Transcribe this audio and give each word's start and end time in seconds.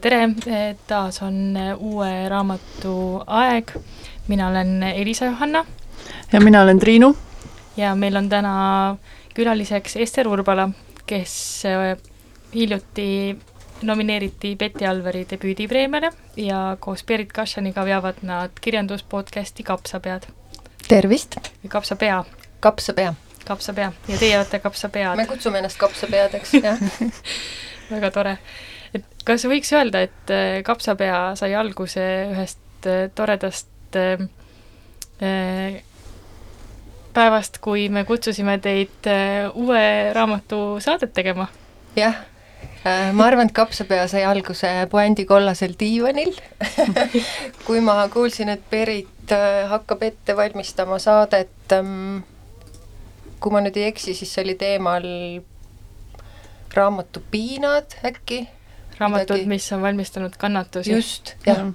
tere, 0.00 0.28
tere, 0.44 0.76
taas 0.86 1.22
on 1.22 1.56
uue 1.76 2.28
raamatu 2.28 3.22
aeg. 3.26 3.72
mina 4.28 4.48
olen 4.48 4.82
Elisa-Johanna. 4.82 5.64
ja 6.32 6.40
mina 6.40 6.62
olen 6.62 6.78
Triinu. 6.78 7.16
ja 7.76 7.94
meil 7.94 8.16
on 8.16 8.28
täna 8.28 8.96
külaliseks 9.34 9.96
Ester 9.96 10.28
Urbala, 10.28 10.68
kes 11.06 11.62
äh, 11.66 11.98
hiljuti 12.54 13.38
nomineeriti 13.82 14.56
Betty 14.56 14.86
Alveri 14.86 15.26
debüüdipreemiale 15.30 16.10
ja 16.36 16.76
koos 16.80 17.04
Berit 17.04 17.32
Kašaniga 17.32 17.84
veavad 17.84 18.14
nad 18.22 18.50
kirjanduspodcasti 18.60 19.62
Kapsapead. 19.62 20.22
tervist! 20.88 21.36
Kapsapea. 21.68 22.24
kapsapea. 22.60 23.14
kapsapea 23.46 23.92
ja 24.08 24.18
teie 24.18 24.36
olete 24.36 24.58
Kapsapead. 24.58 25.16
me 25.16 25.26
kutsume 25.26 25.58
ennast 25.58 25.78
kapsapeadeks, 25.78 26.54
jah 26.54 26.78
väga 27.90 28.10
tore. 28.10 28.38
Kas 29.28 29.44
võiks 29.48 29.70
öelda, 29.76 30.04
et 30.08 30.32
äh, 30.32 30.60
Kapsapea 30.66 31.34
sai 31.38 31.52
alguse 31.58 32.04
ühest 32.32 32.88
äh, 32.88 33.06
toredast 33.14 33.98
äh, 33.98 34.24
päevast, 37.12 37.58
kui 37.64 37.88
me 37.92 38.04
kutsusime 38.08 38.58
teid 38.62 39.08
uue 39.58 39.84
raamatu 40.14 40.78
saadet 40.84 41.10
tegema? 41.16 41.48
jah, 41.98 42.20
ma 42.84 43.26
arvan, 43.26 43.48
et 43.50 43.56
Kapsapea 43.56 44.06
sai 44.10 44.22
alguse 44.28 44.70
puändi 44.92 45.24
kollasel 45.26 45.74
diivanil 45.80 46.36
kui 47.66 47.82
ma 47.82 48.04
kuulsin, 48.12 48.52
et 48.54 48.62
Berit 48.70 49.34
hakkab 49.72 50.04
ette 50.06 50.36
valmistama 50.38 51.00
saadet, 51.02 51.74
ähm, 51.74 52.20
kui 53.42 53.52
ma 53.52 53.64
nüüd 53.64 53.76
ei 53.80 53.88
eksi, 53.90 54.14
siis 54.14 54.30
see 54.30 54.46
oli 54.46 54.54
teemal 54.60 55.08
raamatu 56.74 57.22
Piinad 57.30 57.98
äkki. 58.06 58.46
Raamatud, 58.98 59.44
mis 59.50 59.66
on 59.72 59.82
valmistanud 59.82 60.38
kannatusi. 60.38 60.92
just, 60.92 61.34
jah 61.46 61.62
mm. 61.62 61.74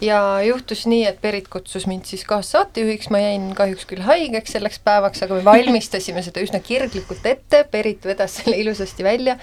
ja 0.00 0.20
juhtus 0.46 0.86
nii, 0.90 1.04
et 1.10 1.20
Berit 1.22 1.48
kutsus 1.52 1.86
mind 1.90 2.08
siis 2.08 2.24
kaassaatejuhiks, 2.28 3.10
ma 3.10 3.20
jäin 3.22 3.50
kahjuks 3.56 3.86
küll 3.90 4.04
haigeks 4.06 4.56
selleks 4.56 4.80
päevaks, 4.84 5.22
aga 5.26 5.38
me 5.38 5.44
valmistasime 5.44 6.22
seda 6.26 6.42
üsna 6.44 6.62
kirglikult 6.64 7.26
ette, 7.26 7.64
Berit 7.72 8.06
vedas 8.08 8.40
selle 8.40 8.58
ilusasti 8.62 9.06
välja 9.06 9.38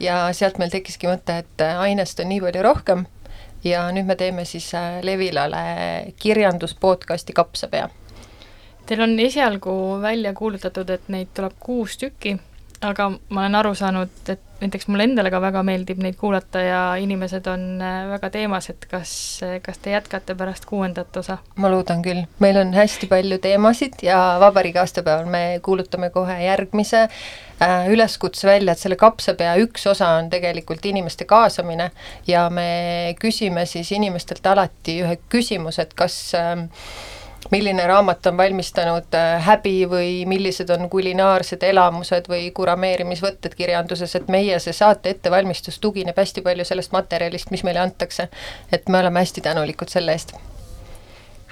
ja 0.00 0.24
sealt 0.32 0.58
meil 0.58 0.72
tekkiski 0.74 1.10
mõte, 1.10 1.42
et 1.44 1.68
ainest 1.68 2.20
on 2.24 2.32
nii 2.32 2.42
palju 2.46 2.66
rohkem 2.66 3.06
ja 3.64 3.86
nüüd 3.94 4.06
me 4.06 4.16
teeme 4.16 4.44
siis 4.48 4.70
äh, 4.74 5.00
Levilale 5.02 6.12
kirjanduspodcasti 6.20 7.32
Kapsapea. 7.32 7.88
Teil 8.86 9.00
on 9.04 9.18
esialgu 9.20 9.72
välja 10.00 10.32
kuulutatud, 10.34 10.90
et 10.90 11.08
neid 11.12 11.34
tuleb 11.36 11.58
kuus 11.60 11.98
tükki 12.00 12.38
aga 12.84 13.08
ma 13.10 13.42
olen 13.42 13.58
aru 13.58 13.72
saanud, 13.74 14.12
et 14.30 14.44
näiteks 14.60 14.88
mulle 14.90 15.06
endale 15.06 15.30
ka 15.30 15.40
väga 15.42 15.62
meeldib 15.66 16.00
neid 16.02 16.16
kuulata 16.18 16.60
ja 16.62 16.80
inimesed 16.98 17.46
on 17.50 17.64
äh, 17.82 17.98
väga 18.10 18.30
teemas, 18.34 18.68
et 18.72 18.86
kas, 18.90 19.12
kas 19.62 19.82
te 19.82 19.92
jätkate 19.94 20.34
pärast 20.38 20.66
kuuendat 20.68 21.16
osa? 21.16 21.38
ma 21.56 21.70
loodan 21.70 22.02
küll, 22.02 22.24
meil 22.42 22.58
on 22.60 22.72
hästi 22.74 23.10
palju 23.10 23.38
teemasid 23.42 24.02
ja 24.06 24.18
vabariigi 24.42 24.82
aastapäeval 24.82 25.30
me 25.30 25.42
kuulutame 25.62 26.10
kohe 26.14 26.38
järgmise 26.42 27.04
äh, 27.06 27.90
üleskutse 27.90 28.48
välja, 28.50 28.74
et 28.74 28.82
selle 28.82 28.98
kapsapea 28.98 29.54
üks 29.62 29.86
osa 29.90 30.14
on 30.18 30.30
tegelikult 30.30 30.86
inimeste 30.90 31.26
kaasamine 31.28 31.90
ja 32.26 32.48
me 32.50 33.14
küsime 33.20 33.66
siis 33.66 33.92
inimestelt 33.94 34.46
alati 34.46 35.00
ühe 35.04 35.20
küsimuse, 35.30 35.86
et 35.86 35.94
kas 35.98 36.18
äh, 36.38 36.66
milline 37.50 37.86
raamat 37.86 38.26
on 38.26 38.36
valmistanud 38.36 39.14
äh, 39.14 39.44
häbi 39.44 39.86
või 39.90 40.10
millised 40.26 40.70
on 40.70 40.88
kulinaarsed 40.90 41.62
elamused 41.62 42.28
või 42.28 42.50
kurameerimisvõtted 42.54 43.54
kirjanduses, 43.54 44.14
et 44.16 44.28
meie 44.28 44.58
see 44.60 44.76
saate 44.76 45.14
ettevalmistus 45.14 45.78
tugineb 45.78 46.18
hästi 46.18 46.42
palju 46.42 46.66
sellest 46.68 46.92
materjalist, 46.92 47.50
mis 47.50 47.64
meile 47.64 47.80
antakse. 47.80 48.28
et 48.72 48.88
me 48.88 48.98
oleme 48.98 49.20
hästi 49.20 49.40
tänulikud 49.40 49.88
selle 49.88 50.12
eest. 50.12 50.36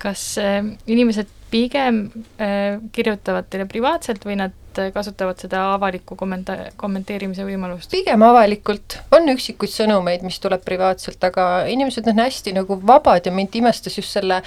Kas 0.03 0.37
äh, 0.43 0.61
inimesed 0.87 1.33
pigem 1.51 2.07
äh, 2.41 2.79
kirjutavad 2.93 3.49
teile 3.51 3.67
privaatselt 3.71 4.25
või 4.27 4.39
nad 4.41 4.55
kasutavad 4.93 5.41
seda 5.41 5.63
avaliku 5.75 6.17
kommenta-, 6.19 6.73
kommenteerimise 6.77 7.47
võimalust? 7.47 7.91
pigem 7.91 8.23
avalikult, 8.27 8.99
on 9.17 9.29
üksikuid 9.33 9.73
sõnumeid, 9.73 10.25
mis 10.27 10.39
tuleb 10.43 10.65
privaatselt, 10.67 11.23
aga 11.25 11.67
inimesed 11.73 12.09
on 12.13 12.21
hästi 12.25 12.57
nagu 12.59 12.79
vabad 12.87 13.27
ja 13.27 13.33
mind 13.33 13.57
imestas 13.57 13.97
just 13.99 14.13
selle 14.13 14.43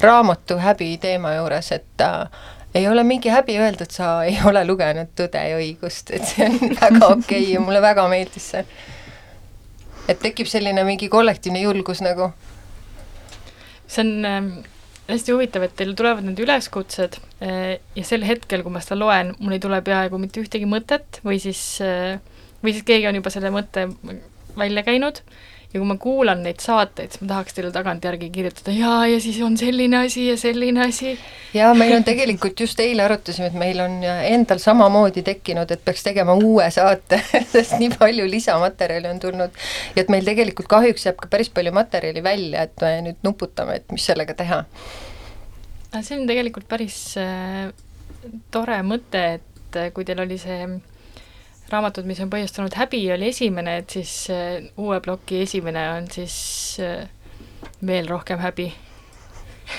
raamatu 0.00 0.58
häbi 0.62 0.94
teema 1.02 1.34
juures, 1.36 1.72
et 1.76 2.04
äh, 2.06 2.44
ei 2.74 2.88
ole 2.88 3.04
mingi 3.06 3.32
häbi 3.34 3.58
öelda, 3.60 3.84
et 3.84 3.94
sa 3.94 4.16
ei 4.28 4.38
ole 4.46 4.64
lugenud 4.66 5.12
Tõde 5.18 5.46
ja 5.50 5.60
õigust, 5.60 6.14
et 6.16 6.26
see 6.28 6.48
on 6.48 6.76
väga 6.80 7.06
okei 7.06 7.42
okay 7.42 7.52
ja 7.52 7.64
mulle 7.64 7.82
väga 7.84 8.08
meeldis 8.08 8.50
see. 8.54 8.66
et 10.08 10.20
tekib 10.20 10.48
selline 10.48 10.84
mingi 10.84 11.08
kollektiivne 11.08 11.60
julgus 11.60 12.00
nagu. 12.04 12.32
see 13.86 14.06
on 14.06 14.30
äh, 14.30 14.54
hästi 15.08 15.34
huvitav, 15.34 15.66
et 15.66 15.74
teil 15.76 15.94
tulevad 15.98 16.24
need 16.26 16.40
üleskutsed 16.40 17.18
äh, 17.44 17.76
ja 17.96 18.04
sel 18.06 18.24
hetkel, 18.26 18.64
kui 18.64 18.72
ma 18.72 18.82
seda 18.84 18.98
loen, 19.00 19.34
mul 19.40 19.56
ei 19.56 19.62
tule 19.62 19.80
peaaegu 19.84 20.20
mitte 20.20 20.40
ühtegi 20.42 20.68
mõtet 20.68 21.20
või 21.26 21.40
siis 21.42 21.60
äh,, 21.84 22.16
või 22.64 22.76
siis 22.76 22.86
keegi 22.88 23.10
on 23.10 23.20
juba 23.20 23.32
selle 23.34 23.52
mõtte 23.54 23.88
välja 24.56 24.84
käinud 24.86 25.20
ja 25.74 25.80
kui 25.80 25.88
ma 25.88 25.96
kuulan 25.98 26.42
neid 26.46 26.60
saateid, 26.62 27.10
siis 27.10 27.22
ma 27.24 27.32
tahaks 27.32 27.56
teile 27.56 27.72
tagantjärgi 27.74 28.28
kirjutada, 28.30 28.70
jaa, 28.76 29.08
ja 29.10 29.18
siis 29.20 29.40
on 29.42 29.56
selline 29.58 30.04
asi 30.04 30.28
ja 30.28 30.36
selline 30.38 30.84
asi. 30.86 31.16
jaa, 31.54 31.72
meil 31.74 31.96
on 31.96 32.06
tegelikult 32.06 32.60
just 32.62 32.78
eile 32.80 33.02
arutasime, 33.02 33.48
et 33.50 33.56
meil 33.58 33.82
on 33.82 33.96
endal 34.06 34.62
samamoodi 34.62 35.24
tekkinud, 35.26 35.74
et 35.74 35.82
peaks 35.84 36.06
tegema 36.06 36.36
uue 36.38 36.68
saate 36.74 37.18
sest 37.54 37.74
nii 37.82 37.90
palju 37.98 38.28
lisamaterjali 38.30 39.10
on 39.10 39.20
tulnud. 39.26 39.58
ja 39.96 40.04
et 40.04 40.14
meil 40.14 40.30
tegelikult 40.30 40.70
kahjuks 40.70 41.08
jääb 41.08 41.18
ka 41.18 41.32
päris 41.32 41.50
palju 41.50 41.74
materjali 41.74 42.22
välja, 42.22 42.68
et 42.68 42.86
me 42.86 42.94
nüüd 43.08 43.26
nuputame, 43.26 43.80
et 43.82 43.90
mis 43.92 44.06
sellega 44.06 44.38
teha. 44.38 44.62
see 46.00 46.20
on 46.20 46.26
tegelikult 46.30 46.70
päris 46.70 47.00
äh, 47.18 47.74
tore 48.54 48.78
mõte, 48.86 49.26
et 49.40 49.80
äh, 49.82 49.90
kui 49.90 50.06
teil 50.06 50.22
oli 50.22 50.38
see 50.38 50.62
raamatud, 51.72 52.06
mis 52.08 52.20
on 52.20 52.30
põhjustanud 52.32 52.74
häbi, 52.76 53.00
oli 53.14 53.30
esimene, 53.32 53.78
et 53.82 53.96
siis 53.96 54.14
äh, 54.32 54.64
uue 54.76 55.00
ploki 55.04 55.42
esimene 55.44 55.84
on 55.96 56.08
siis 56.12 56.36
äh, 56.82 57.06
veel 57.86 58.08
rohkem 58.08 58.42
häbi. 58.42 58.72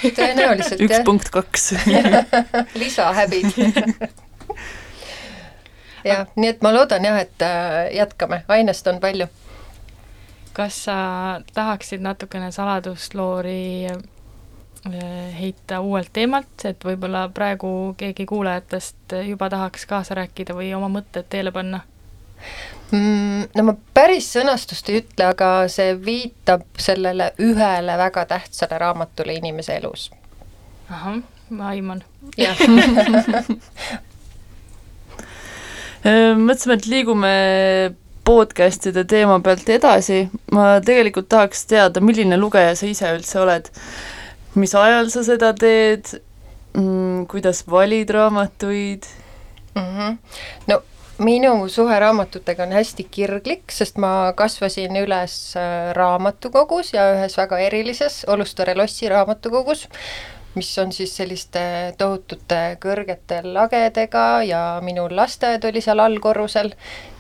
tõenäoliselt 0.02 0.82
üks 0.82 1.04
punkt 1.06 1.30
kaks 1.30 1.76
lisahäbid 2.82 3.52
jah, 6.06 6.26
nii 6.36 6.50
et 6.56 6.64
ma 6.66 6.72
loodan 6.74 7.06
jah, 7.06 7.20
et 7.22 7.46
äh, 7.46 7.94
jätkame, 7.94 8.44
ainest 8.48 8.88
on 8.88 9.00
palju. 9.04 9.28
kas 10.56 10.86
sa 10.88 10.98
tahaksid 11.54 12.02
natukene 12.02 12.52
saladusloori 12.52 13.92
heita 15.40 15.80
uuelt 15.82 16.10
teemalt, 16.14 16.66
et 16.66 16.84
võib-olla 16.86 17.26
praegu 17.34 17.96
keegi 17.98 18.26
kuulajatest 18.30 19.16
juba 19.26 19.50
tahaks 19.50 19.86
kaasa 19.90 20.16
rääkida 20.22 20.54
või 20.54 20.74
oma 20.78 20.90
mõtted 21.00 21.26
teele 21.30 21.52
panna 21.52 21.80
mm,? 22.92 23.50
No 23.56 23.64
ma 23.66 23.74
päris 23.98 24.28
sõnastust 24.36 24.90
ei 24.92 25.02
ütle, 25.02 25.26
aga 25.32 25.68
see 25.72 25.96
viitab 26.06 26.62
sellele 26.78 27.32
ühele 27.42 27.98
väga 27.98 28.26
tähtsale 28.30 28.78
raamatule 28.82 29.34
inimese 29.40 29.78
elus. 29.80 30.12
ahah, 30.90 31.22
ma 31.50 31.68
aiman. 31.74 32.04
jah 32.38 32.58
mõtlesime, 36.38 36.78
et 36.78 36.86
liigume 36.86 37.36
podcast'ide 38.26 39.04
teema 39.10 39.40
pealt 39.46 39.70
edasi, 39.70 40.28
ma 40.54 40.82
tegelikult 40.86 41.30
tahaks 41.30 41.66
teada, 41.70 42.02
milline 42.02 42.38
lugeja 42.38 42.76
sa 42.78 42.86
ise 42.90 43.10
üldse 43.18 43.40
oled 43.42 43.70
mis 44.56 44.76
ajal 44.76 45.10
sa 45.12 45.24
seda 45.28 45.54
teed 45.58 46.16
mm,, 46.76 47.26
kuidas 47.32 47.64
valid 47.68 48.10
raamatuid 48.10 49.08
mm? 49.76 49.82
-hmm. 49.82 50.18
no 50.68 50.82
minu 51.18 51.70
suhe 51.70 52.00
raamatutega 52.00 52.64
on 52.64 52.72
hästi 52.76 53.08
kirglik, 53.12 53.72
sest 53.72 53.98
ma 53.98 54.34
kasvasin 54.36 54.96
üles 55.00 55.36
äh, 55.60 55.92
raamatukogus 55.96 56.94
ja 56.94 57.12
ühes 57.16 57.38
väga 57.38 57.60
erilises 57.68 58.26
Olustare 58.28 58.76
lossi 58.76 59.10
raamatukogus, 59.10 59.88
mis 60.56 60.78
on 60.80 60.92
siis 60.92 61.16
selliste 61.16 61.94
tohutute 61.98 62.78
kõrgete 62.84 63.42
lagedega 63.44 64.44
ja 64.44 64.62
minu 64.84 65.08
lasteaed 65.12 65.64
oli 65.68 65.82
seal 65.82 66.04
allkorrusel, 66.04 66.74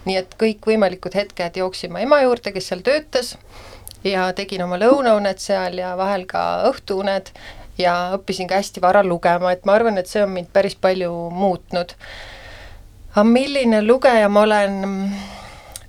nii 0.06 0.18
et 0.18 0.36
kõikvõimalikud 0.40 1.16
hetked 1.16 1.58
jooksin 1.64 1.92
ma 1.92 2.04
ema 2.04 2.22
juurde, 2.24 2.52
kes 2.52 2.68
seal 2.72 2.84
töötas 2.84 3.36
ja 4.06 4.30
tegin 4.38 4.64
oma 4.66 4.78
lõunauned 4.80 5.42
seal 5.42 5.80
ja 5.82 5.96
vahel 5.98 6.26
ka 6.30 6.42
õhtuuned 6.70 7.32
ja 7.78 7.96
õppisin 8.16 8.48
ka 8.48 8.60
hästi 8.62 8.82
vara 8.84 9.04
lugema, 9.04 9.52
et 9.52 9.66
ma 9.66 9.76
arvan, 9.76 9.98
et 9.98 10.08
see 10.08 10.24
on 10.24 10.32
mind 10.36 10.52
päris 10.54 10.76
palju 10.76 11.12
muutnud. 11.34 11.96
aga 13.16 13.24
milline 13.24 13.82
lugeja 13.82 14.30
ma 14.30 14.46
olen? 14.48 14.84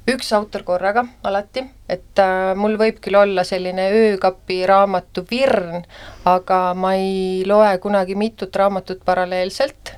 üks 0.07 0.29
autor 0.33 0.63
korraga 0.63 1.03
alati, 1.27 1.65
et 1.91 2.21
äh, 2.23 2.55
mul 2.55 2.77
võib 2.79 3.01
küll 3.03 3.19
olla 3.19 3.43
selline 3.45 3.89
öökapi 3.91 4.61
raamatu 4.71 5.25
virn, 5.31 5.83
aga 6.25 6.61
ma 6.79 6.93
ei 6.95 7.43
loe 7.47 7.73
kunagi 7.83 8.15
mitut 8.15 8.55
raamatut 8.57 9.03
paralleelselt 9.05 9.96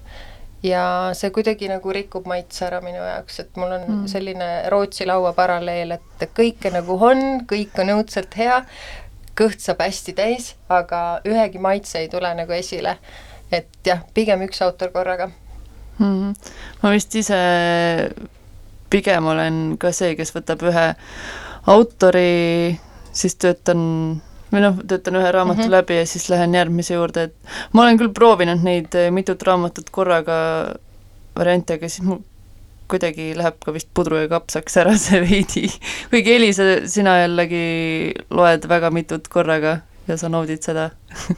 ja 0.62 1.10
see 1.14 1.30
kuidagi 1.34 1.68
nagu 1.70 1.92
rikub 1.94 2.26
maitse 2.26 2.64
ära 2.66 2.80
minu 2.82 2.98
jaoks, 3.02 3.40
et 3.40 3.56
mul 3.56 3.72
on 3.76 3.84
Mm. 3.88 4.06
selline 4.10 4.48
Rootsi 4.70 5.06
laua 5.06 5.32
paralleel, 5.32 5.92
et 5.92 6.30
kõike 6.34 6.72
nagu 6.72 6.98
on, 7.00 7.44
kõik 7.46 7.78
on 7.78 7.94
õudselt 7.98 8.34
hea, 8.36 8.64
kõht 9.38 9.60
saab 9.62 9.84
hästi 9.84 10.12
täis, 10.18 10.54
aga 10.68 11.20
ühegi 11.24 11.58
maitse 11.62 11.98
ei 11.98 12.08
tule 12.08 12.34
nagu 12.34 12.52
esile. 12.52 12.98
et 13.52 13.68
jah, 13.84 14.02
pigem 14.14 14.42
üks 14.44 14.60
autor 14.62 14.90
korraga. 14.92 15.30
mm. 15.98 16.34
ma 16.82 16.90
vist 16.90 17.14
ise 17.14 17.38
pigem 18.90 19.26
olen 19.26 19.76
ka 19.80 19.92
see, 19.92 20.16
kes 20.16 20.34
võtab 20.34 20.62
ühe 20.68 20.94
autori, 21.66 22.78
siis 23.12 23.34
töötan 23.36 24.20
või 24.52 24.62
noh, 24.64 24.80
töötan 24.88 25.18
ühe 25.20 25.32
raamatu 25.32 25.60
mm. 25.60 25.66
-hmm. 25.66 25.76
läbi 25.76 25.98
ja 26.00 26.06
siis 26.06 26.28
lähen 26.32 26.54
järgmise 26.54 26.94
juurde, 26.94 27.28
et 27.28 27.34
ma 27.72 27.82
olen 27.84 27.98
küll 28.00 28.12
proovinud 28.14 28.64
neid 28.64 28.94
eh, 28.94 29.10
mitut 29.14 29.42
raamatut 29.42 29.90
korraga 29.90 30.38
variante, 31.36 31.78
aga 31.78 31.88
siis 31.88 32.06
mul 32.06 32.22
kuidagi 32.88 33.32
läheb 33.36 33.58
ka 33.64 33.72
vist 33.76 33.90
pudru 33.94 34.22
ja 34.22 34.28
kapsaks 34.32 34.78
ära 34.80 34.94
see 35.04 35.20
veidi. 35.24 35.66
kuigi 36.10 36.34
Elisa, 36.38 36.68
sina 36.88 37.18
jällegi 37.22 38.14
loed 38.30 38.68
väga 38.68 38.90
mitut 38.94 39.28
korraga 39.32 39.80
ja 40.08 40.16
sa 40.16 40.30
naudid 40.32 40.64
seda. 40.64 40.90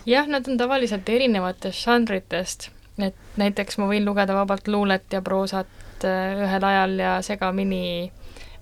jah, 0.07 0.29
nad 0.31 0.49
on 0.49 0.59
tavaliselt 0.61 1.09
erinevatest 1.09 1.85
žanritest, 1.85 2.71
et 3.03 3.39
näiteks 3.41 3.81
ma 3.83 3.91
võin 3.91 4.07
lugeda 4.07 4.37
vabalt 4.37 4.69
luulet 4.71 5.07
ja 5.13 5.23
proosat 5.27 6.07
äh, 6.07 6.39
ühel 6.47 6.67
ajal 6.71 6.99
ja 7.03 7.19
segamini 7.27 8.11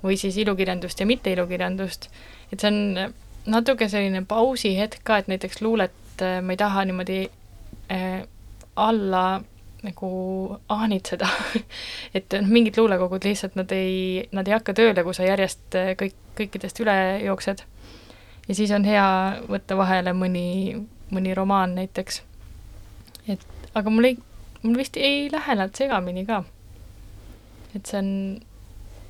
või 0.05 0.17
siis 0.17 0.37
ilukirjandust 0.39 1.01
ja 1.01 1.07
mitte 1.07 1.33
ilukirjandust, 1.35 2.09
et 2.53 2.61
see 2.61 2.71
on 2.71 3.15
natuke 3.49 3.89
selline 3.89 4.25
pausihetk 4.29 5.05
ka, 5.05 5.19
et 5.19 5.31
näiteks 5.31 5.63
luulet 5.65 6.25
äh, 6.25 6.41
ma 6.43 6.55
ei 6.55 6.61
taha 6.61 6.85
niimoodi 6.89 7.21
äh, 7.93 8.27
alla 8.77 9.41
nagu 9.83 10.11
ahnitseda 10.69 11.29
et 12.17 12.35
noh, 12.35 12.51
mingid 12.51 12.79
luulekogud 12.79 13.25
lihtsalt 13.25 13.57
nad 13.59 13.73
ei, 13.75 14.27
nad 14.35 14.49
ei 14.49 14.57
hakka 14.57 14.75
tööle, 14.75 15.05
kui 15.07 15.17
sa 15.17 15.27
järjest 15.27 15.79
äh, 15.79 15.93
kõik, 15.99 16.17
kõikidest 16.39 16.83
üle 16.83 16.97
jooksed. 17.25 17.63
ja 18.49 18.55
siis 18.55 18.73
on 18.75 18.87
hea 18.89 19.07
võtta 19.49 19.79
vahele 19.79 20.15
mõni, 20.17 20.49
mõni 21.15 21.35
romaan 21.35 21.77
näiteks. 21.79 22.23
et 23.29 23.47
aga 23.75 23.91
mul 23.91 24.11
ei, 24.13 24.19
mul 24.63 24.79
vist 24.79 24.97
ei 24.97 25.29
lähe 25.33 25.59
nad 25.59 25.75
segamini 25.75 26.27
ka. 26.27 26.43
et 27.75 27.87
see 27.87 28.03
on, 28.03 28.13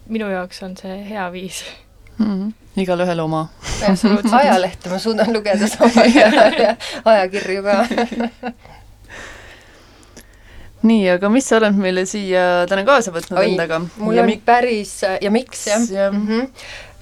minu 0.08 0.30
jaoks 0.32 0.62
on 0.62 0.76
see 0.76 1.02
hea 1.08 1.30
viis 1.32 1.64
mm. 2.18 2.26
-hmm. 2.26 2.82
igalühel 2.82 3.20
oma. 3.20 3.48
Absoluutselt. 3.88 4.34
ajalehte 4.34 4.90
ma 4.90 4.98
suudan 4.98 5.32
lugeda 5.32 5.68
samal 5.68 5.98
ajal 6.04 6.58
ja 6.64 6.76
ajakirju 7.04 7.62
ka 7.62 7.86
nii, 10.82 11.08
aga 11.10 11.30
mis 11.32 11.48
sa 11.48 11.56
oled 11.58 11.78
meile 11.78 12.04
siia 12.06 12.42
täna 12.70 12.84
kaasa 12.86 13.12
võtnud 13.14 13.40
Oi, 13.40 13.46
endaga? 13.52 13.80
mul 13.96 14.14
ja 14.14 14.22
on 14.22 14.30
mik- 14.30 14.44
päris 14.46 15.00
ja 15.02 15.30
miks 15.30 15.66
jah 15.66 15.82
jah. 15.90 16.12
mm 16.12 16.28
-hmm. 16.28 16.52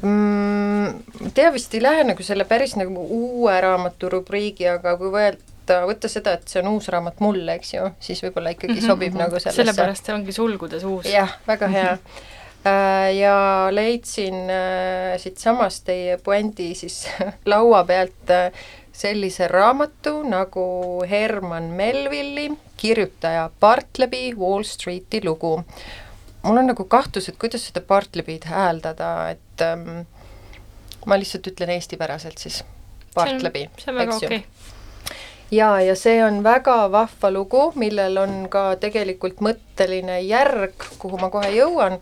mm, 0.09 1.33
tea 1.35 1.53
vist 1.53 1.75
ei 1.75 1.83
lähe 1.83 2.05
nagu 2.05 2.23
selle 2.23 2.45
päris 2.45 2.77
nagu 2.77 3.07
uue 3.11 3.61
raamatu 3.61 4.09
rubriigi, 4.09 4.69
aga 4.69 4.97
kui 4.97 5.13
võtta, 5.13 5.83
võtta 5.91 6.09
seda, 6.09 6.33
et 6.33 6.49
see 6.49 6.63
on 6.63 6.73
uus 6.73 6.89
raamat 6.89 7.21
mulle, 7.21 7.55
eks 7.61 7.75
ju, 7.75 7.91
siis 8.01 8.23
võib-olla 8.25 8.55
ikkagi 8.57 8.81
sobib 8.81 9.13
mm 9.13 9.19
-hmm. 9.19 9.23
nagu 9.23 9.41
sellesse. 9.41 9.63
sellepärast 9.63 10.07
see 10.07 10.15
ongi 10.15 10.33
sulgudes 10.33 10.85
uus. 10.85 11.07
jah, 11.13 11.37
väga 11.47 11.69
hea 11.69 11.93
Äh, 11.93 12.36
ja 13.19 13.69
leidsin 13.71 14.51
äh, 14.51 15.19
siitsamast 15.21 15.85
teie 15.87 16.19
puändi 16.19 16.75
siis 16.75 17.09
laua 17.53 17.85
pealt 17.85 18.31
äh, 18.31 18.53
sellise 18.93 19.49
raamatu 19.49 20.23
nagu 20.23 20.67
Herman 21.11 21.63
Melvilli 21.63 22.51
kirjutaja 22.77 23.51
Bartleby 23.61 24.35
Wall 24.39 24.63
Streeti 24.63 25.21
lugu. 25.25 25.65
mul 26.43 26.57
on 26.57 26.67
nagu 26.67 26.85
kahtlus, 26.85 27.29
et 27.29 27.37
kuidas 27.39 27.67
seda 27.67 27.81
Bartleby'd 27.81 28.45
hääldada, 28.47 29.31
et 29.31 29.63
ähm, 29.67 30.07
ma 31.07 31.19
lihtsalt 31.19 31.47
ütlen 31.51 31.73
eestipäraselt 31.75 32.39
siis 32.39 32.65
Bartleby, 33.15 33.65
eks 33.77 34.23
ju 34.23 34.29
okay. 34.29 34.43
Jaa, 35.51 35.81
ja 35.81 35.95
see 35.99 36.19
on 36.25 36.41
väga 36.45 36.77
vahva 36.93 37.31
lugu, 37.31 37.61
millel 37.79 38.19
on 38.19 38.35
ka 38.51 38.65
tegelikult 38.83 39.43
mõtteline 39.45 40.19
järg, 40.27 40.87
kuhu 40.99 41.21
ma 41.21 41.31
kohe 41.31 41.53
jõuan, 41.55 41.99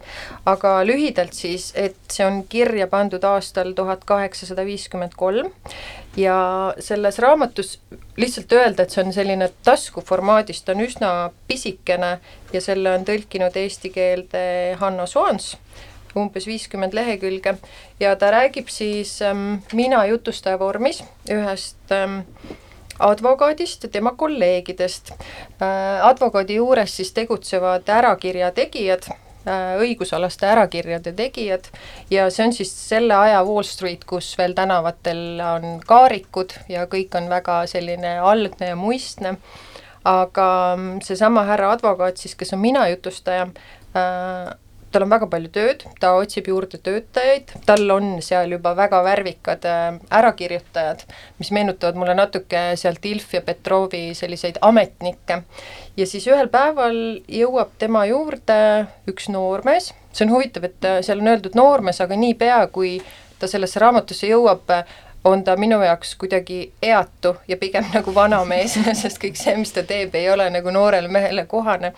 aga 0.49 0.79
lühidalt 0.87 1.37
siis, 1.37 1.71
et 1.77 1.99
see 2.13 2.25
on 2.27 2.43
kirja 2.49 2.89
pandud 2.89 3.25
aastal 3.29 3.75
tuhat 3.77 4.05
kaheksasada 4.09 4.65
viiskümmend 4.65 5.17
kolm. 5.17 5.53
Ja 6.17 6.73
selles 6.79 7.19
raamatus 7.19 7.77
lihtsalt 8.17 8.53
öelda, 8.55 8.85
et 8.85 8.95
see 8.95 9.03
on 9.03 9.13
selline 9.13 9.51
taskuformaadis, 9.67 10.63
ta 10.63 10.73
on 10.73 10.85
üsna 10.87 11.13
pisikene 11.49 12.19
ja 12.55 12.63
selle 12.63 12.95
on 12.95 13.05
tõlkinud 13.05 13.57
eesti 13.59 13.91
keelde 13.95 14.45
Hanno 14.81 15.09
Soans 15.11 15.57
umbes 16.15 16.45
viiskümmend 16.47 16.95
lehekülge. 16.95 17.57
Ja 17.99 18.13
ta 18.15 18.31
räägib 18.31 18.69
siis 18.71 19.17
ähm, 19.23 19.65
mina 19.73 20.05
jutustaja 20.07 20.59
vormis 20.61 21.01
ühest 21.27 21.91
ähm, 21.91 22.21
advokaadist 22.99 23.83
ja 23.83 23.89
tema 23.89 24.13
kolleegidest. 24.17 25.13
advokaadi 26.03 26.55
juures 26.55 26.97
siis 26.97 27.13
tegutsevad 27.13 27.89
ärakirja 27.89 28.51
tegijad, 28.51 29.09
õigusalaste 29.79 30.47
ärakirjade 30.49 31.13
tegijad 31.13 31.69
ja 32.11 32.31
see 32.33 32.47
on 32.47 32.53
siis 32.57 32.73
selle 32.89 33.15
aja 33.15 33.43
Wall 33.45 33.67
Street, 33.69 34.05
kus 34.05 34.33
veel 34.39 34.55
tänavatel 34.57 35.41
on 35.45 35.81
kaarikud 35.87 36.55
ja 36.69 36.87
kõik 36.87 37.17
on 37.19 37.29
väga 37.29 37.65
selline 37.67 38.19
algne 38.19 38.73
ja 38.73 38.77
muistne. 38.77 39.37
aga 40.05 40.77
seesama 41.01 41.47
härra 41.49 41.71
advokaat 41.73 42.17
siis, 42.21 42.35
kes 42.35 42.53
on 42.53 42.59
mina 42.61 42.89
jutustaja, 42.89 43.47
tal 44.95 45.05
on 45.07 45.11
väga 45.11 45.27
palju 45.31 45.51
tööd, 45.55 45.83
ta 46.01 46.13
otsib 46.19 46.49
juurde 46.51 46.79
töötajaid, 46.79 47.51
tal 47.67 47.91
on 47.91 48.21
seal 48.23 48.55
juba 48.55 48.75
väga 48.79 49.01
värvikad 49.03 49.67
äh, 49.67 49.99
ärakirjutajad, 50.21 51.03
mis 51.43 51.51
meenutavad 51.55 51.99
mulle 51.99 52.15
natuke 52.15 52.63
sealt 52.81 53.05
Ilf 53.11 53.35
ja 53.35 53.43
Petrovi 53.43 54.07
selliseid 54.15 54.61
ametnikke. 54.63 55.43
ja 55.97 56.07
siis 56.07 56.29
ühel 56.31 56.49
päeval 56.53 57.01
jõuab 57.29 57.75
tema 57.79 58.07
juurde 58.07 58.59
üks 59.11 59.29
noormees, 59.35 59.91
see 60.13 60.29
on 60.29 60.37
huvitav, 60.37 60.71
et 60.71 60.87
äh, 60.87 61.01
seal 61.03 61.25
on 61.25 61.35
öeldud 61.35 61.59
noormees, 61.59 62.01
aga 62.05 62.17
niipea, 62.19 62.63
kui 62.73 63.01
ta 63.39 63.51
sellesse 63.51 63.83
raamatusse 63.83 64.31
jõuab, 64.31 64.71
on 65.25 65.45
ta 65.45 65.57
minu 65.57 65.81
jaoks 65.83 66.15
kuidagi 66.21 66.73
eatu 66.83 67.35
ja 67.49 67.57
pigem 67.57 67.87
nagu 67.95 68.15
vanamees 68.15 68.77
sest 69.03 69.21
kõik 69.23 69.39
see, 69.41 69.57
mis 69.57 69.73
ta 69.73 69.83
teeb, 69.83 70.15
ei 70.15 70.31
ole 70.31 70.51
nagu 70.53 70.73
noorele 70.75 71.09
mehele 71.09 71.47
kohane. 71.51 71.95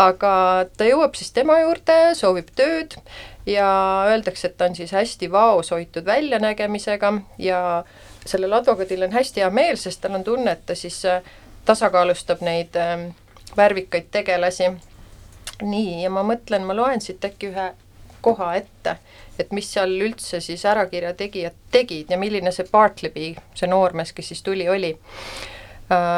Aga 0.00 0.32
ta 0.76 0.88
jõuab 0.88 1.16
siis 1.16 1.32
tema 1.32 1.58
juurde, 1.60 1.96
soovib 2.18 2.50
tööd 2.56 2.98
ja 3.46 3.68
öeldakse, 4.10 4.50
et 4.50 4.56
ta 4.58 4.68
on 4.68 4.76
siis 4.76 4.92
hästi 4.92 5.30
vaos 5.32 5.70
hoitud 5.70 6.04
väljanägemisega 6.04 7.12
ja 7.38 7.60
sellel 8.26 8.52
advokaadil 8.58 9.06
on 9.06 9.14
hästi 9.14 9.44
hea 9.44 9.50
meel, 9.50 9.78
sest 9.80 10.02
tal 10.02 10.18
on 10.18 10.24
tunne, 10.24 10.52
et 10.52 10.66
ta 10.66 10.74
siis 10.74 10.98
äh, 11.06 11.22
tasakaalustab 11.64 12.42
neid 12.44 12.76
äh, 12.76 13.08
värvikaid 13.56 14.10
tegelasi. 14.10 14.70
nii, 15.62 16.02
ja 16.02 16.10
ma 16.12 16.20
mõtlen, 16.26 16.66
ma 16.68 16.74
loen 16.76 17.00
siit 17.00 17.24
äkki 17.24 17.48
ühe 17.48 17.70
koha 18.20 18.50
ette, 18.58 18.96
et 19.38 19.52
mis 19.56 19.68
seal 19.72 19.94
üldse 20.02 20.40
siis 20.44 20.64
ärakirja 20.68 21.14
tegijad 21.14 21.54
tegid 21.72 22.10
ja 22.10 22.18
milline 22.18 22.52
see 22.52 22.66
Bartleby, 22.72 23.30
see 23.54 23.70
noormees, 23.70 24.12
kes 24.12 24.32
siis 24.32 24.42
tuli, 24.42 24.68
oli. 24.68 24.92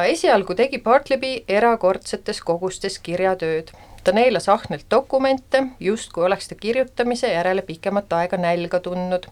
Esialgu 0.06 0.54
tegi 0.54 0.78
Bartleby 0.78 1.44
erakordsetes 1.48 2.40
kogustes 2.40 2.98
kirjatööd. 2.98 3.70
ta 4.04 4.12
neelas 4.12 4.48
ahnelt 4.48 4.87
dokumente, 4.90 5.62
justkui 5.80 6.25
oleks 6.25 6.48
ta 6.48 6.54
kirjutamise 6.54 7.28
järele 7.28 7.62
pikemat 7.62 8.12
aega 8.12 8.37
nälga 8.37 8.80
tundnud. 8.80 9.26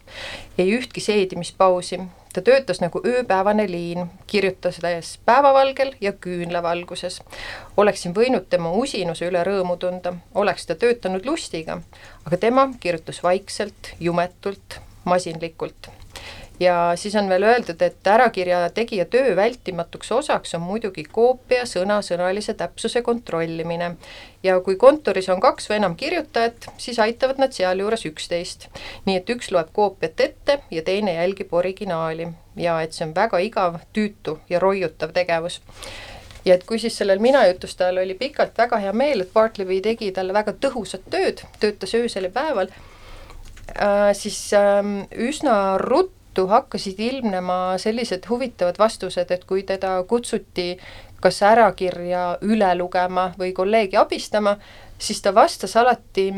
ei 0.59 0.78
ühtki 0.78 1.00
seedimispausi, 1.00 2.00
ta 2.33 2.43
töötas 2.43 2.81
nagu 2.81 3.00
ööpäevane 3.07 3.71
liin, 3.71 4.11
kirjutades 4.26 5.19
päevavalgel 5.25 5.95
ja 6.00 6.12
küünlavalguses. 6.12 7.23
oleksin 7.76 8.14
võinud 8.14 8.45
tema 8.50 8.71
usinuse 8.71 9.28
üle 9.28 9.45
rõõmu 9.45 9.78
tunda, 9.78 10.12
oleks 10.35 10.66
ta 10.66 10.75
töötanud 10.75 11.26
lustiga, 11.26 11.81
aga 12.26 12.37
tema 12.37 12.69
kirjutas 12.81 13.23
vaikselt, 13.23 13.95
jumetult, 14.00 14.81
masinlikult 15.05 15.88
ja 16.61 16.93
siis 16.97 17.15
on 17.15 17.29
veel 17.29 17.43
öeldud, 17.43 17.83
et 17.83 18.07
ärakirja 18.07 18.71
tegija 18.75 19.05
töö 19.05 19.37
vältimatuks 19.37 20.13
osaks 20.13 20.55
on 20.55 20.65
muidugi 20.65 21.05
koopia 21.05 21.67
sõna-sõnalise 21.69 22.55
täpsuse 22.55 23.03
kontrollimine. 23.03 23.97
ja 24.43 24.61
kui 24.61 24.77
kontoris 24.77 25.29
on 25.29 25.41
kaks 25.41 25.71
või 25.71 25.77
enam 25.77 25.97
kirjutajat, 25.97 26.69
siis 26.79 26.99
aitavad 26.99 27.39
nad 27.39 27.53
sealjuures 27.53 28.07
üksteist. 28.07 28.69
nii 29.05 29.17
et 29.17 29.31
üks 29.31 29.51
loeb 29.51 29.69
koopiat 29.73 30.21
ette 30.21 30.59
ja 30.71 30.83
teine 30.83 31.15
jälgib 31.15 31.53
originaali 31.55 32.29
ja 32.57 32.81
et 32.81 32.93
see 32.93 33.07
on 33.07 33.15
väga 33.15 33.39
igav, 33.39 33.81
tüütu 33.93 34.39
ja 34.49 34.59
roiutav 34.59 35.13
tegevus 35.13 35.61
ja 36.45 36.55
et 36.55 36.65
kui 36.65 36.79
siis 36.79 36.97
sellel 36.99 37.19
mina 37.19 37.47
jutustajal 37.47 37.99
oli 37.99 38.15
pikalt 38.15 38.59
väga 38.59 38.79
hea 38.79 38.93
meel, 38.93 39.21
et 39.21 39.33
Bartleby 39.33 39.81
tegi 39.81 40.13
talle 40.13 40.33
väga 40.33 40.53
tõhusat 40.53 41.09
tööd, 41.11 41.43
töötas 41.61 41.95
öösel 41.95 42.31
ja 42.31 42.31
päeval 42.31 42.71
äh,, 43.77 44.13
siis 44.15 44.53
äh, 44.55 44.85
üsna 45.13 45.79
ruttu 45.79 46.15
tõttu 46.37 46.50
hakkasid 46.50 47.00
ilmnema 47.00 47.78
sellised 47.78 48.26
huvitavad 48.28 48.76
vastused, 48.78 49.31
et 49.31 49.45
kui 49.45 49.62
teda 49.64 50.02
kutsuti 50.09 50.76
kas 51.21 51.40
ärakirja 51.43 52.38
üle 52.43 52.75
lugema 52.76 53.33
või 53.38 53.52
kolleegi 53.57 53.97
abistama, 53.97 54.57
siis 54.99 55.23
ta 55.23 55.33
vastas 55.35 55.76
alati, 55.76 56.33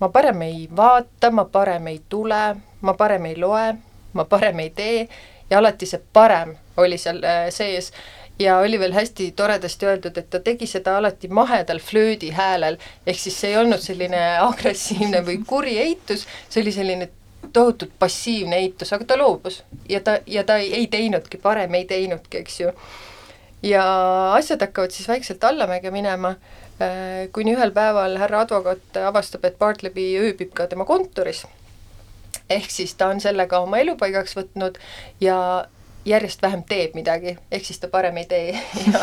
ma 0.00 0.08
parem 0.08 0.42
ei 0.42 0.68
vaata, 0.76 1.30
ma 1.30 1.44
parem 1.44 1.86
ei 1.86 2.00
tule, 2.08 2.56
ma 2.80 2.94
parem 2.94 3.26
ei 3.26 3.36
loe, 3.36 3.74
ma 4.12 4.24
parem 4.24 4.58
ei 4.64 4.70
tee. 4.70 5.08
Ja 5.50 5.58
alati 5.58 5.86
see 5.86 6.00
parem 6.12 6.56
oli 6.76 6.98
seal 6.98 7.22
äh, 7.24 7.48
sees. 7.50 7.92
Ja 8.38 8.58
oli 8.62 8.78
veel 8.78 8.92
hästi 8.94 9.32
toredasti 9.36 9.86
öeldud, 9.86 10.16
et 10.16 10.30
ta 10.30 10.38
tegi 10.40 10.66
seda 10.66 10.96
alati 10.98 11.28
mahedal 11.28 11.80
flöödi 11.82 12.30
häälel, 12.30 12.76
ehk 13.06 13.18
siis 13.18 13.40
see 13.40 13.50
ei 13.50 13.56
olnud 13.58 13.82
selline 13.82 14.20
agressiivne 14.38 15.24
või 15.26 15.40
kuri 15.46 15.74
eitus, 15.82 16.26
see 16.48 16.62
oli 16.62 16.72
selline 16.72 17.08
tohutult 17.52 17.92
passiivne 17.98 18.56
eitus, 18.62 18.92
aga 18.92 19.04
ta 19.04 19.18
loobus 19.18 19.62
ja 19.88 20.00
ta, 20.04 20.18
ja 20.26 20.44
ta 20.44 20.58
ei, 20.62 20.72
ei 20.74 20.86
teinudki, 20.86 21.40
parem 21.42 21.74
ei 21.74 21.84
teinudki, 21.88 22.42
eks 22.42 22.60
ju. 22.60 22.72
ja 23.62 23.84
asjad 24.32 24.62
hakkavad 24.66 24.94
siis 24.94 25.08
vaikselt 25.08 25.44
allamäge 25.44 25.90
minema, 25.90 26.34
äh, 26.82 27.28
kuni 27.32 27.56
ühel 27.56 27.72
päeval 27.74 28.18
härra 28.20 28.44
advokaat 28.46 29.00
avastab, 29.08 29.44
et 29.44 29.58
Bartleby 29.58 30.10
ööbib 30.20 30.52
ka 30.54 30.66
tema 30.66 30.84
kontoris 30.84 31.46
ehk 32.50 32.70
siis 32.70 32.94
ta 32.94 33.08
on 33.12 33.20
selle 33.20 33.46
ka 33.48 33.60
oma 33.64 33.80
elupaigaks 33.82 34.36
võtnud 34.38 34.78
ja 35.20 35.38
järjest 36.08 36.42
vähem 36.42 36.62
teeb 36.68 36.94
midagi, 36.96 37.36
ehk 37.52 37.66
siis 37.66 37.80
ta 37.82 37.90
parem 37.92 38.16
ei 38.20 38.28
tee. 38.28 38.52
Ja 38.88 39.02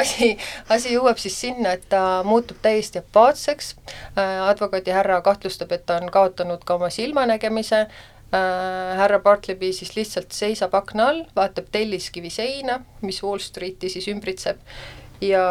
asi, 0.00 0.34
asi 0.68 0.94
jõuab 0.94 1.20
siis 1.20 1.36
sinna, 1.40 1.72
et 1.76 1.86
ta 1.88 2.22
muutub 2.26 2.58
täiesti 2.62 3.00
apaatseks, 3.00 3.74
äh, 4.18 4.42
advokaadihärra 4.48 5.20
kahtlustab, 5.24 5.72
et 5.72 5.86
ta 5.86 6.00
on 6.02 6.10
kaotanud 6.12 6.64
ka 6.66 6.76
oma 6.76 6.90
silmanägemise, 6.92 7.86
äh, 7.86 8.96
härra 9.00 9.20
Bartleby 9.24 9.72
siis 9.72 9.94
lihtsalt 9.96 10.36
seisab 10.36 10.74
akna 10.74 11.10
all, 11.12 11.22
vaatab 11.36 11.70
telliskivi 11.72 12.30
seina, 12.30 12.80
mis 13.02 13.22
Wall 13.24 13.42
Streeti 13.42 13.92
siis 13.92 14.08
ümbritseb 14.12 14.60
ja 15.24 15.46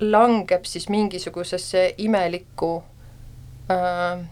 langeb 0.00 0.64
siis 0.64 0.88
mingisugusesse 0.92 1.94
imelikku 1.98 2.70
äh, 3.72 4.24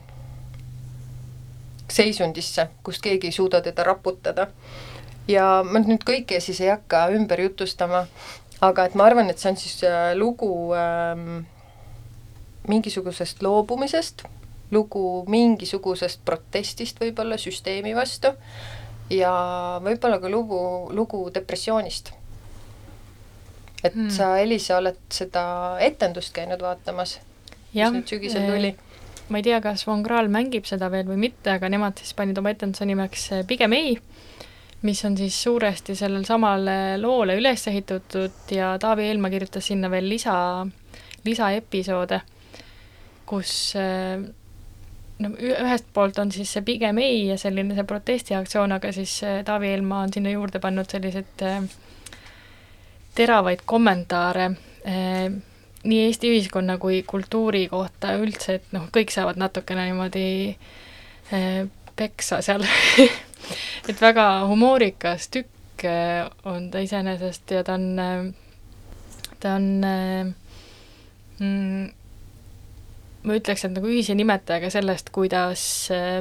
seisundisse, 1.94 2.68
kust 2.82 3.02
keegi 3.04 3.30
ei 3.30 3.36
suuda 3.36 3.60
teda 3.62 3.86
raputada. 3.86 4.48
ja 5.28 5.62
ma 5.64 5.80
nüüd 5.80 6.04
kõike 6.04 6.40
siis 6.44 6.60
ei 6.60 6.68
hakka 6.68 7.06
ümber 7.16 7.40
jutustama, 7.40 8.04
aga 8.60 8.84
et 8.84 8.94
ma 8.94 9.06
arvan, 9.08 9.30
et 9.30 9.40
see 9.40 9.50
on 9.52 9.56
siis 9.56 9.78
äh, 9.88 10.12
lugu 10.18 10.50
ähm, 10.76 11.44
mingisugusest 12.68 13.42
loobumisest, 13.42 14.26
lugu 14.72 15.24
mingisugusest 15.28 16.20
protestist 16.24 17.00
võib-olla 17.00 17.38
süsteemi 17.40 17.94
vastu 17.96 18.34
ja 19.12 19.32
võib-olla 19.84 20.20
ka 20.20 20.30
lugu, 20.32 20.60
lugu 20.92 21.26
depressioonist. 21.34 22.12
et 23.84 23.94
hmm. 23.94 24.10
sa, 24.10 24.38
Elisa, 24.40 24.78
oled 24.80 25.00
seda 25.12 25.44
etendust 25.84 26.32
käinud 26.36 26.62
vaatamas, 26.64 27.18
mis 27.72 27.96
nüüd 27.96 28.08
sügisel 28.08 28.48
tuli? 28.48 28.74
Ma 29.28 29.40
ei 29.40 29.42
tea, 29.46 29.60
kas 29.64 29.86
Von 29.86 30.02
Krahl 30.04 30.28
mängib 30.32 30.66
seda 30.68 30.90
veel 30.92 31.06
või 31.08 31.18
mitte, 31.26 31.54
aga 31.56 31.70
nemad 31.72 32.00
siis 32.00 32.14
panid 32.16 32.38
oma 32.40 32.52
etenduse 32.52 32.86
nimeks 32.88 33.26
eh, 33.32 33.44
Pigem 33.48 33.72
ei, 33.76 33.96
mis 34.84 35.00
on 35.08 35.16
siis 35.16 35.36
suuresti 35.46 35.96
sellel 35.96 36.26
samal 36.28 36.68
loole 37.00 37.38
üles 37.40 37.66
ehitatud 37.70 38.52
ja 38.52 38.74
Taavi 38.80 39.08
Eelma 39.08 39.30
kirjutas 39.32 39.70
sinna 39.70 39.88
veel 39.92 40.08
lisa, 40.10 40.36
lisaepisoode, 41.24 42.20
kus 43.24 43.54
eh, 43.80 44.18
no 45.24 45.32
ühest 45.38 45.88
poolt 45.94 46.20
on 46.20 46.34
siis 46.34 46.52
see 46.52 46.66
Pigem 46.66 47.00
ei 47.00 47.24
ja 47.30 47.38
selline 47.40 47.78
see 47.78 47.88
protestiaktsioon, 47.88 48.76
aga 48.76 48.92
siis 48.92 49.16
eh, 49.24 49.40
Taavi 49.46 49.72
Eelma 49.72 50.04
on 50.04 50.12
sinna 50.12 50.36
juurde 50.36 50.60
pannud 50.60 50.90
selliseid 50.90 51.48
teravaid 53.14 53.64
kommentaare 53.64 54.50
nii 55.84 56.04
Eesti 56.08 56.30
ühiskonna 56.32 56.78
kui 56.80 57.02
kultuuri 57.06 57.66
kohta 57.68 58.14
üldse, 58.20 58.58
et 58.58 58.70
noh, 58.76 58.86
kõik 58.94 59.12
saavad 59.12 59.40
natukene 59.40 59.88
niimoodi 59.90 60.28
eh, 61.32 61.64
peksa 61.96 62.40
seal 62.44 62.64
et 63.90 64.00
väga 64.00 64.28
humoorikas 64.50 65.28
tükk 65.34 65.84
eh, 65.88 66.22
on 66.48 66.70
ta 66.72 66.82
iseenesest 66.84 67.56
ja 67.58 67.64
ta 67.66 67.76
on, 67.76 67.90
eh, 68.00 68.22
ta 69.42 69.56
on 69.58 69.68
mm, 71.40 71.84
ma 73.24 73.36
ütleks, 73.40 73.66
et 73.66 73.74
nagu 73.76 73.90
ühise 73.90 74.16
nimetajaga 74.16 74.72
sellest, 74.72 75.12
kuidas 75.12 75.66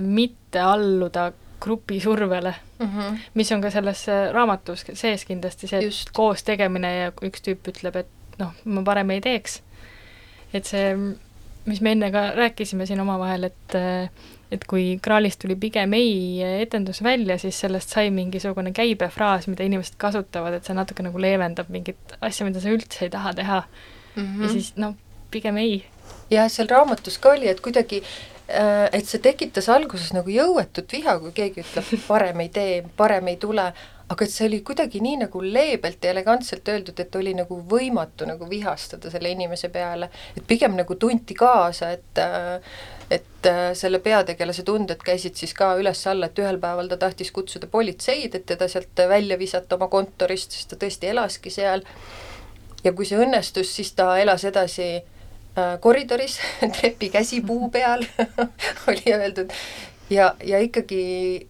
mitte 0.03 0.59
alluda 0.63 1.31
grupi 1.63 2.01
survele 2.03 2.51
mm, 2.51 2.87
-hmm. 2.87 3.19
mis 3.33 3.51
on 3.55 3.61
ka 3.63 3.71
selles 3.71 4.03
raamatus 4.31 4.83
sees 4.93 5.23
kindlasti 5.25 5.71
see, 5.71 5.87
et 5.87 6.11
koos 6.13 6.43
tegemine 6.43 6.91
ja 6.97 7.13
üks 7.23 7.45
tüüp 7.45 7.71
ütleb, 7.71 7.95
et 8.03 8.11
noh, 8.39 8.53
ma 8.65 8.83
parem 8.83 9.11
ei 9.15 9.21
teeks. 9.21 9.61
et 10.53 10.65
see, 10.69 10.93
mis 11.65 11.81
me 11.81 11.95
enne 11.95 12.11
ka 12.13 12.31
rääkisime 12.37 12.85
siin 12.85 13.01
omavahel, 13.01 13.49
et 13.49 13.77
et 14.53 14.65
kui 14.69 14.99
Kraalist 15.01 15.39
tuli 15.41 15.55
pigem 15.57 15.95
ei 15.97 16.43
etendus 16.61 17.01
välja, 17.03 17.39
siis 17.41 17.57
sellest 17.63 17.93
sai 17.95 18.11
mingisugune 18.13 18.73
käibefraas, 18.75 19.47
mida 19.49 19.65
inimesed 19.65 19.95
kasutavad, 20.01 20.57
et 20.57 20.67
see 20.67 20.75
natuke 20.77 21.05
nagu 21.05 21.21
leevendab 21.21 21.71
mingit 21.73 22.13
asja, 22.21 22.45
mida 22.45 22.61
sa 22.61 22.73
üldse 22.73 23.07
ei 23.07 23.13
taha 23.13 23.33
teha 23.39 23.63
mm. 23.63 24.21
-hmm. 24.21 24.43
ja 24.43 24.51
siis 24.51 24.73
noh, 24.77 24.93
pigem 25.31 25.57
ei. 25.57 25.81
jah, 26.29 26.51
seal 26.51 26.69
raamatus 26.69 27.17
ka 27.17 27.33
oli, 27.33 27.49
et 27.49 27.61
kuidagi 27.65 28.03
äh, 28.03 28.89
et 28.91 29.09
see 29.09 29.21
tekitas 29.23 29.69
alguses 29.73 30.13
nagu 30.13 30.29
jõuetut 30.29 30.91
viha, 30.91 31.17
kui 31.19 31.31
keegi 31.31 31.65
ütleb, 31.65 31.89
parem 32.07 32.45
ei 32.45 32.49
tee, 32.49 32.83
parem 32.97 33.27
ei 33.33 33.37
tule, 33.41 33.71
aga 34.09 34.25
et 34.25 34.33
see 34.33 34.47
oli 34.49 34.59
kuidagi 34.65 34.99
nii 35.03 35.21
nagu 35.23 35.41
leebelt 35.41 36.03
ja 36.03 36.11
elegantselt 36.11 36.67
öeldud, 36.69 36.99
et 36.99 37.15
oli 37.15 37.33
nagu 37.37 37.59
võimatu 37.69 38.27
nagu 38.29 38.49
vihastada 38.49 39.11
selle 39.13 39.31
inimese 39.31 39.69
peale, 39.73 40.09
et 40.37 40.43
pigem 40.47 40.75
nagu 40.79 40.97
tunti 40.99 41.37
kaasa, 41.37 41.93
et 41.95 42.23
et 43.13 43.47
selle 43.77 43.99
peategelase 44.01 44.63
tunded 44.65 45.01
käisid 45.05 45.37
siis 45.37 45.51
ka 45.53 45.73
üles-alla, 45.77 46.29
et 46.29 46.39
ühel 46.39 46.57
päeval 46.61 46.87
ta 46.89 46.97
tahtis 46.97 47.31
kutsuda 47.35 47.67
politseid, 47.69 48.35
et 48.35 48.45
teda 48.49 48.67
sealt 48.71 49.03
välja 49.09 49.37
visata 49.37 49.75
oma 49.75 49.89
kontorist, 49.91 50.55
sest 50.55 50.71
ta 50.71 50.79
tõesti 50.81 51.11
elaski 51.11 51.51
seal, 51.53 51.83
ja 52.83 52.93
kui 52.93 53.07
see 53.07 53.19
õnnestus, 53.19 53.71
siis 53.75 53.91
ta 53.97 54.13
elas 54.21 54.45
edasi 54.47 54.87
äh, 54.97 55.75
koridoris 55.83 56.39
trepi 56.79 57.09
käsipuu 57.13 57.69
peal. 57.73 58.05
Oli 58.89 59.13
öeldud, 59.13 59.53
ja, 60.13 60.33
ja 60.43 60.59
ikkagi 60.63 61.03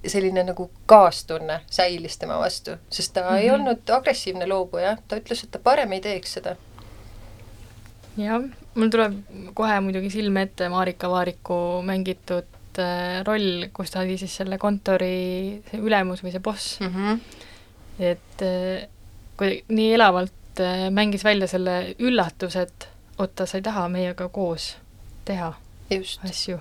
selline 0.07 0.43
nagu 0.47 0.69
kaastunne 0.89 1.61
säilis 1.71 2.17
tema 2.21 2.39
vastu, 2.39 2.77
sest 2.89 3.13
ta 3.13 3.21
mm 3.21 3.27
-hmm. 3.27 3.37
ei 3.37 3.47
mhm. 3.47 3.55
olnud 3.55 3.89
agressiivne 3.97 4.47
loobuja, 4.47 4.97
ta 5.07 5.19
ütles, 5.19 5.43
et 5.43 5.51
ta 5.51 5.59
parem 5.59 5.91
ei 5.91 6.01
teeks 6.01 6.33
seda. 6.33 6.55
jah, 8.17 8.43
mul 8.75 8.89
tuleb 8.89 9.15
kohe 9.53 9.79
muidugi 9.79 10.09
silme 10.09 10.41
ette 10.41 10.69
Marika 10.69 11.09
Vaariku 11.09 11.81
mängitud 11.81 12.79
äh, 12.79 13.23
roll, 13.25 13.67
kus 13.73 13.91
ta 13.91 13.99
oli 13.99 14.17
siis 14.17 14.35
selle 14.35 14.57
kontori 14.57 15.63
see 15.71 15.81
ülemus 15.81 16.23
või 16.23 16.31
see 16.31 16.39
boss 16.39 16.79
mm. 16.79 16.87
-hmm. 16.87 17.19
et 17.99 18.41
äh, 18.41 18.87
kui 19.37 19.63
nii 19.67 19.93
elavalt 19.93 20.59
äh, 20.59 20.89
mängis 20.91 21.23
välja 21.23 21.47
selle 21.47 21.95
üllatuse, 21.99 22.61
et 22.61 22.87
oot, 23.17 23.35
ta 23.35 23.45
sa 23.45 23.57
ei 23.57 23.61
taha 23.61 23.89
meiega 23.89 24.29
koos 24.29 24.77
teha 25.25 25.53
Just. 25.89 26.23
asju. 26.23 26.59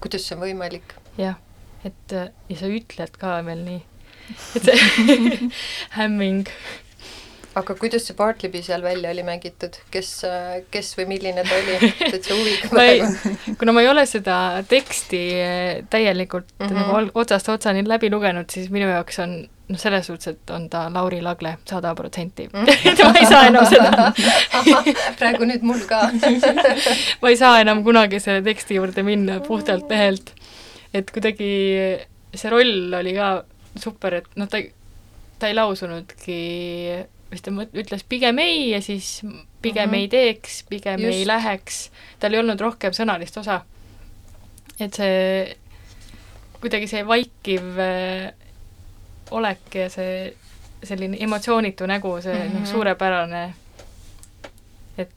kuidas 0.00 0.28
see 0.28 0.36
on 0.36 0.42
võimalik? 0.42 1.03
Jah, 1.18 1.36
et 1.84 2.14
ja 2.14 2.60
sa 2.60 2.70
ütled 2.70 3.18
ka 3.20 3.38
veel 3.46 3.64
nii, 3.66 3.82
et 4.58 4.70
see 4.70 5.34
hämming. 5.98 6.46
aga 7.54 7.76
kuidas 7.78 8.08
see 8.08 8.16
Bartleby 8.18 8.64
seal 8.66 8.82
välja 8.82 9.12
oli 9.14 9.22
mängitud, 9.26 9.78
kes, 9.94 10.10
kes 10.74 10.94
või 10.98 11.06
milline 11.14 11.44
ta 11.46 11.58
oli, 11.60 11.92
täitsa 12.00 12.34
huvitav 12.34 12.74
praegu. 12.74 13.34
kuna 13.60 13.76
ma 13.76 13.84
ei 13.84 13.90
ole 13.92 14.06
seda 14.10 14.36
teksti 14.68 15.24
täielikult 15.90 16.50
mm 16.58 16.66
-hmm. 16.66 16.78
nagu 16.80 17.20
otsast 17.22 17.48
otsani 17.48 17.86
läbi 17.88 18.10
lugenud, 18.10 18.50
siis 18.50 18.70
minu 18.74 18.90
jaoks 18.90 19.22
on 19.22 19.44
noh, 19.68 19.78
selles 19.80 20.06
suhtes, 20.06 20.34
et 20.34 20.50
on 20.50 20.68
ta 20.70 20.86
Lauri 20.92 21.22
Lagle 21.22 21.56
sada 21.68 21.94
protsenti. 21.94 22.48
Mhm. 22.52 22.68
et 22.92 23.02
ma 23.04 23.12
ei 23.20 23.26
saa 23.26 23.46
enam 23.48 23.66
seda 23.66 24.12
praegu 25.18 25.48
nüüd 25.48 25.64
mul 25.66 25.84
ka 25.88 26.08
ma 27.22 27.32
ei 27.32 27.36
saa 27.40 27.60
enam 27.64 27.84
kunagi 27.86 28.20
selle 28.20 28.42
teksti 28.44 28.80
juurde 28.80 29.06
minna 29.06 29.40
puhtalt 29.44 29.90
lehelt 29.90 30.34
et 30.94 31.10
kuidagi 31.10 31.50
see 32.34 32.52
roll 32.52 32.94
oli 32.94 33.14
ka 33.16 33.28
super, 33.80 34.20
et 34.20 34.38
noh, 34.38 34.48
ta, 34.50 34.60
ta 35.40 35.50
ei 35.50 35.56
lausunudki, 35.56 36.38
vist 37.32 37.46
ta 37.46 37.66
ütles 37.82 38.04
pigem 38.08 38.38
ei 38.42 38.70
ja 38.70 38.80
siis 38.84 39.20
pigem 39.62 39.90
mm 39.90 39.94
-hmm. 39.94 39.98
ei 39.98 40.08
teeks, 40.08 40.62
pigem 40.70 41.00
Just. 41.00 41.16
ei 41.16 41.26
läheks, 41.26 41.90
tal 42.20 42.34
ei 42.34 42.42
olnud 42.42 42.60
rohkem 42.60 42.92
sõnalist 42.92 43.38
osa. 43.40 43.64
et 44.80 44.94
see, 44.94 45.56
kuidagi 46.60 46.86
see 46.90 47.06
vaikiv 47.06 47.78
äh, 47.78 48.32
olek 49.30 49.74
ja 49.74 49.90
see 49.90 50.34
selline 50.84 51.16
emotsioonitu 51.20 51.86
nägu, 51.86 52.20
see 52.20 52.34
mm 52.34 52.40
-hmm. 52.40 52.54
noh, 52.54 52.60
mhm. 52.60 52.70
suurepärane, 52.70 53.54
et 54.98 55.10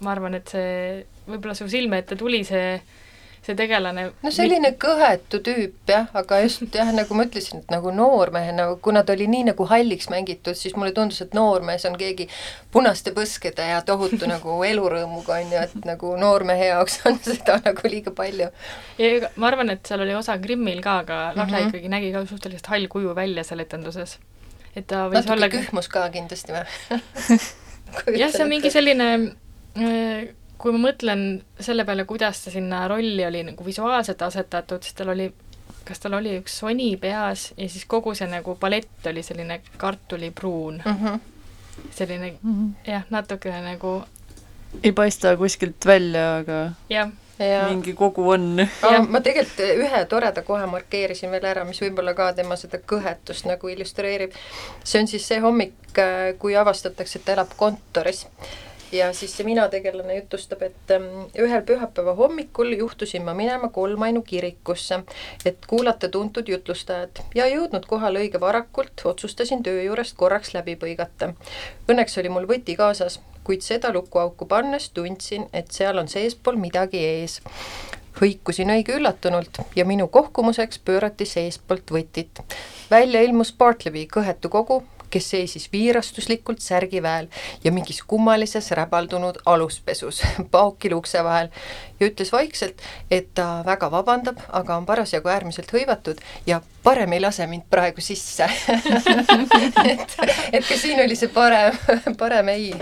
ma 0.00 0.10
arvan, 0.10 0.34
et 0.34 0.48
see, 0.48 1.06
võib-olla 1.28 1.54
su 1.54 1.68
silme 1.68 1.98
ette 1.98 2.16
tuli 2.16 2.44
see 2.44 2.80
see 3.48 3.56
tegelane 3.56 4.04
no 4.22 4.32
selline 4.34 4.70
kõhetu 4.80 5.40
tüüp 5.44 5.92
jah, 5.92 6.08
aga 6.16 6.40
just 6.44 6.74
jah, 6.74 6.90
nagu 6.94 7.16
ma 7.16 7.24
ütlesin, 7.28 7.62
et 7.62 7.72
nagu 7.72 7.92
noormehena, 7.94 8.68
kuna 8.84 9.02
ta 9.06 9.14
oli 9.16 9.28
nii 9.30 9.48
nagu 9.50 9.66
halliks 9.70 10.10
mängitud, 10.12 10.56
siis 10.58 10.76
mulle 10.76 10.92
tundus, 10.96 11.22
et 11.24 11.36
noormees 11.36 11.86
on 11.88 11.96
keegi 12.00 12.28
punaste 12.74 13.14
põskede 13.16 13.70
ja 13.70 13.80
tohutu 13.86 14.28
nagu 14.34 14.58
elurõõmuga, 14.68 15.40
on 15.40 15.54
ju, 15.54 15.64
et 15.68 15.88
nagu 15.88 16.14
noormehe 16.20 16.70
jaoks 16.72 17.00
on 17.08 17.20
seda 17.30 17.58
nagu 17.64 17.92
liiga 17.92 18.14
palju. 18.16 18.50
ja 19.00 19.30
ma 19.36 19.52
arvan, 19.52 19.72
et 19.74 19.88
seal 19.88 20.04
oli 20.04 20.16
osa 20.18 20.36
Grimmil 20.42 20.82
ka, 20.84 21.00
aga 21.04 21.20
Lahle 21.36 21.44
mm 21.44 21.62
-hmm. 21.62 21.68
ikkagi 21.68 21.94
nägi 21.94 22.12
ka 22.12 22.26
suhteliselt 22.26 22.72
hall 22.74 22.88
kuju 22.88 23.14
välja 23.14 23.44
seal 23.44 23.64
etenduses. 23.64 24.18
et 24.76 24.86
ta 24.86 25.06
võis 25.08 25.24
natuke 25.24 25.32
olla 25.32 25.48
kühmus 25.48 25.88
ka 25.88 26.08
kindlasti 26.10 26.52
või 26.52 26.64
jah, 28.20 28.30
see 28.30 28.44
on 28.44 28.48
mingi 28.52 28.70
selline 28.70 29.08
äh, 29.76 30.28
kui 30.58 30.74
ma 30.74 30.80
mõtlen 30.88 31.24
selle 31.62 31.84
peale, 31.86 32.04
kuidas 32.08 32.42
ta 32.44 32.52
sinna 32.54 32.82
rolli 32.90 33.24
oli 33.26 33.44
nagu 33.46 33.64
visuaalselt 33.64 34.22
asetatud, 34.26 34.82
siis 34.82 34.96
tal 34.98 35.12
oli, 35.14 35.28
kas 35.86 36.02
tal 36.02 36.18
oli 36.18 36.34
üks 36.40 36.58
soni 36.62 36.90
peas 37.00 37.52
ja 37.56 37.68
siis 37.68 37.86
kogu 37.90 38.14
see 38.18 38.28
nagu 38.30 38.56
palett 38.60 39.06
oli 39.10 39.22
selline 39.22 39.60
kartulipruun 39.76 40.82
mm. 40.84 40.98
-hmm. 41.04 41.20
selline 41.90 42.34
mm 42.42 42.54
-hmm. 42.54 42.90
jah, 42.90 43.06
natukene 43.10 43.62
nagu 43.72 44.02
ei 44.82 44.92
paista 44.92 45.36
kuskilt 45.36 45.86
välja, 45.86 46.36
aga 46.36 46.72
jah 46.90 47.10
ja. 47.38 47.68
mingi 47.68 47.94
kogu 47.94 48.30
on. 48.30 48.66
ma 49.08 49.20
tegelikult 49.20 49.60
ühe 49.60 50.04
toreda 50.04 50.42
kohe 50.42 50.66
markeerisin 50.66 51.30
veel 51.30 51.44
ära, 51.44 51.64
mis 51.64 51.80
võib-olla 51.82 52.14
ka 52.14 52.32
tema 52.32 52.56
seda 52.56 52.78
kõhetust 52.78 53.46
nagu 53.46 53.68
illustreerib. 53.68 54.32
see 54.84 55.00
on 55.00 55.08
siis 55.08 55.28
see 55.28 55.40
hommik, 55.40 55.74
kui 56.38 56.56
avastatakse, 56.56 57.18
et 57.18 57.24
ta 57.24 57.32
elab 57.32 57.54
kontoris 57.56 58.26
ja 58.92 59.12
siis 59.12 59.36
see 59.36 59.46
mina 59.46 59.68
tegelane 59.68 60.16
jutustab, 60.16 60.62
et 60.62 60.92
ähm, 60.94 61.08
ühel 61.38 61.62
pühapäeva 61.66 62.14
hommikul 62.18 62.72
juhtusin 62.78 63.24
ma 63.24 63.34
minema 63.34 63.68
kolmainu 63.68 64.22
kirikusse, 64.22 65.02
et 65.44 65.66
kuulata 65.66 66.08
tuntud 66.08 66.48
jutlustajat 66.48 67.22
ja 67.34 67.48
jõudnud 67.50 67.86
kohale 67.86 68.24
õige 68.24 68.40
varakult, 68.40 69.04
otsustasin 69.04 69.62
töö 69.62 69.82
juurest 69.82 70.16
korraks 70.16 70.54
läbi 70.54 70.76
põigata. 70.80 71.32
Õnneks 71.88 72.18
oli 72.20 72.32
mul 72.32 72.48
võti 72.48 72.76
kaasas, 72.76 73.20
kuid 73.44 73.64
seda 73.64 73.92
lukuauku 73.92 74.46
pannes 74.48 74.90
tundsin, 74.90 75.48
et 75.52 75.72
seal 75.72 75.98
on 75.98 76.08
seespool 76.08 76.60
midagi 76.60 77.04
ees 77.04 77.40
hõikusin 78.18 78.70
õige 78.74 78.96
üllatunult 78.98 79.60
ja 79.76 79.84
minu 79.86 80.08
kohkumuseks 80.08 80.80
pöörati 80.84 81.26
seestpoolt 81.26 81.92
võtit. 81.94 82.40
välja 82.90 83.22
ilmus 83.22 83.52
Bartlevi 83.52 84.08
kõhetu 84.10 84.48
kogu, 84.48 84.82
kes 85.10 85.30
seisis 85.30 85.68
viirastuslikult 85.72 86.60
särgiväel 86.64 87.28
ja 87.64 87.72
mingis 87.72 88.02
kummalises 88.06 88.70
räbaldunud 88.70 89.40
aluspesus 89.46 90.22
paokil 90.54 90.96
ukse 90.98 91.24
vahel 91.24 91.48
ja 92.00 92.08
ütles 92.10 92.32
vaikselt, 92.32 92.82
et 93.10 93.30
ta 93.34 93.62
väga 93.66 93.90
vabandab, 93.90 94.40
aga 94.48 94.76
on 94.76 94.86
parasjagu 94.86 95.28
äärmiselt 95.32 95.72
hõivatud 95.74 96.20
ja 96.46 96.60
parem 96.82 97.12
ei 97.12 97.22
lase 97.22 97.46
mind 97.46 97.66
praegu 97.70 98.04
sisse 98.04 98.48
et, 99.92 100.18
et 100.52 100.64
ka 100.68 100.76
siin 100.76 101.02
oli 101.04 101.16
see 101.18 101.32
parem, 101.32 101.76
parem 102.22 102.52
ei. 102.54 102.72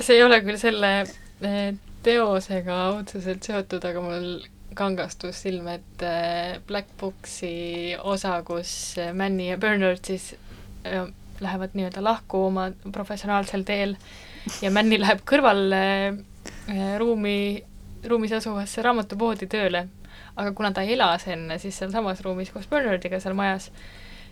see 0.00 0.16
ei 0.16 0.24
ole 0.24 0.40
küll 0.44 0.58
selle 0.60 0.94
eh, 1.00 1.74
teosega 2.02 2.80
otseselt 2.96 3.44
seotud, 3.44 3.84
aga 3.84 4.02
mul 4.04 4.32
kangastus 4.74 5.42
silme 5.42 5.74
ette 5.80 6.60
Black 6.66 6.92
Booksi 7.00 7.96
osa, 8.02 8.42
kus 8.46 8.96
Manny 9.14 9.50
ja 9.50 9.58
Bernard 9.58 10.04
siis 10.06 10.34
äh, 10.86 11.06
lähevad 11.40 11.74
nii-öelda 11.74 12.04
lahku 12.04 12.44
oma 12.46 12.70
professionaalsel 12.92 13.64
teel 13.68 13.96
ja 14.62 14.70
Manny 14.70 14.98
läheb 15.04 15.24
kõrval 15.28 15.64
äh, 15.76 16.20
ruumi, 16.98 17.62
ruumis 18.06 18.34
asuvasse 18.38 18.82
raamatupoodi 18.82 19.50
tööle. 19.50 19.88
aga 20.36 20.52
kuna 20.56 20.70
ta 20.72 20.82
elas 20.82 21.26
enne 21.28 21.58
siis 21.58 21.78
sealsamas 21.78 22.22
ruumis 22.24 22.50
koos 22.50 22.68
Bernardiga 22.70 23.20
seal 23.20 23.34
majas, 23.34 23.70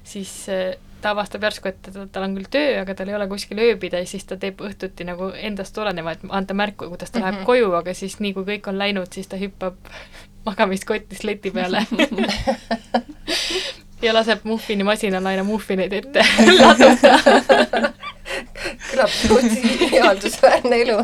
siis 0.04 0.32
äh, 0.52 0.76
ta 1.02 1.12
avastab 1.14 1.44
järsku, 1.46 1.70
et 1.70 1.90
tal 2.12 2.26
on 2.26 2.36
küll 2.38 2.48
töö, 2.50 2.70
aga 2.82 2.94
tal 2.98 3.10
ei 3.10 3.16
ole 3.18 3.26
kuskil 3.30 3.58
ööbida 3.62 3.96
ja 4.02 4.08
siis 4.08 4.24
ta 4.28 4.38
teeb 4.40 4.56
õhtuti 4.64 5.06
nagu 5.06 5.24
endast 5.34 5.78
oleneva, 5.78 6.16
et 6.16 6.22
anda 6.28 6.56
märku, 6.58 6.88
kuidas 6.90 7.10
ta 7.10 7.18
mm 7.18 7.22
-hmm. 7.22 7.26
läheb 7.26 7.40
mhm. 7.40 7.46
koju, 7.46 7.72
aga 7.80 7.94
siis 7.94 8.20
nii, 8.20 8.32
kui 8.34 8.44
kõik 8.44 8.68
on 8.68 8.78
läinud, 8.78 9.12
siis 9.12 9.26
ta 9.26 9.36
hüppab 9.36 9.74
magamiskotist 10.46 11.24
leti 11.24 11.50
peale 11.50 11.86
ja 14.02 14.14
laseb 14.14 14.44
muffinimasinal 14.44 15.26
aina 15.26 15.44
muffineid 15.44 15.92
ette 15.92 16.24
laduda 16.60 17.18
kõlab 18.88 19.12
suhteliselt 19.12 19.92
ihaldusväärne 19.92 20.76
elu 20.84 20.98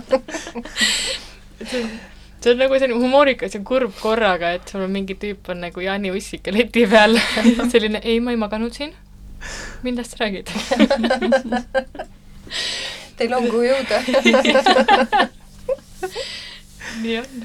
see 2.45 2.53
on 2.53 2.61
nagu 2.61 2.79
selline 2.79 3.01
humoorikas 3.01 3.57
ja 3.57 3.61
kurb 3.65 3.95
korraga, 4.01 4.53
et 4.59 4.69
sul 4.69 4.85
on 4.85 4.93
mingi 4.93 5.17
tüüp 5.21 5.49
on 5.53 5.63
nagu 5.65 5.81
Jaani 5.81 6.13
Ussike 6.15 6.53
leti 6.55 6.85
peal 6.91 7.17
selline 7.73 8.03
ei, 8.05 8.21
ma 8.21 8.35
ei 8.35 8.41
maganud 8.41 8.75
siin 8.77 8.93
millest 9.83 10.21
räägid 10.21 10.51
Teil 13.19 13.35
on 13.35 13.47
kuhu 13.47 13.63
jõuda 13.63 13.97
nii 17.03 17.19
on. 17.19 17.45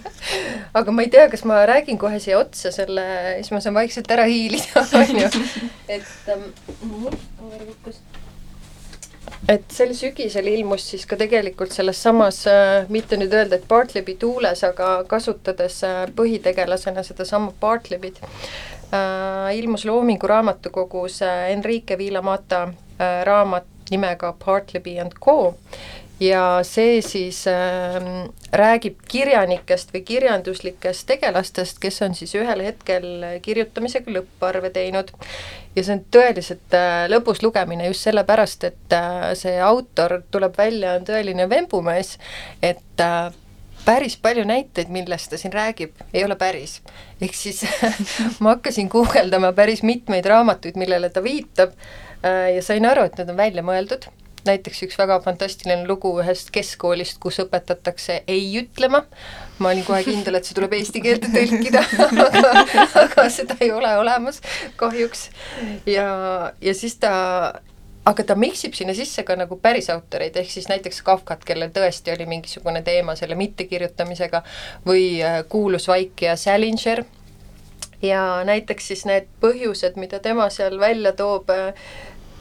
aga 0.73 0.93
ma 0.93 1.05
ei 1.05 1.11
tea, 1.13 1.27
kas 1.31 1.43
ma 1.47 1.63
räägin 1.69 1.99
kohe 2.01 2.19
siia 2.21 2.39
otsa 2.39 2.71
selle, 2.75 3.05
siis 3.39 3.51
ma 3.53 3.61
saan 3.63 3.77
vaikselt 3.77 4.11
ära 4.13 4.27
hiilida, 4.29 4.85
onju. 5.01 5.27
et 5.89 6.31
ähm, 6.33 6.49
et 9.49 9.73
sel 9.73 9.93
sügisel 9.97 10.49
ilmus 10.51 10.85
siis 10.91 11.05
ka 11.09 11.17
tegelikult 11.19 11.73
selles 11.73 12.01
samas 12.03 12.43
äh,, 12.49 12.89
mitte 12.93 13.17
nüüd 13.17 13.33
öelda, 13.33 13.59
et 13.59 13.67
Bartlebi 13.69 14.17
tuules, 14.21 14.63
aga 14.67 14.91
kasutades 15.09 15.81
äh, 15.87 16.01
põhitegelasena 16.17 17.05
sedasama 17.07 17.53
Bartlebit 17.61 18.21
äh,, 18.23 18.29
ilmus 19.53 19.85
Loomingu 19.85 20.27
raamatukogus 20.27 21.21
äh, 21.21 21.51
Enrique 21.51 21.97
Villamata 21.97 22.63
äh, 22.63 23.23
raamat 23.23 23.67
nimega 23.89 24.33
Bartleby 24.45 24.99
and 24.99 25.11
Co 25.25 25.55
ja 26.19 26.59
see 26.67 27.01
siis 27.01 27.45
äh, 27.47 27.95
räägib 28.53 28.99
kirjanikest 29.07 29.93
või 29.93 30.01
kirjanduslikest 30.07 31.07
tegelastest, 31.07 31.79
kes 31.79 32.01
on 32.01 32.15
siis 32.15 32.35
ühel 32.35 32.63
hetkel 32.65 33.07
kirjutamisega 33.41 34.11
lõpparve 34.17 34.71
teinud. 34.75 35.11
ja 35.75 35.83
see 35.83 35.95
on 35.95 36.03
tõeliselt 36.11 36.75
äh, 36.75 37.05
lõbus 37.11 37.43
lugemine 37.43 37.87
just 37.87 38.07
sellepärast, 38.07 38.63
et 38.63 38.95
äh, 38.95 39.31
see 39.39 39.59
autor 39.63 40.21
tuleb 40.31 40.57
välja, 40.57 40.97
on 40.99 41.07
tõeline 41.07 41.49
vembumees, 41.49 42.17
et 42.61 43.05
äh, 43.05 43.31
päris 43.85 44.17
palju 44.21 44.45
näiteid, 44.47 44.91
millest 44.93 45.31
ta 45.31 45.37
siin 45.37 45.53
räägib, 45.53 45.95
ei 46.13 46.23
ole 46.25 46.35
päris. 46.35 46.79
ehk 47.21 47.35
siis 47.35 47.63
ma 48.43 48.55
hakkasin 48.55 48.89
guugeldama 48.89 49.53
päris 49.53 49.83
mitmeid 49.83 50.25
raamatuid, 50.25 50.77
millele 50.79 51.09
ta 51.09 51.23
viitab 51.23 51.75
äh, 52.23 52.55
ja 52.55 52.63
sain 52.63 52.85
aru, 52.85 53.07
et 53.09 53.17
need 53.17 53.29
on 53.29 53.37
välja 53.37 53.65
mõeldud 53.65 54.09
näiteks 54.47 54.83
üks 54.87 54.97
väga 54.99 55.19
fantastiline 55.23 55.87
lugu 55.87 56.11
ühest 56.21 56.51
keskkoolist, 56.55 57.19
kus 57.23 57.39
õpetatakse 57.43 58.21
ei 58.27 58.45
ütlema, 58.61 59.03
ma 59.59 59.73
olin 59.73 59.85
kohe 59.87 60.01
kindel, 60.07 60.39
et 60.39 60.47
see 60.47 60.57
tuleb 60.57 60.75
eesti 60.79 61.03
keelde 61.03 61.31
tõlkida 61.33 61.83
aga, 62.27 62.65
aga 63.03 63.27
seda 63.33 63.57
ei 63.59 63.71
ole 63.75 63.91
olemas 63.99 64.41
kahjuks. 64.79 65.29
ja, 65.89 66.09
ja 66.61 66.75
siis 66.77 66.97
ta 67.01 67.13
aga 68.09 68.23
ta 68.25 68.35
miksib 68.39 68.73
sinna 68.77 68.95
sisse 68.97 69.23
ka 69.27 69.35
nagu 69.37 69.59
päris 69.61 69.89
autoreid, 69.93 70.37
ehk 70.39 70.49
siis 70.51 70.67
näiteks 70.71 71.01
Kafkat, 71.05 71.45
kellel 71.45 71.71
tõesti 71.75 72.13
oli 72.15 72.25
mingisugune 72.29 72.81
teema 72.85 73.15
selle 73.19 73.37
mittekirjutamisega, 73.39 74.43
või 74.87 75.05
äh, 75.25 75.41
kuulus 75.49 75.87
vaikija 75.91 76.35
Salinger, 76.39 77.03
ja 78.01 78.23
näiteks 78.47 78.91
siis 78.93 79.05
need 79.09 79.29
põhjused, 79.43 79.99
mida 80.01 80.19
tema 80.23 80.49
seal 80.53 80.79
välja 80.79 81.13
toob, 81.13 81.51
äh, 81.53 81.73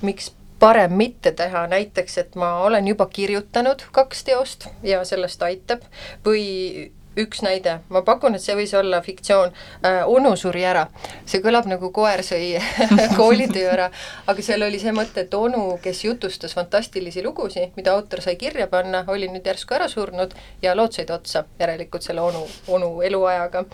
miks 0.02 0.32
parem 0.58 0.96
mitte 0.98 1.32
teha, 1.38 1.66
näiteks 1.70 2.18
et 2.18 2.38
ma 2.38 2.56
olen 2.66 2.88
juba 2.88 3.06
kirjutanud 3.06 3.84
kaks 3.94 4.24
teost 4.26 4.66
ja 4.82 5.04
sellest 5.06 5.42
aitab, 5.46 5.84
või 6.26 6.90
üks 7.18 7.42
näide, 7.42 7.78
ma 7.92 8.02
pakun, 8.06 8.36
et 8.36 8.42
see 8.42 8.56
võis 8.58 8.72
olla 8.78 9.00
fiktsioon. 9.04 9.54
Äh,, 9.84 10.00
onu 10.06 10.34
suri 10.36 10.64
ära. 10.64 10.86
see 11.26 11.42
kõlab 11.44 11.68
nagu 11.68 11.90
koer 11.92 12.22
sõi 12.26 12.58
koolitöö 13.18 13.70
ära, 13.72 13.88
aga 14.26 14.44
seal 14.44 14.62
oli 14.66 14.80
see 14.80 14.92
mõte, 14.96 15.26
et 15.26 15.34
onu, 15.34 15.78
kes 15.82 16.04
jutustas 16.04 16.54
fantastilisi 16.54 17.24
lugusid, 17.24 17.74
mida 17.76 17.92
autor 17.92 18.22
sai 18.24 18.36
kirja 18.36 18.66
panna, 18.66 19.04
oli 19.08 19.28
nüüd 19.32 19.46
järsku 19.46 19.74
ära 19.74 19.88
surnud 19.88 20.34
ja 20.62 20.76
lood 20.76 20.96
said 20.96 21.10
otsa, 21.10 21.44
järelikult 21.60 22.06
selle 22.06 22.24
onu, 22.24 22.46
onu 22.68 22.92
eluajaga. 23.02 23.64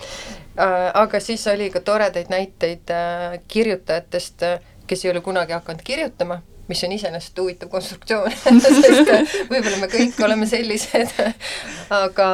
Äh,. 0.58 0.90
aga 0.94 1.20
siis 1.20 1.46
oli 1.52 1.70
ka 1.70 1.80
toredaid 1.80 2.32
näiteid 2.32 2.90
äh, 2.90 3.38
kirjutajatest, 3.48 4.48
kes 4.86 5.04
ei 5.04 5.14
ole 5.14 5.20
kunagi 5.24 5.56
hakanud 5.56 5.82
kirjutama 5.84 6.42
mis 6.68 6.84
on 6.84 6.92
iseenesest 6.92 7.38
huvitav 7.38 7.68
konstruktsioon. 7.72 8.32
Sest 8.64 9.12
võib-olla 9.50 9.78
me 9.80 9.90
kõik 9.92 10.18
oleme 10.24 10.48
sellised. 10.48 11.12
Aga 12.04 12.28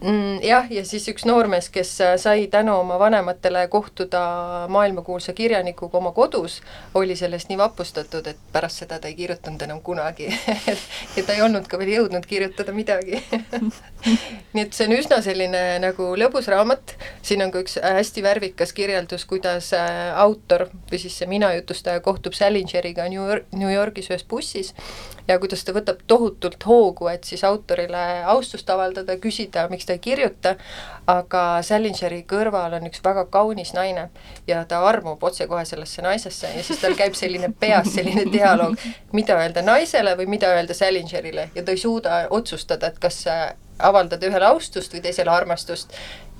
mm,. 0.00 0.42
jah, 0.42 0.66
ja 0.70 0.84
siis 0.84 1.06
üks 1.10 1.24
noormees, 1.28 1.68
kes 1.72 1.92
äh, 2.04 2.14
sai 2.20 2.46
tänu 2.52 2.74
oma 2.80 2.98
vanematele 2.98 3.66
kohtuda 3.68 4.20
maailmakuulsa 4.68 5.32
kirjanikuga 5.32 5.98
oma 5.98 6.12
kodus, 6.12 6.60
oli 6.94 7.16
sellest 7.16 7.48
nii 7.48 7.58
vapustatud, 7.58 8.26
et 8.26 8.40
pärast 8.52 8.82
seda 8.82 8.98
ta 9.00 9.08
ei 9.08 9.16
kirjutanud 9.18 9.62
enam 9.62 9.80
kunagi. 9.82 10.28
Ja 11.16 11.22
ta 11.24 11.32
ei 11.32 11.40
olnud 11.42 11.64
ka 11.70 11.78
veel 11.80 11.94
jõudnud 11.94 12.26
kirjutada 12.28 12.72
midagi. 12.76 13.22
Nii 14.54 14.62
et 14.62 14.74
see 14.76 14.84
on 14.88 14.92
üsna 14.96 15.18
selline 15.24 15.62
nagu 15.80 16.10
lõbus 16.18 16.48
raamat, 16.52 16.92
siin 17.24 17.44
on 17.44 17.52
ka 17.54 17.62
üks 17.64 17.78
hästi 17.80 18.24
värvikas 18.24 18.74
kirjeldus, 18.76 19.24
kuidas 19.28 19.70
äh, 19.76 20.12
autor 20.20 20.66
või 20.90 21.00
siis 21.00 21.16
see 21.16 21.28
mina 21.30 21.54
jutustaja 21.56 22.02
kohtub 22.04 22.36
Salingeriga 22.36 23.08
New 23.08 23.22
York, 23.22 23.48
New 23.56 23.72
Yorgis 23.72 24.10
ühes 24.12 24.26
bussis 24.28 24.74
ja 25.28 25.38
kuidas 25.42 25.64
ta 25.64 25.74
võtab 25.76 26.00
tohutult 26.06 26.66
hoogu, 26.66 27.08
et 27.10 27.24
siis 27.24 27.44
autorile 27.44 28.02
austust 28.32 28.70
avaldada, 28.70 29.16
küsida, 29.22 29.66
miks 29.72 29.86
ta 29.86 29.96
ei 29.96 30.02
kirjuta, 30.02 30.56
aga 31.10 31.44
Salingeri 31.66 32.22
kõrval 32.28 32.78
on 32.78 32.88
üks 32.90 33.02
väga 33.04 33.26
kaunis 33.30 33.72
naine 33.76 34.08
ja 34.46 34.64
ta 34.68 34.82
armub 34.86 35.22
otsekohe 35.22 35.64
sellesse 35.64 36.02
naisesse 36.02 36.50
ja 36.56 36.64
siis 36.64 36.82
tal 36.82 36.96
käib 36.98 37.14
selline 37.18 37.52
peas 37.60 37.92
selline 37.94 38.26
dialoog, 38.32 38.78
mida 39.12 39.38
öelda 39.42 39.62
naisele 39.66 40.16
või 40.18 40.30
mida 40.36 40.54
öelda 40.56 40.74
Salingerile 40.74 41.50
ja 41.54 41.64
ta 41.64 41.74
ei 41.74 41.80
suuda 41.80 42.26
otsustada, 42.30 42.90
et 42.90 42.98
kas 43.02 43.24
avaldada 43.78 44.28
ühele 44.28 44.46
austust 44.48 44.94
või 44.94 45.02
teisele 45.04 45.30
armastust. 45.30 45.92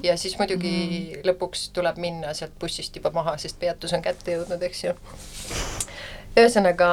Ja 0.04 0.16
siis 0.20 0.36
muidugi 0.38 0.72
mm. 0.72 1.22
lõpuks 1.24 1.70
tuleb 1.76 1.96
minna 2.00 2.34
sealt 2.36 2.56
bussist 2.60 2.96
juba 2.96 3.10
maha, 3.14 3.36
sest 3.40 3.58
peatus 3.60 3.94
on 3.96 4.04
kätte 4.04 4.36
jõudnud, 4.36 4.62
eks 4.68 4.84
ju 4.84 4.92
ühesõnaga 6.36 6.88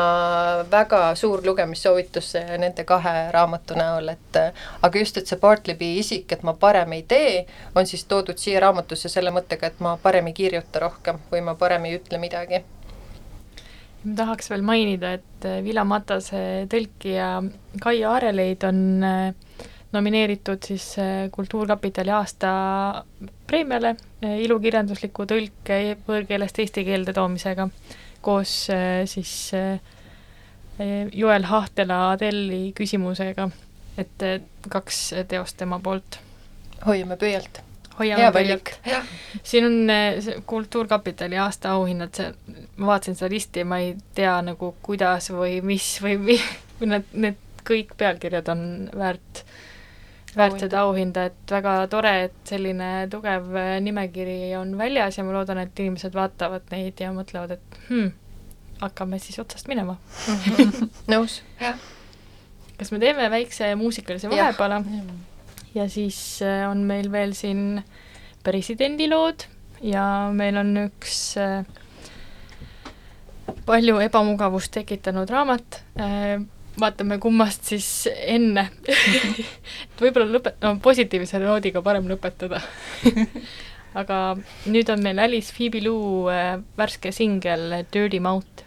väga 0.72 1.00
suur 1.20 1.42
lugemissoovitus 1.46 2.34
nende 2.62 2.86
kahe 2.88 3.16
raamatu 3.36 3.76
näol, 3.76 4.14
et 4.14 4.40
aga 4.40 5.02
just, 5.02 5.18
et 5.20 5.28
see 5.28 5.40
Bartleby 5.42 5.90
isik, 6.00 6.32
et 6.32 6.46
ma 6.48 6.54
parem 6.60 6.96
ei 6.96 7.04
tee, 7.08 7.42
on 7.76 7.88
siis 7.90 8.06
toodud 8.08 8.40
siia 8.40 8.62
raamatusse 8.64 9.12
selle 9.12 9.34
mõttega, 9.36 9.68
et 9.68 9.84
ma 9.84 9.98
parem 10.02 10.32
ei 10.32 10.38
kirjuta 10.38 10.86
rohkem 10.86 11.20
või 11.32 11.44
ma 11.44 11.58
parem 11.60 11.90
ei 11.90 11.98
ütle 12.00 12.22
midagi. 12.24 12.64
ma 14.04 14.16
tahaks 14.16 14.50
veel 14.52 14.64
mainida, 14.64 15.14
et 15.20 15.48
Villa 15.64 15.84
Matase 15.84 16.68
tõlkija 16.72 17.28
Kaia 17.84 18.12
Aareleid 18.12 18.64
on 18.68 18.80
äh, 19.04 19.34
nomineeritud 19.92 20.64
siis 20.66 20.88
äh, 21.00 21.30
Kultuurkapitali 21.32 22.12
aasta 22.12 22.54
preemiale 23.48 23.96
äh, 24.24 24.40
ilukirjandusliku 24.46 25.28
tõlke 25.28 25.82
võõrkeelest 26.08 26.64
eesti 26.64 26.86
keelde 26.88 27.14
toomisega 27.14 27.68
koos 28.24 28.54
äh, 28.74 29.04
siis 29.10 29.52
äh, 29.58 29.80
Joel 31.14 31.46
Hahtela 31.46 32.00
Adelli 32.14 32.72
küsimusega, 32.76 33.50
et 33.98 34.24
kaks 34.74 35.04
teost 35.30 35.60
tema 35.60 35.78
poolt. 35.80 36.18
hoiame 36.86 37.18
pöialt. 37.18 37.62
hoiame 38.00 38.32
pöialt. 38.34 38.74
siin 39.44 39.68
on 39.68 40.44
Kultuurkapitali 40.50 41.38
aastaauhinnad, 41.38 42.16
see, 42.18 42.58
ma 42.78 42.94
vaatasin 42.96 43.20
seda 43.20 43.30
listi 43.36 43.62
ja 43.62 43.70
ma 43.70 43.78
ei 43.84 43.94
tea 44.16 44.40
nagu 44.42 44.74
kuidas 44.82 45.30
või 45.32 45.60
mis 45.62 46.00
või 46.02 46.18
mi-, 46.18 46.42
need, 46.90 47.14
need 47.14 47.38
kõik 47.68 47.94
pealkirjad 48.00 48.50
on 48.52 48.66
väärt 48.98 49.44
väärt 49.44 49.46
seda 50.34 50.84
auhinda, 50.88 51.28
et 51.30 51.54
väga 51.54 51.76
tore, 51.92 52.14
et 52.28 52.50
selline 52.50 52.90
tugev 53.12 53.50
äh, 53.60 53.76
nimekiri 53.84 54.56
on 54.60 54.76
väljas 54.80 55.20
ja 55.20 55.26
ma 55.26 55.36
loodan, 55.36 55.62
et 55.64 55.80
inimesed 55.80 56.16
vaatavad 56.16 56.66
neid 56.74 57.02
ja 57.02 57.12
mõtlevad, 57.16 57.58
et 57.58 57.78
hmm, 57.90 58.10
hakkame 58.82 59.20
siis 59.22 59.40
otsast 59.44 59.70
minema. 59.72 59.98
Nõus, 61.14 61.42
jah. 61.62 61.78
kas 62.80 62.92
me 62.94 63.02
teeme 63.04 63.30
väikse 63.34 63.74
muusikalise 63.80 64.32
vahepala 64.32 64.82
ja 65.76 65.88
siis 65.90 66.42
äh, 66.46 66.66
on 66.70 66.86
meil 66.90 67.12
veel 67.14 67.38
siin 67.38 67.84
presidendi 68.44 69.08
lood 69.12 69.48
ja 69.84 70.32
meil 70.34 70.58
on 70.62 70.76
üks 70.88 71.22
äh, 71.42 71.62
palju 73.68 74.02
ebamugavust 74.04 74.74
tekitanud 74.76 75.30
raamat 75.32 75.82
vaatame, 76.80 77.20
kummast 77.22 77.70
siis 77.74 77.88
enne 78.10 78.70
et 78.88 80.02
võib-olla 80.02 80.28
lõpet-, 80.38 80.60
no 80.64 80.76
positiivse 80.84 81.42
noodiga 81.44 81.84
parem 81.86 82.10
lõpetada 82.10 82.62
aga 84.02 84.20
nüüd 84.66 84.90
on 84.90 85.04
meil 85.06 85.22
Alice 85.22 85.54
Phoebe 85.54 85.82
Lou 85.86 86.30
äh, 86.34 86.58
värske 86.78 87.14
singel 87.14 87.84
Dirty 87.94 88.20
Mouth. 88.24 88.66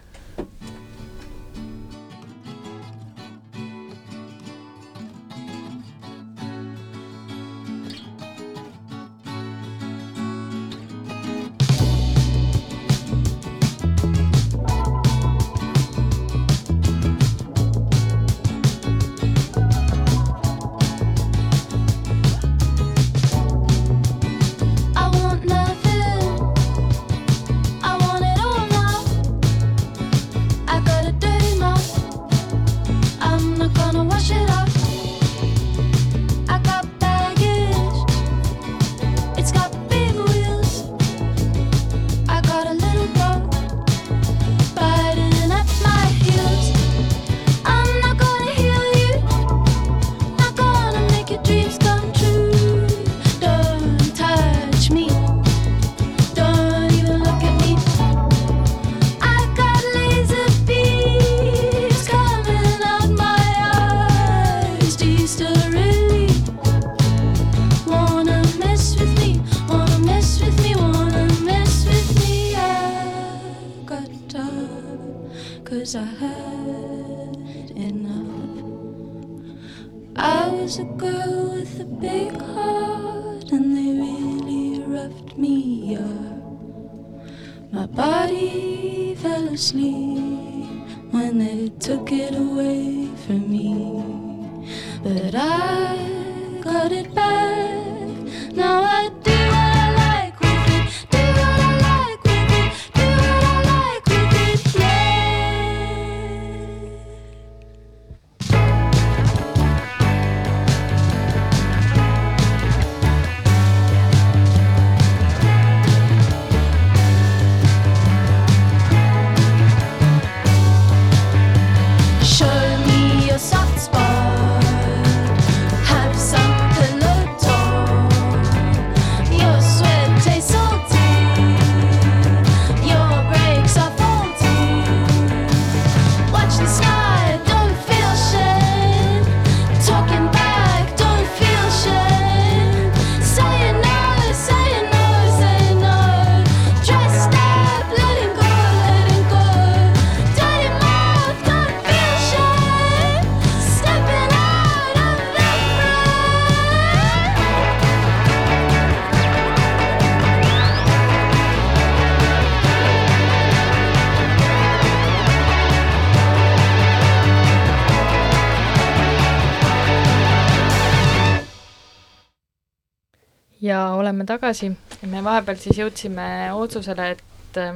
Ja 173.67 173.81
oleme 173.93 174.25
tagasi. 174.25 174.71
me 175.05 175.23
vahepeal 175.23 175.59
siis 175.61 175.77
jõudsime 175.81 176.27
otsusele, 176.55 177.09
et 177.15 177.59
äh, 177.61 177.75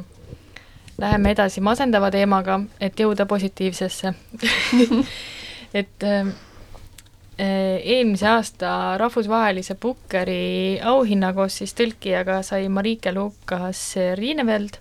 läheme 1.02 1.34
edasi 1.36 1.62
masendava 1.62 2.12
teemaga, 2.12 2.60
et 2.80 3.00
jõuda 3.00 3.26
positiivsesse 3.30 4.14
et 5.82 6.06
äh, 6.08 6.32
äh, 7.40 7.80
eelmise 7.84 8.28
aasta 8.28 8.98
rahvusvahelise 9.02 9.76
Pukkeri 9.76 10.80
auhinna 10.84 11.34
koos 11.34 11.60
siis 11.62 11.76
tõlkijaga 11.78 12.42
sai 12.46 12.70
Marike 12.70 13.14
Lukas 13.16 13.84
Riineveld 14.20 14.80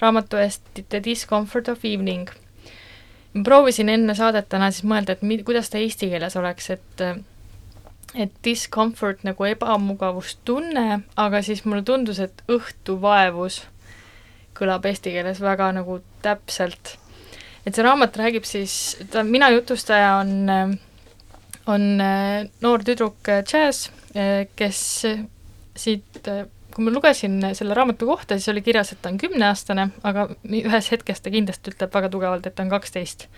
raamatu 0.00 0.38
eest 0.38 0.84
The 0.88 1.02
Discomfort 1.04 1.68
of 1.68 1.84
Evening. 1.84 2.28
proovisin 3.44 3.88
enne 3.88 4.14
saadet 4.14 4.48
täna 4.48 4.70
siis 4.70 4.86
mõelda, 4.88 5.14
et 5.14 5.22
mi-, 5.22 5.42
kuidas 5.44 5.70
ta 5.70 5.78
eesti 5.78 6.08
keeles 6.10 6.36
oleks, 6.36 6.70
et 6.70 7.02
et 8.16 8.32
discomfort 8.44 9.24
nagu 9.26 9.44
ebamugavustunne, 9.48 10.86
aga 11.20 11.42
siis 11.44 11.64
mulle 11.66 11.84
tundus, 11.86 12.20
et 12.22 12.42
õhtuvaevus 12.48 13.62
kõlab 14.58 14.88
eesti 14.90 15.12
keeles 15.14 15.40
väga 15.42 15.70
nagu 15.76 16.00
täpselt. 16.24 16.96
et 17.66 17.74
see 17.74 17.84
raamat 17.84 18.16
räägib 18.16 18.46
siis, 18.48 18.96
ta, 19.12 19.22
mina 19.22 19.50
jutustaja 19.52 20.16
on, 20.22 20.78
on 21.68 21.88
noor 22.64 22.84
tüdruk 22.86 23.28
Jazz, 23.28 23.90
kes 24.56 24.80
siit, 25.78 26.30
kui 26.74 26.84
ma 26.86 26.94
lugesin 26.94 27.38
selle 27.52 27.76
raamatu 27.76 28.08
kohta, 28.08 28.38
siis 28.38 28.48
oli 28.54 28.64
kirjas, 28.64 28.94
et 28.94 29.02
ta 29.02 29.12
on 29.12 29.20
kümneaastane, 29.20 29.90
aga 30.08 30.30
ühes 30.48 30.92
hetkes 30.94 31.20
ta 31.20 31.34
kindlasti 31.34 31.74
ütleb 31.74 31.94
väga 31.94 32.10
tugevalt, 32.14 32.48
et 32.48 32.56
ta 32.56 32.64
on 32.64 32.72
kaksteist 32.72 33.28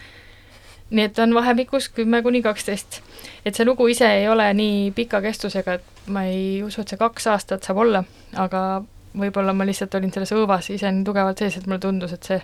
nii 0.90 1.04
et 1.06 1.18
on 1.18 1.34
vahemikus 1.34 1.88
kümme 1.94 2.22
kuni 2.22 2.42
kaksteist. 2.42 3.00
et 3.46 3.54
see 3.54 3.66
lugu 3.66 3.86
ise 3.88 4.08
ei 4.20 4.28
ole 4.28 4.48
nii 4.54 4.90
pika 4.94 5.20
kestusega, 5.22 5.78
et 5.78 6.08
ma 6.10 6.24
ei 6.26 6.62
usu, 6.66 6.82
et 6.82 6.88
see 6.88 6.98
kaks 6.98 7.26
aastat 7.30 7.66
saab 7.66 7.82
olla, 7.84 8.04
aga 8.34 8.82
võib-olla 9.16 9.54
ma 9.56 9.66
lihtsalt 9.66 9.94
olin 9.98 10.12
selles 10.14 10.32
õõvas 10.34 10.70
ise 10.74 10.90
nii 10.90 11.06
tugevalt 11.06 11.38
sees, 11.38 11.58
et 11.58 11.66
mulle 11.66 11.80
tundus, 11.82 12.14
et 12.14 12.26
see, 12.26 12.40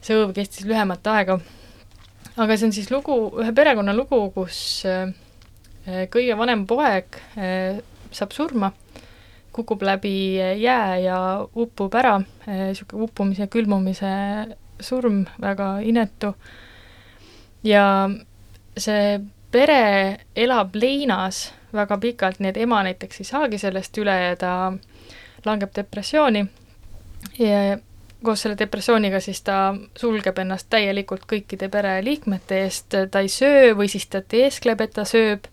see 0.00 0.18
õõv 0.18 0.34
kestis 0.36 0.66
lühemat 0.68 1.06
aega. 1.12 1.40
aga 2.36 2.56
see 2.56 2.70
on 2.70 2.76
siis 2.76 2.90
lugu, 2.90 3.16
ühe 3.42 3.52
perekonna 3.54 3.94
lugu, 3.96 4.22
kus 4.34 4.86
äh, 4.86 5.10
kõige 6.10 6.38
vanem 6.38 6.66
poeg 6.70 7.18
äh, 7.36 7.82
saab 8.10 8.32
surma, 8.34 8.72
kukub 9.52 9.82
läbi 9.82 10.38
jää 10.38 10.98
ja 11.02 11.18
upub 11.42 11.94
ära, 11.98 12.20
niisugune 12.46 13.06
uppumise, 13.06 13.46
külmumise 13.50 14.10
surm, 14.80 15.24
väga 15.42 15.80
inetu 15.84 16.34
ja 17.64 17.84
see 18.78 19.20
pere 19.52 20.18
elab 20.36 20.74
leinas 20.74 21.50
väga 21.74 21.98
pikalt, 21.98 22.40
nii 22.40 22.50
et 22.50 22.58
ema 22.64 22.82
näiteks 22.86 23.22
ei 23.22 23.28
saagi 23.28 23.58
sellest 23.58 23.98
üle 24.02 24.14
ja 24.14 24.34
ta 24.38 24.52
langeb 25.44 25.72
depressiooni. 25.76 26.44
Ja 27.38 27.78
koos 28.24 28.42
selle 28.42 28.58
depressiooniga 28.58 29.20
siis 29.20 29.42
ta 29.42 29.74
sulgeb 29.96 30.38
ennast 30.38 30.68
täielikult 30.70 31.24
kõikide 31.30 31.70
pereliikmete 31.72 32.62
eest, 32.64 32.96
ta 33.10 33.22
ei 33.24 33.28
söö 33.32 33.74
või 33.76 33.88
siis 33.88 34.06
ta 34.12 34.20
teeskleb, 34.20 34.80
et 34.80 34.92
ta 34.96 35.06
sööb, 35.08 35.48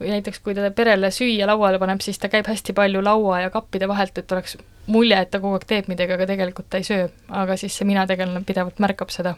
või 0.00 0.10
näiteks 0.16 0.42
kui 0.42 0.54
ta 0.54 0.70
perele 0.74 1.12
süüa 1.14 1.46
lauale 1.46 1.78
paneb, 1.78 2.02
siis 2.02 2.18
ta 2.18 2.30
käib 2.32 2.48
hästi 2.50 2.74
palju 2.74 3.04
laua 3.04 3.44
ja 3.44 3.54
kappide 3.54 3.88
vahelt, 3.88 4.18
et 4.18 4.32
oleks 4.32 4.56
mulje, 4.86 5.20
et 5.20 5.30
ta 5.30 5.40
kogu 5.40 5.60
aeg 5.60 5.68
teeb 5.68 5.90
midagi, 5.92 6.16
aga 6.16 6.26
tegelikult 6.26 6.70
ta 6.70 6.82
ei 6.82 6.86
söö. 6.88 7.08
aga 7.28 7.56
siis 7.56 7.76
see 7.78 7.86
mina 7.86 8.06
tegelane 8.06 8.42
pidevalt 8.46 8.82
märkab 8.82 9.14
seda 9.14 9.36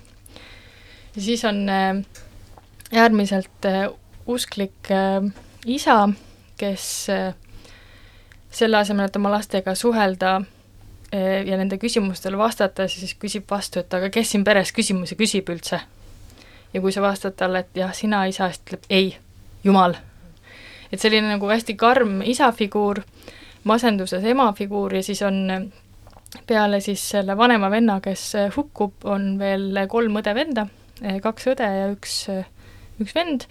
ja 1.16 1.22
siis 1.22 1.44
on 1.44 1.68
äh, 1.68 2.04
äärmiselt 2.92 3.64
äh, 3.64 3.88
usklik 4.26 4.90
äh, 4.90 5.32
isa, 5.66 6.08
kes 6.56 7.06
selle 8.50 8.76
asemel, 8.76 9.06
et 9.06 9.16
oma 9.16 9.30
lastega 9.30 9.74
suhelda 9.74 10.40
ja 11.46 11.56
nende 11.58 11.76
küsimustele 11.78 12.38
vastata, 12.38 12.88
siis 12.90 13.14
küsib 13.18 13.44
vastu, 13.50 13.80
et 13.82 13.94
aga 13.94 14.08
kes 14.10 14.32
siin 14.32 14.44
peres 14.46 14.72
küsimusi 14.74 15.14
küsib 15.18 15.50
üldse. 15.50 15.80
ja 16.74 16.80
kui 16.80 16.92
sa 16.92 17.02
vastad 17.02 17.36
talle, 17.38 17.58
et 17.62 17.76
jah, 17.78 17.92
sina 17.94 18.24
isa, 18.26 18.48
siis 18.50 18.58
ta 18.58 18.64
ütleb 18.64 18.86
ei, 18.90 19.16
jumal. 19.64 19.94
et 20.92 21.00
selline 21.00 21.28
nagu 21.28 21.50
hästi 21.50 21.76
karm 21.78 22.22
isafiguur, 22.22 23.02
masenduses 23.64 24.24
emafiguur 24.24 24.94
ja 24.94 25.02
siis 25.02 25.22
on 25.22 25.70
peale 26.46 26.80
siis 26.80 27.08
selle 27.10 27.36
vanema 27.36 27.70
venna, 27.70 28.00
kes 28.00 28.32
hukkub, 28.56 29.04
on 29.04 29.38
veel 29.38 29.86
kolm 29.88 30.22
õde-venda 30.22 30.66
kaks 31.00 31.48
õde 31.54 31.68
ja 31.68 31.86
üks, 31.92 32.16
eh, 32.32 32.44
üks 33.02 33.14
vend, 33.16 33.46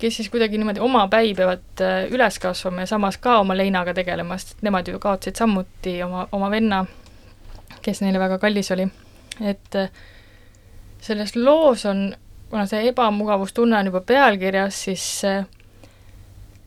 kes 0.00 0.18
siis 0.18 0.28
kuidagi 0.32 0.58
niimoodi 0.60 0.82
omapäi 0.84 1.34
peavad 1.36 1.84
eh, 1.84 2.08
üles 2.12 2.38
kasvama 2.42 2.84
ja 2.84 2.90
samas 2.90 3.18
ka 3.22 3.38
oma 3.42 3.56
leinaga 3.56 3.94
tegelema, 3.96 4.38
sest 4.38 4.60
nemad 4.66 4.88
ju 4.88 5.00
kaotasid 5.00 5.40
samuti 5.40 5.96
oma, 6.04 6.26
oma 6.32 6.50
venna, 6.52 6.84
kes 7.84 8.02
neile 8.04 8.20
väga 8.22 8.38
kallis 8.42 8.70
oli. 8.74 8.88
et 9.40 9.76
selles 11.02 11.34
loos 11.36 11.84
on, 11.90 12.06
kuna 12.50 12.66
see 12.70 12.88
ebamugavustunne 12.88 13.78
on 13.78 13.90
juba 13.90 14.00
pealkirjas, 14.00 14.84
siis 14.86 15.06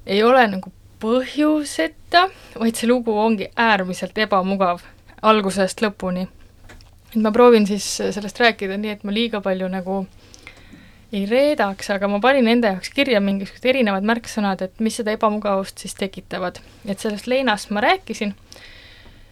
ei 0.05 0.23
ole 0.23 0.43
nagu 0.51 0.71
põhjuseta, 0.99 2.27
vaid 2.57 2.75
see 2.75 2.89
lugu 2.89 3.13
ongi 3.17 3.51
äärmiselt 3.55 4.17
ebamugav 4.17 4.81
algusest 5.21 5.81
lõpuni 5.85 6.27
et 7.17 7.23
ma 7.25 7.33
proovin 7.33 7.65
siis 7.65 7.85
sellest 7.97 8.39
rääkida 8.39 8.77
nii, 8.77 8.97
et 8.97 9.05
ma 9.07 9.13
liiga 9.13 9.41
palju 9.41 9.69
nagu 9.73 10.03
ei 11.15 11.23
reedaks, 11.25 11.89
aga 11.95 12.09
ma 12.11 12.19
panin 12.23 12.49
enda 12.51 12.73
jaoks 12.75 12.91
kirja 12.93 13.21
mingisugused 13.23 13.65
erinevad 13.71 14.05
märksõnad, 14.07 14.61
et 14.65 14.83
mis 14.83 14.97
seda 14.99 15.15
ebamugavust 15.15 15.79
siis 15.79 15.95
tekitavad. 15.95 16.59
et 16.85 16.99
sellest 16.99 17.27
leinast 17.27 17.71
ma 17.71 17.81
rääkisin, 17.81 18.35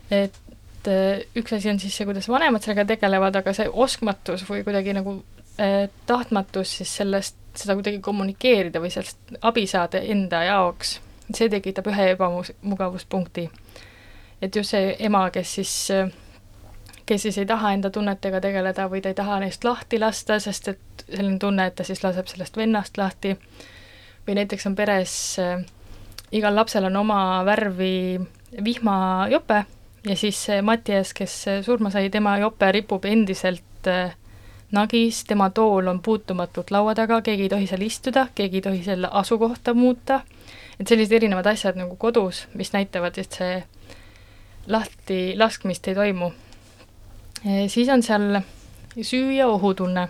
et 0.09 0.87
äh, 0.87 1.25
üks 1.35 1.53
asi 1.53 1.69
on 1.69 1.79
siis 1.79 1.97
see, 1.97 2.07
kuidas 2.07 2.29
vanemad 2.31 2.63
sellega 2.63 2.87
tegelevad, 2.95 3.35
aga 3.35 3.53
see 3.53 3.67
oskmatus 3.69 4.45
või 4.49 4.63
kuidagi 4.63 4.95
nagu 4.95 5.17
eh, 5.59 5.89
tahtmatus 6.07 6.77
siis 6.79 6.95
sellest, 7.01 7.37
seda 7.55 7.75
kuidagi 7.75 7.99
kommunikeerida 8.03 8.79
või 8.79 8.93
sellest 8.93 9.35
abi 9.41 9.67
saada 9.67 9.99
enda 9.99 10.45
jaoks, 10.47 10.99
see 11.33 11.49
tekitab 11.51 11.91
ühe 11.91 12.11
ebamugavuspunkti. 12.15 13.49
et 14.41 14.55
just 14.55 14.71
see 14.71 14.95
ema, 14.99 15.27
kes 15.29 15.55
siis 15.59 15.75
äh, 15.91 16.07
kes 17.05 17.21
siis 17.21 17.37
ei 17.37 17.45
taha 17.45 17.73
enda 17.73 17.89
tunnetega 17.89 18.41
tegeleda 18.41 18.87
või 18.89 19.01
ta 19.01 19.11
ei 19.11 19.17
taha 19.17 19.39
neist 19.43 19.63
lahti 19.63 19.99
lasta, 19.99 20.39
sest 20.39 20.67
et 20.73 21.05
selline 21.05 21.39
tunne, 21.39 21.67
et 21.67 21.75
ta 21.75 21.83
siis 21.83 22.03
laseb 22.03 22.27
sellest 22.27 22.57
vennast 22.57 22.97
lahti, 22.97 23.35
või 24.27 24.39
näiteks 24.39 24.67
on 24.67 24.75
peres 24.75 25.15
äh, 25.39 25.61
igal 26.31 26.55
lapsel 26.55 26.89
on 26.89 26.95
oma 26.95 27.19
värvi 27.45 28.19
vihmajope 28.63 29.63
ja 30.05 30.17
siis 30.17 30.39
see 30.47 30.61
Mattias, 30.61 31.13
kes 31.13 31.45
surma 31.65 31.89
sai, 31.93 32.09
tema 32.09 32.37
jope 32.41 32.71
ripub 32.71 33.05
endiselt 33.05 33.89
äh, 33.89 34.15
nagis, 34.71 35.23
tema 35.25 35.49
tool 35.49 35.87
on 35.87 36.01
puutumatult 36.01 36.71
laua 36.71 36.95
taga, 36.95 37.21
keegi 37.21 37.47
ei 37.47 37.49
tohi 37.53 37.67
seal 37.69 37.85
istuda, 37.85 38.27
keegi 38.35 38.61
ei 38.61 38.65
tohi 38.65 38.83
selle 38.83 39.09
asukohta 39.11 39.73
muuta, 39.73 40.21
et 40.79 40.87
sellised 40.87 41.13
erinevad 41.15 41.47
asjad 41.53 41.77
nagu 41.79 41.95
kodus, 41.95 42.45
mis 42.53 42.73
näitavad, 42.73 43.17
et 43.21 43.37
see 43.39 43.61
lahti 44.67 45.19
laskmist 45.37 45.87
ei 45.87 45.95
toimu 45.95 46.31
siis 47.67 47.89
on 47.89 48.03
seal 48.03 48.41
süü 49.01 49.31
ja 49.31 49.47
ohutunne, 49.47 50.07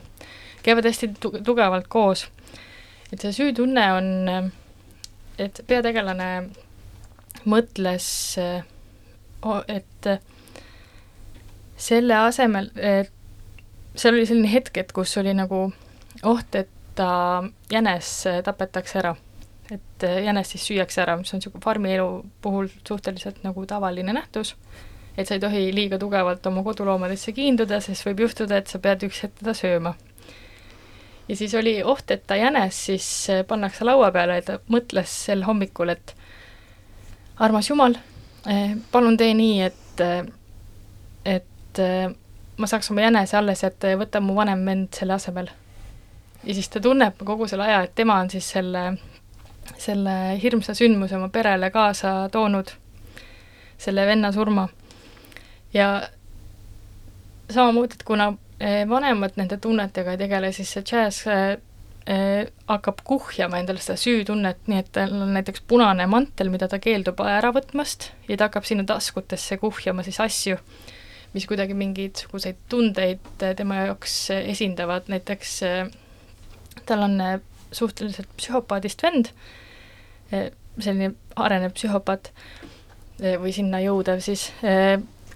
käivad 0.64 0.86
hästi 0.86 1.12
tu-, 1.20 1.40
tugevalt 1.44 1.88
koos. 1.88 2.28
et 3.14 3.22
see 3.22 3.34
süütunne 3.34 3.84
on, 3.94 4.08
et 5.40 5.60
peategelane 5.68 6.30
mõtles, 7.46 8.08
et 9.68 10.10
selle 11.78 12.16
asemel, 12.16 12.72
et 12.76 13.12
seal 13.96 14.16
oli 14.16 14.26
selline 14.26 14.52
hetk, 14.52 14.78
et 14.78 14.92
kus 14.96 15.18
oli 15.22 15.36
nagu 15.36 15.68
oht, 16.24 16.56
et 16.56 16.72
ta 16.96 17.44
jänes 17.72 18.16
tapetakse 18.44 19.00
ära. 19.00 19.16
et 19.72 20.04
jänes 20.24 20.52
siis 20.52 20.68
süüakse 20.68 21.02
ära, 21.02 21.18
mis 21.18 21.34
on 21.34 21.40
niisugune 21.42 21.64
farmielu 21.64 22.26
puhul 22.42 22.68
suhteliselt 22.88 23.44
nagu 23.44 23.66
tavaline 23.66 24.14
nähtus 24.14 24.56
et 25.18 25.28
sa 25.28 25.36
ei 25.36 25.40
tohi 25.40 25.70
liiga 25.76 26.00
tugevalt 26.00 26.46
oma 26.46 26.64
koduloomadesse 26.64 27.34
kiinduda, 27.36 27.80
sest 27.84 28.06
võib 28.08 28.26
juhtuda, 28.26 28.60
et 28.60 28.72
sa 28.72 28.82
pead 28.84 29.06
üks 29.08 29.24
hetk 29.24 29.40
teda 29.40 29.56
sööma. 29.56 29.96
ja 31.28 31.36
siis 31.36 31.56
oli 31.56 31.78
oht, 31.84 32.12
et 32.12 32.26
ta 32.28 32.36
jänes 32.36 32.86
siis 32.86 33.08
äh, 33.30 33.46
pannakse 33.48 33.86
laua 33.86 34.12
peale 34.12 34.40
ja 34.42 34.46
ta 34.50 34.60
mõtles 34.70 35.16
sel 35.26 35.44
hommikul, 35.48 35.90
et 35.90 36.16
armas 37.40 37.70
Jumal, 37.70 37.98
äh, 38.48 38.76
palun 38.92 39.18
tee 39.18 39.34
nii, 39.34 39.62
et, 39.62 40.04
äh, 40.04 40.26
et 41.26 41.82
ma 42.58 42.68
saaks 42.68 42.92
oma 42.92 43.04
jänese 43.04 43.38
alles 43.38 43.64
jätta 43.64 43.90
ja 43.92 43.98
võta 44.00 44.22
mu 44.24 44.36
vanem 44.36 44.62
vend 44.66 44.94
selle 44.96 45.16
asemel. 45.16 45.50
ja 46.44 46.54
siis 46.54 46.70
ta 46.70 46.80
tunneb 46.80 47.24
kogu 47.24 47.48
selle 47.48 47.64
aja, 47.64 47.84
et 47.84 47.96
tema 47.96 48.20
on 48.20 48.30
siis 48.30 48.52
selle, 48.52 48.98
selle 49.78 50.40
hirmsa 50.44 50.76
sündmuse 50.76 51.16
oma 51.16 51.30
perele 51.30 51.72
kaasa 51.72 52.30
toonud, 52.32 52.72
selle 53.78 54.06
venna 54.06 54.32
surma 54.32 54.68
ja 55.76 55.90
samamoodi, 57.52 58.00
et 58.00 58.04
kuna 58.08 58.32
eh, 58.60 58.84
vanemad 58.90 59.38
nende 59.40 59.58
tunnetega 59.62 60.16
ei 60.16 60.22
tegele, 60.22 60.52
siis 60.56 60.72
see 60.76 60.84
džäss 60.88 61.26
eh, 61.32 61.44
äh, 62.10 62.52
hakkab 62.70 63.04
kuhjama 63.08 63.60
endale 63.62 63.84
seda 63.84 63.98
süütunnet, 64.00 64.64
nii 64.72 64.82
et 64.82 64.92
tal 64.96 65.16
on 65.20 65.34
näiteks 65.36 65.66
punane 65.70 66.08
mantel, 66.12 66.52
mida 66.54 66.70
ta 66.72 66.80
keeldub 66.82 67.22
ära 67.26 67.52
võtmast 67.56 68.12
ja 68.30 68.38
ta 68.38 68.50
hakkab 68.50 68.68
sinna 68.68 68.88
taskutesse 68.90 69.60
kuhjama 69.62 70.06
siis 70.08 70.22
asju, 70.24 70.60
mis 71.36 71.48
kuidagi 71.50 71.76
mingisuguseid 71.78 72.62
tundeid 72.72 73.26
tema 73.42 73.84
jaoks 73.84 74.30
esindavad, 74.38 75.10
näiteks 75.12 75.58
tal 76.88 77.04
on 77.04 77.20
suhteliselt 77.76 78.30
psühhopaadist 78.38 79.04
vend, 79.04 79.34
selline 80.32 81.10
arenev 81.36 81.74
psühhopaat 81.76 82.30
või 83.42 83.52
sinna 83.56 83.82
jõudev 83.84 84.22
siis, 84.24 84.46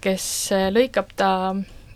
kes 0.00 0.24
lõikab 0.72 1.12
ta 1.16 1.30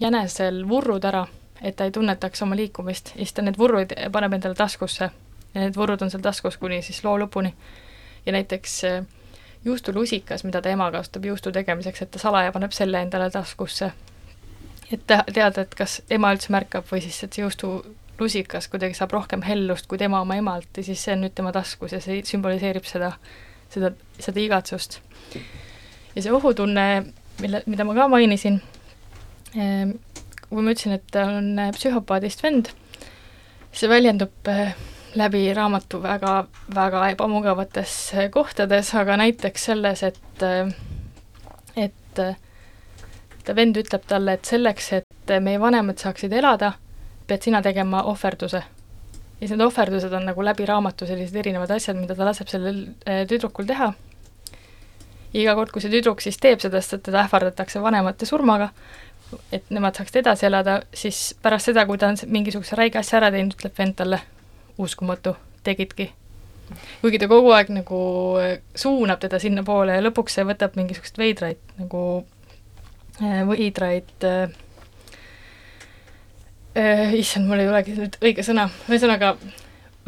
jänesel 0.00 0.62
vurrud 0.68 1.04
ära, 1.04 1.24
et 1.62 1.76
ta 1.76 1.86
ei 1.88 1.92
tunnetaks 1.94 2.42
oma 2.42 2.56
liikumist 2.56 3.14
ja 3.14 3.22
siis 3.22 3.32
ta 3.32 3.42
need 3.42 3.58
vurrud 3.58 3.94
paneb 4.12 4.32
endale 4.36 4.54
taskusse. 4.54 5.10
ja 5.54 5.60
need 5.60 5.76
vurrud 5.76 6.02
on 6.02 6.10
seal 6.10 6.22
taskus 6.22 6.56
kuni 6.56 6.82
siis 6.82 7.04
loo 7.04 7.18
lõpuni. 7.18 7.54
ja 8.26 8.32
näiteks 8.32 8.82
juustulusikas, 9.64 10.44
mida 10.44 10.62
ta 10.62 10.68
ema 10.68 10.90
kasutab 10.90 11.24
juustu 11.24 11.52
tegemiseks, 11.52 12.02
et 12.02 12.10
ta 12.10 12.18
salaja 12.18 12.52
paneb 12.52 12.72
selle 12.72 13.00
endale 13.02 13.30
taskusse. 13.30 13.92
et 14.92 15.06
teada, 15.06 15.60
et 15.60 15.74
kas 15.74 16.02
ema 16.10 16.32
üldse 16.34 16.52
märkab 16.52 16.84
või 16.90 17.00
siis, 17.00 17.22
et 17.24 17.32
see 17.32 17.42
juustu 17.42 17.70
lusikas 18.20 18.68
kuidagi 18.68 18.94
saab 18.94 19.12
rohkem 19.12 19.42
hellust 19.42 19.88
kui 19.90 19.98
tema 19.98 20.20
oma 20.20 20.36
emalt 20.38 20.76
ja 20.76 20.84
siis 20.86 21.02
see 21.04 21.16
on 21.16 21.24
nüüd 21.24 21.34
tema 21.34 21.52
taskus 21.52 21.92
ja 21.96 22.00
see 22.04 22.20
sümboliseerib 22.26 22.86
seda, 22.86 23.12
seda, 23.72 23.90
seda 24.18 24.40
igatsust. 24.40 25.00
ja 26.14 26.22
see 26.22 26.32
ohutunne, 26.32 26.84
mille, 27.40 27.62
mida 27.66 27.84
ma 27.84 27.96
ka 27.96 28.08
mainisin, 28.12 28.60
ehm, 29.56 29.96
kui 30.48 30.62
ma 30.62 30.74
ütlesin, 30.74 30.96
et 30.98 31.06
ta 31.12 31.26
on 31.38 31.60
psühhopaadist 31.76 32.42
vend, 32.44 32.70
see 33.74 33.90
väljendub 33.90 34.50
eh, 34.52 34.74
läbi 35.18 35.46
raamatu 35.54 36.02
väga, 36.02 36.36
väga 36.74 37.08
ebamugavates 37.14 37.98
kohtades, 38.34 38.94
aga 38.98 39.18
näiteks 39.22 39.70
selles, 39.70 40.02
et, 40.02 40.46
et 41.76 42.24
ta 43.44 43.56
vend 43.56 43.76
ütleb 43.78 44.06
talle, 44.08 44.36
et 44.36 44.48
selleks, 44.48 44.90
et 45.00 45.34
meie 45.44 45.60
vanemad 45.60 46.00
saaksid 46.00 46.32
elada, 46.32 46.72
pead 47.28 47.44
sina 47.44 47.60
tegema 47.64 48.02
ohverduse. 48.10 48.62
ja 48.64 49.48
siis 49.48 49.50
need 49.50 49.66
ohverdused 49.66 50.12
on 50.12 50.24
nagu 50.28 50.44
läbi 50.44 50.66
raamatu 50.66 51.06
sellised 51.06 51.36
erinevad 51.36 51.70
asjad, 51.74 51.96
mida 51.98 52.14
ta 52.14 52.24
laseb 52.24 52.48
sellel 52.48 52.80
äh, 53.08 53.24
tüdrukul 53.28 53.66
teha. 53.68 53.92
Ja 55.34 55.40
iga 55.42 55.54
kord, 55.58 55.72
kui 55.74 55.82
see 55.82 55.92
tüdruk 55.92 56.22
siis 56.22 56.38
teeb 56.40 56.62
seda, 56.62 56.80
sest 56.80 56.98
et 56.98 57.06
teda 57.08 57.24
ähvardatakse 57.24 57.82
vanemate 57.82 58.26
surmaga, 58.28 58.70
et 59.52 59.66
nemad 59.74 59.96
saaksid 59.98 60.20
edasi 60.22 60.46
elada, 60.46 60.80
siis 60.94 61.32
pärast 61.42 61.70
seda, 61.70 61.86
kui 61.88 61.98
ta 61.98 62.12
on 62.12 62.20
mingisuguse 62.30 62.78
räige 62.78 63.00
asja 63.00 63.18
ära 63.18 63.32
teinud, 63.34 63.56
ütleb 63.58 63.74
vend 63.78 63.98
talle, 63.98 64.20
uskumatu, 64.78 65.34
tegidki. 65.66 66.12
kuigi 67.02 67.18
ta 67.20 67.28
kogu 67.28 67.50
aeg 67.52 67.68
nagu 67.74 67.98
äh, 68.40 68.54
suunab 68.74 69.20
teda 69.20 69.38
sinnapoole 69.42 69.98
ja 69.98 70.04
lõpuks 70.04 70.38
see 70.38 70.46
võtab 70.48 70.78
mingisuguseid 70.78 71.18
veidraid 71.20 71.74
nagu 71.76 72.04
äh, 73.20 73.42
veidraid 73.50 74.24
äh, 74.24 74.54
äh,, 76.72 77.12
issand, 77.18 77.50
mul 77.50 77.60
ei 77.60 77.68
olegi 77.68 77.98
nüüd 77.98 78.16
õige 78.22 78.46
sõna, 78.46 78.70
ühesõnaga 78.88 79.34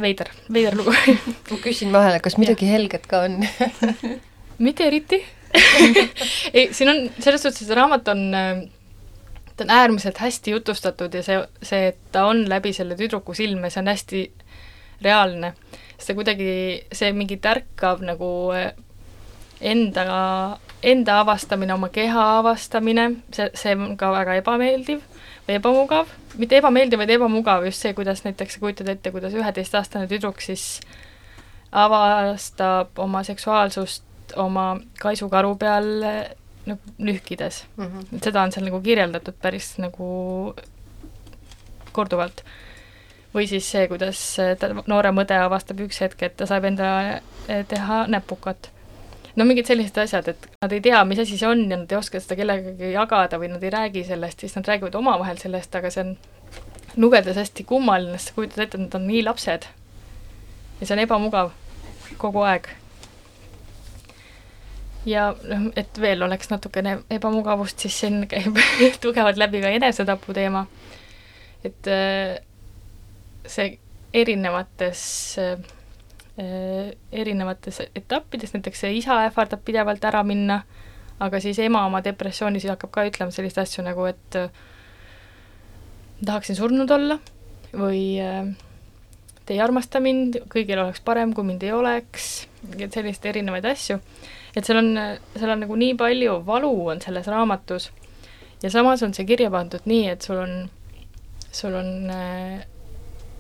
veider, 0.01 0.33
veider 0.53 0.79
lugu. 0.79 0.97
Ma 1.51 1.61
küsin 1.61 1.93
vahele, 1.93 2.23
kas 2.25 2.39
midagi 2.41 2.71
helget 2.71 3.05
ka 3.11 3.27
on 3.27 3.43
mitte 4.59 4.87
eriti. 4.87 5.21
Ei, 6.55 6.69
siin 6.73 6.91
on, 6.91 7.03
selles 7.21 7.43
suhtes 7.43 7.67
see 7.67 7.77
raamat 7.77 8.09
on, 8.13 8.25
ta 9.57 9.65
on 9.65 9.71
äärmiselt 9.71 10.19
hästi 10.21 10.51
jutustatud 10.51 11.15
ja 11.15 11.23
see, 11.25 11.39
see, 11.63 11.93
et 11.93 12.01
ta 12.13 12.27
on 12.29 12.45
läbi 12.49 12.73
selle 12.77 12.97
tüdruku 12.99 13.35
silme, 13.35 13.71
see 13.71 13.81
on 13.81 13.93
hästi 13.93 14.25
reaalne. 15.07 15.55
see 15.99 16.15
kuidagi, 16.15 16.51
see 16.93 17.13
mingi 17.17 17.39
tärkav 17.41 18.03
nagu 18.05 18.29
enda, 19.61 20.59
enda 20.83 21.21
avastamine, 21.21 21.75
oma 21.75 21.89
keha 21.89 22.27
avastamine, 22.39 23.11
see, 23.33 23.49
see 23.55 23.73
on 23.77 23.97
ka 23.97 24.13
väga 24.13 24.37
ebameeldiv 24.43 25.01
või 25.47 25.57
ebamugav, 25.57 26.11
mitte 26.37 26.59
ebameeldiv, 26.61 27.01
vaid 27.01 27.15
ebamugav, 27.17 27.65
just 27.71 27.85
see, 27.85 27.95
kuidas 27.97 28.25
näiteks 28.27 28.59
kujutad 28.61 28.91
ette, 28.93 29.13
kuidas 29.15 29.35
üheteistaastane 29.37 30.09
tüdruk 30.11 30.43
siis 30.45 30.81
avastab 31.73 32.99
oma 33.03 33.23
seksuaalsust 33.27 34.05
oma 34.37 34.67
kaisukaru 35.01 35.57
peal 35.61 35.91
nagu 36.67 36.95
nühkides 36.99 37.65
mm. 37.77 37.85
-hmm. 37.85 38.23
seda 38.25 38.43
on 38.43 38.53
seal 38.53 38.67
nagu 38.67 38.81
kirjeldatud 38.83 39.35
päris 39.43 39.77
nagu 39.79 40.55
korduvalt. 41.93 42.45
või 43.35 43.47
siis 43.49 43.71
see, 43.71 43.89
kuidas 43.89 44.21
ta, 44.61 44.71
noorem 44.87 45.19
õde 45.21 45.37
avastab 45.37 45.81
üks 45.85 46.01
hetk, 46.01 46.23
et 46.23 46.37
ta 46.37 46.47
saab 46.47 46.65
endale 46.65 47.21
teha 47.69 48.07
näpukat 48.09 48.71
no 49.37 49.45
mingid 49.45 49.69
sellised 49.69 49.99
asjad, 50.01 50.31
et 50.33 50.49
nad 50.63 50.73
ei 50.73 50.81
tea, 50.81 51.03
mis 51.05 51.21
asi 51.21 51.37
see 51.39 51.49
on 51.49 51.67
ja 51.71 51.77
nad 51.77 51.93
ei 51.93 51.99
oska 51.99 52.21
seda 52.23 52.39
kellegagi 52.39 52.93
jagada 52.95 53.41
või 53.41 53.51
nad 53.53 53.65
ei 53.65 53.73
räägi 53.75 54.05
sellest, 54.09 54.41
siis 54.41 54.57
nad 54.57 54.69
räägivad 54.69 54.97
omavahel 54.97 55.39
sellest, 55.41 55.75
aga 55.77 55.91
see 55.93 56.05
on 56.07 56.15
lugedes 56.97 57.37
hästi 57.37 57.67
kummaline, 57.69 58.17
sest 58.17 58.33
sa 58.33 58.39
kujutad 58.39 58.65
ette, 58.65 58.79
et 58.79 58.87
nad 58.87 58.97
on 58.97 59.07
nii 59.11 59.23
lapsed. 59.27 59.69
ja 60.81 60.87
see 60.87 60.97
on 60.97 61.05
ebamugav 61.05 61.53
kogu 62.21 62.45
aeg. 62.49 62.69
Ja 65.07 65.31
noh, 65.33 65.71
et 65.79 66.01
veel 66.01 66.23
oleks 66.27 66.51
natukene 66.51 66.99
ebamugavust, 67.13 67.81
siis 67.83 68.01
siin 68.03 68.27
käib 68.31 68.59
tugevalt 69.05 69.39
läbi 69.41 69.63
ka 69.63 69.73
enesetapu 69.77 70.35
teema. 70.37 70.67
et 71.65 71.89
äh, 71.91 72.37
see 73.47 73.79
erinevates 74.15 75.03
äh, 75.43 75.57
erinevates 77.13 77.81
etappides, 77.97 78.53
näiteks 78.53 78.85
see 78.85 78.99
isa 78.99 79.23
ähvardab 79.25 79.63
pidevalt 79.65 80.05
ära 80.05 80.23
minna, 80.27 80.61
aga 81.21 81.41
siis 81.41 81.59
ema 81.65 81.87
oma 81.87 82.03
depressioonis 82.05 82.67
hakkab 82.69 82.93
ka 82.93 83.07
ütlema 83.09 83.33
selliseid 83.33 83.65
asju 83.65 83.85
nagu, 83.87 84.05
et 84.11 84.37
äh, 84.37 84.51
tahaksin 86.25 86.59
surnud 86.59 86.91
olla 86.91 87.19
või 87.77 88.19
te 89.47 89.55
ei 89.55 89.61
armasta 89.63 90.01
mind, 90.03 90.41
kõigil 90.53 90.81
oleks 90.83 91.01
parem, 91.05 91.33
kui 91.35 91.47
mind 91.47 91.63
ei 91.63 91.73
oleks, 91.73 92.47
et 92.79 92.93
selliseid 92.93 93.31
erinevaid 93.33 93.69
asju. 93.71 93.99
Et 94.57 94.65
seal 94.65 94.81
on, 94.81 94.93
seal 95.37 95.53
on 95.53 95.65
nagu 95.67 95.77
nii 95.77 95.95
palju 96.01 96.41
valu 96.47 96.73
on 96.95 97.03
selles 97.05 97.29
raamatus 97.33 97.91
ja 98.63 98.71
samas 98.73 99.03
on 99.03 99.13
see 99.15 99.29
kirja 99.29 99.51
pandud 99.53 99.85
nii, 99.85 100.09
et 100.15 100.25
sul 100.25 100.41
on, 100.41 100.57
sul 101.53 101.77
on 101.77 102.11
äh, 102.11 102.65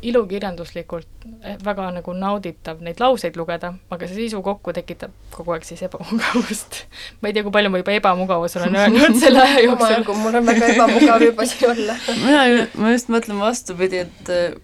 ilukirjanduslikult 0.02 1.24
eh, 1.42 1.56
väga 1.64 1.88
nagu 1.96 2.12
nauditav 2.14 2.82
neid 2.84 3.00
lauseid 3.00 3.36
lugeda, 3.38 3.72
aga 3.90 4.08
see 4.08 4.26
sisu 4.26 4.42
kokku 4.44 4.74
tekitab 4.76 5.14
kogu 5.32 5.54
aeg 5.56 5.64
siis 5.66 5.82
ebamugavust. 5.86 6.82
ma 7.20 7.30
ei 7.30 7.36
tea, 7.36 7.44
kui 7.46 7.54
palju 7.54 7.72
ma 7.72 7.80
juba 7.80 7.96
ebamugavus 7.96 8.58
olen 8.60 8.76
öelnud 8.82 9.18
selle 9.22 9.42
aja 9.42 9.64
jooksul. 9.64 10.20
mul 10.20 10.40
on 10.40 10.48
väga 10.50 10.70
ebamugav 10.74 11.26
juba 11.26 11.48
siin 11.48 11.72
olla. 11.72 11.98
mina, 12.26 12.66
ma 12.76 12.92
just 12.92 13.12
mõtlen 13.12 13.40
vastupidi, 13.40 14.04
et 14.04 14.32
eh, 14.34 14.58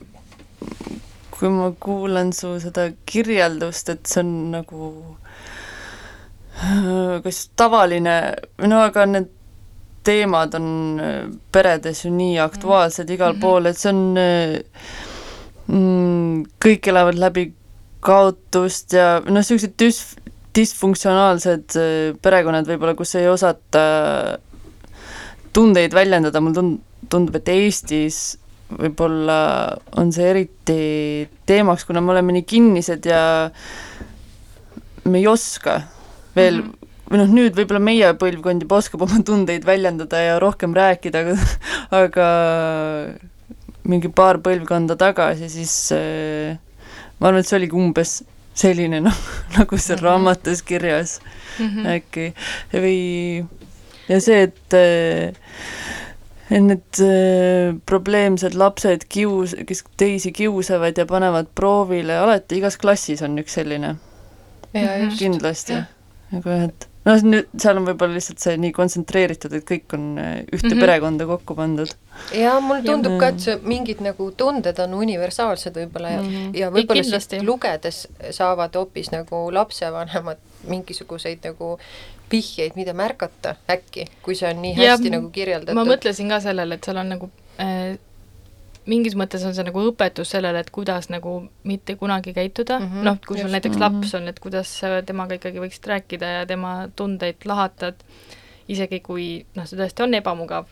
kui 1.32 1.50
ma 1.52 1.72
kuulan 1.80 2.34
su 2.36 2.54
seda 2.62 2.90
kirjeldust, 3.08 3.90
et 3.96 4.06
see 4.06 4.22
on 4.22 4.34
nagu 4.52 4.92
kas 7.24 7.44
tavaline, 7.56 8.16
no 8.68 8.82
aga 8.86 9.06
need 9.06 9.30
teemad 10.02 10.54
on 10.58 10.68
peredes 11.54 12.04
ju 12.04 12.10
nii 12.10 12.38
aktuaalsed 12.42 13.10
igal 13.10 13.32
mm 13.32 13.38
-hmm. 13.38 13.40
pool, 13.40 13.66
et 13.66 13.78
see 13.78 13.90
on 13.90 14.18
mm, 15.68 16.44
kõik 16.64 16.88
elavad 16.90 17.18
läbi 17.18 17.52
kaotust 18.00 18.92
ja 18.92 19.20
noh, 19.20 19.38
niisugused 19.38 19.74
düs-, 19.78 20.16
disfunktsionaalsed 20.54 21.76
äh, 21.78 22.14
perekonnad 22.22 22.66
võib-olla, 22.66 22.96
kus 22.98 23.14
ei 23.14 23.28
osata 23.28 23.84
tundeid 25.52 25.94
väljendada, 25.94 26.40
mulle 26.40 26.58
tund-, 26.58 26.80
tundub, 27.08 27.36
et 27.36 27.48
Eestis 27.48 28.38
võib-olla 28.72 29.38
on 30.00 30.12
see 30.12 30.28
eriti 30.30 30.78
teemaks, 31.46 31.84
kuna 31.84 32.00
me 32.00 32.14
oleme 32.14 32.32
nii 32.38 32.46
kinnised 32.48 33.06
ja 33.06 33.50
me 35.04 35.18
ei 35.18 35.26
oska 35.28 35.80
veel 36.36 36.62
mm, 36.62 36.70
-hmm. 36.70 36.90
või 37.10 37.20
noh, 37.22 37.32
nüüd 37.38 37.58
võib-olla 37.58 37.82
meie 37.82 38.12
põlvkond 38.18 38.64
juba 38.64 38.80
oskab 38.80 39.04
oma 39.06 39.22
tundeid 39.26 39.66
väljendada 39.68 40.20
ja 40.20 40.38
rohkem 40.42 40.74
rääkida, 40.74 41.24
aga 41.24 41.36
aga 42.04 42.28
mingi 43.88 44.08
paar 44.08 44.38
põlvkonda 44.42 44.96
tagasi, 44.98 45.48
siis 45.50 45.74
äh, 45.96 46.58
ma 47.18 47.30
arvan, 47.30 47.40
et 47.42 47.48
see 47.48 47.58
oligi 47.58 47.78
umbes 47.78 48.20
selline 48.54 49.00
noh, 49.02 49.18
nagu 49.56 49.78
seal 49.78 49.96
mm 49.96 50.00
-hmm. 50.00 50.06
raamatus 50.06 50.62
kirjas 50.62 51.20
mm 51.58 51.68
-hmm. 51.68 51.86
äkki 51.96 52.32
või 52.72 53.46
ja 54.08 54.20
see, 54.20 54.42
et 54.42 54.74
äh, 54.74 55.34
et 56.52 56.62
need 56.62 57.00
äh, 57.00 57.74
probleemsed 57.86 58.54
lapsed 58.54 59.06
kius-, 59.08 59.56
kes 59.66 59.84
teisi 59.96 60.32
kiusavad 60.32 60.98
ja 60.98 61.06
panevad 61.06 61.46
proovile, 61.54 62.18
alati 62.18 62.60
igas 62.60 62.76
klassis 62.76 63.22
on 63.22 63.38
üks 63.38 63.56
selline. 63.58 63.96
kindlasti. 65.18 65.82
Aga 66.38 66.56
jah, 66.56 66.64
et 66.70 66.86
noh, 67.06 67.24
nüüd 67.26 67.48
seal 67.62 67.80
on 67.80 67.86
võib-olla 67.88 68.16
lihtsalt 68.16 68.42
see 68.42 68.54
nii 68.62 68.72
kontsentreeritud, 68.76 69.56
et 69.58 69.66
kõik 69.68 69.96
on 69.96 70.06
äh, 70.22 70.30
ühte 70.44 70.68
mm 70.68 70.74
-hmm. 70.74 70.84
perekonda 70.84 71.26
kokku 71.26 71.56
pandud. 71.58 71.94
ja 72.36 72.54
mulle 72.60 72.82
tundub 72.86 73.16
ja. 73.16 73.18
ka, 73.18 73.28
et 73.34 73.40
see 73.46 73.58
mingid 73.74 74.00
nagu 74.04 74.30
tunded 74.36 74.78
on 74.84 74.94
universaalsed 74.94 75.76
võib-olla 75.80 76.14
ja 76.16 76.22
mm, 76.22 76.28
-hmm. 76.28 76.56
ja 76.60 76.70
võib-olla 76.70 77.04
sellest 77.04 77.36
lugedes 77.42 78.08
saavad 78.30 78.74
hoopis 78.74 79.10
nagu 79.10 79.44
lapsevanemad 79.52 80.38
mingisuguseid 80.68 81.42
nagu 81.44 81.78
vihjeid, 82.32 82.72
mida 82.76 82.94
märgata 82.96 83.56
äkki, 83.70 84.06
kui 84.22 84.34
see 84.34 84.48
on 84.48 84.62
nii 84.62 84.74
hästi 84.78 85.10
ja, 85.10 85.16
nagu 85.18 85.30
kirjeldatud. 85.30 85.74
ma 85.76 85.84
mõtlesin 85.84 86.28
ka 86.32 86.40
sellele, 86.40 86.74
et 86.74 86.84
seal 86.84 86.96
on 86.96 87.08
nagu 87.16 87.30
äh, 87.60 87.98
mingis 88.90 89.14
mõttes 89.18 89.44
on 89.46 89.54
see 89.54 89.64
nagu 89.66 89.84
õpetus 89.90 90.32
sellele, 90.34 90.62
et 90.62 90.70
kuidas 90.74 91.08
nagu 91.12 91.36
mitte 91.68 91.94
kunagi 92.00 92.34
käituda 92.34 92.78
mm 92.80 92.86
-hmm., 92.86 93.06
noh, 93.06 93.18
kui 93.26 93.38
sul 93.38 93.50
näiteks 93.50 93.76
mm 93.76 93.82
-hmm. 93.82 93.98
laps 94.02 94.14
on, 94.14 94.28
et 94.28 94.40
kuidas 94.40 94.80
temaga 95.06 95.34
ikkagi 95.34 95.62
võiksid 95.62 95.86
rääkida 95.86 96.26
ja 96.26 96.46
tema 96.46 96.88
tundeid 96.96 97.44
lahatad, 97.44 98.02
isegi 98.68 99.00
kui 99.00 99.46
noh, 99.54 99.66
see 99.66 99.78
tõesti 99.78 100.02
on 100.02 100.14
ebamugav, 100.14 100.66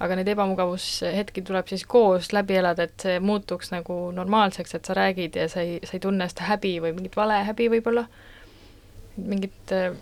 aga 0.00 0.16
neid 0.16 0.28
ebamugavushetki 0.28 1.42
tuleb 1.42 1.68
siis 1.68 1.84
koos 1.84 2.32
läbi 2.32 2.56
elada, 2.56 2.82
et 2.82 3.00
see 3.02 3.20
muutuks 3.20 3.70
nagu 3.70 4.10
normaalseks, 4.10 4.74
et 4.74 4.84
sa 4.84 4.94
räägid 4.94 5.36
ja 5.36 5.48
sa 5.48 5.60
ei, 5.60 5.80
sa 5.84 5.92
ei 5.92 6.00
tunne 6.00 6.28
seda 6.28 6.42
häbi 6.42 6.80
või 6.80 6.92
mingit 6.92 7.16
valehäbi 7.16 7.68
võib-olla, 7.68 8.06
mingid 9.16 9.72
äh, 9.72 9.92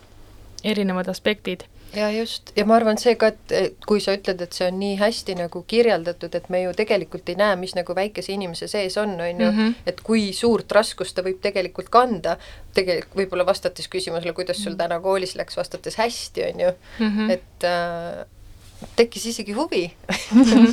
erinevad 0.65 1.09
aspektid 1.09 1.65
ja 1.97 2.11
just, 2.11 2.53
ja 2.57 2.65
ma 2.69 2.77
arvan 2.77 2.99
see 3.01 3.15
ka, 3.19 3.31
et 3.55 3.77
kui 3.89 4.01
sa 4.03 4.15
ütled, 4.17 4.41
et 4.45 4.55
see 4.57 4.69
on 4.69 4.79
nii 4.81 4.97
hästi 5.01 5.37
nagu 5.39 5.63
kirjeldatud, 5.69 6.35
et 6.37 6.49
me 6.53 6.63
ju 6.63 6.73
tegelikult 6.77 7.29
ei 7.33 7.39
näe, 7.41 7.57
mis 7.61 7.75
nagu 7.79 7.97
väikese 7.97 8.35
inimese 8.35 8.69
sees 8.71 8.97
on, 9.01 9.15
on 9.17 9.45
ju, 9.45 9.51
mhm. 9.51 9.77
et 9.89 10.03
kui 10.05 10.29
suurt 10.37 10.73
raskust 10.77 11.17
ta 11.17 11.25
võib 11.27 11.41
tegelikult 11.45 11.91
kanda, 11.93 12.37
tegelikult 12.77 13.17
võib-olla 13.23 13.47
vastates 13.49 13.89
küsimusele, 13.91 14.35
kuidas 14.37 14.61
sul 14.63 14.77
täna 14.79 15.01
koolis 15.05 15.35
läks, 15.39 15.57
vastates 15.59 15.97
hästi, 15.99 16.45
on 16.53 16.67
ju. 16.67 16.73
Mm, 16.99 17.15
-hmm. 17.17 17.31
et 17.33 17.65
äh, 17.65 18.89
tekkis 18.97 19.27
isegi 19.33 19.53
huvi. 19.53 19.89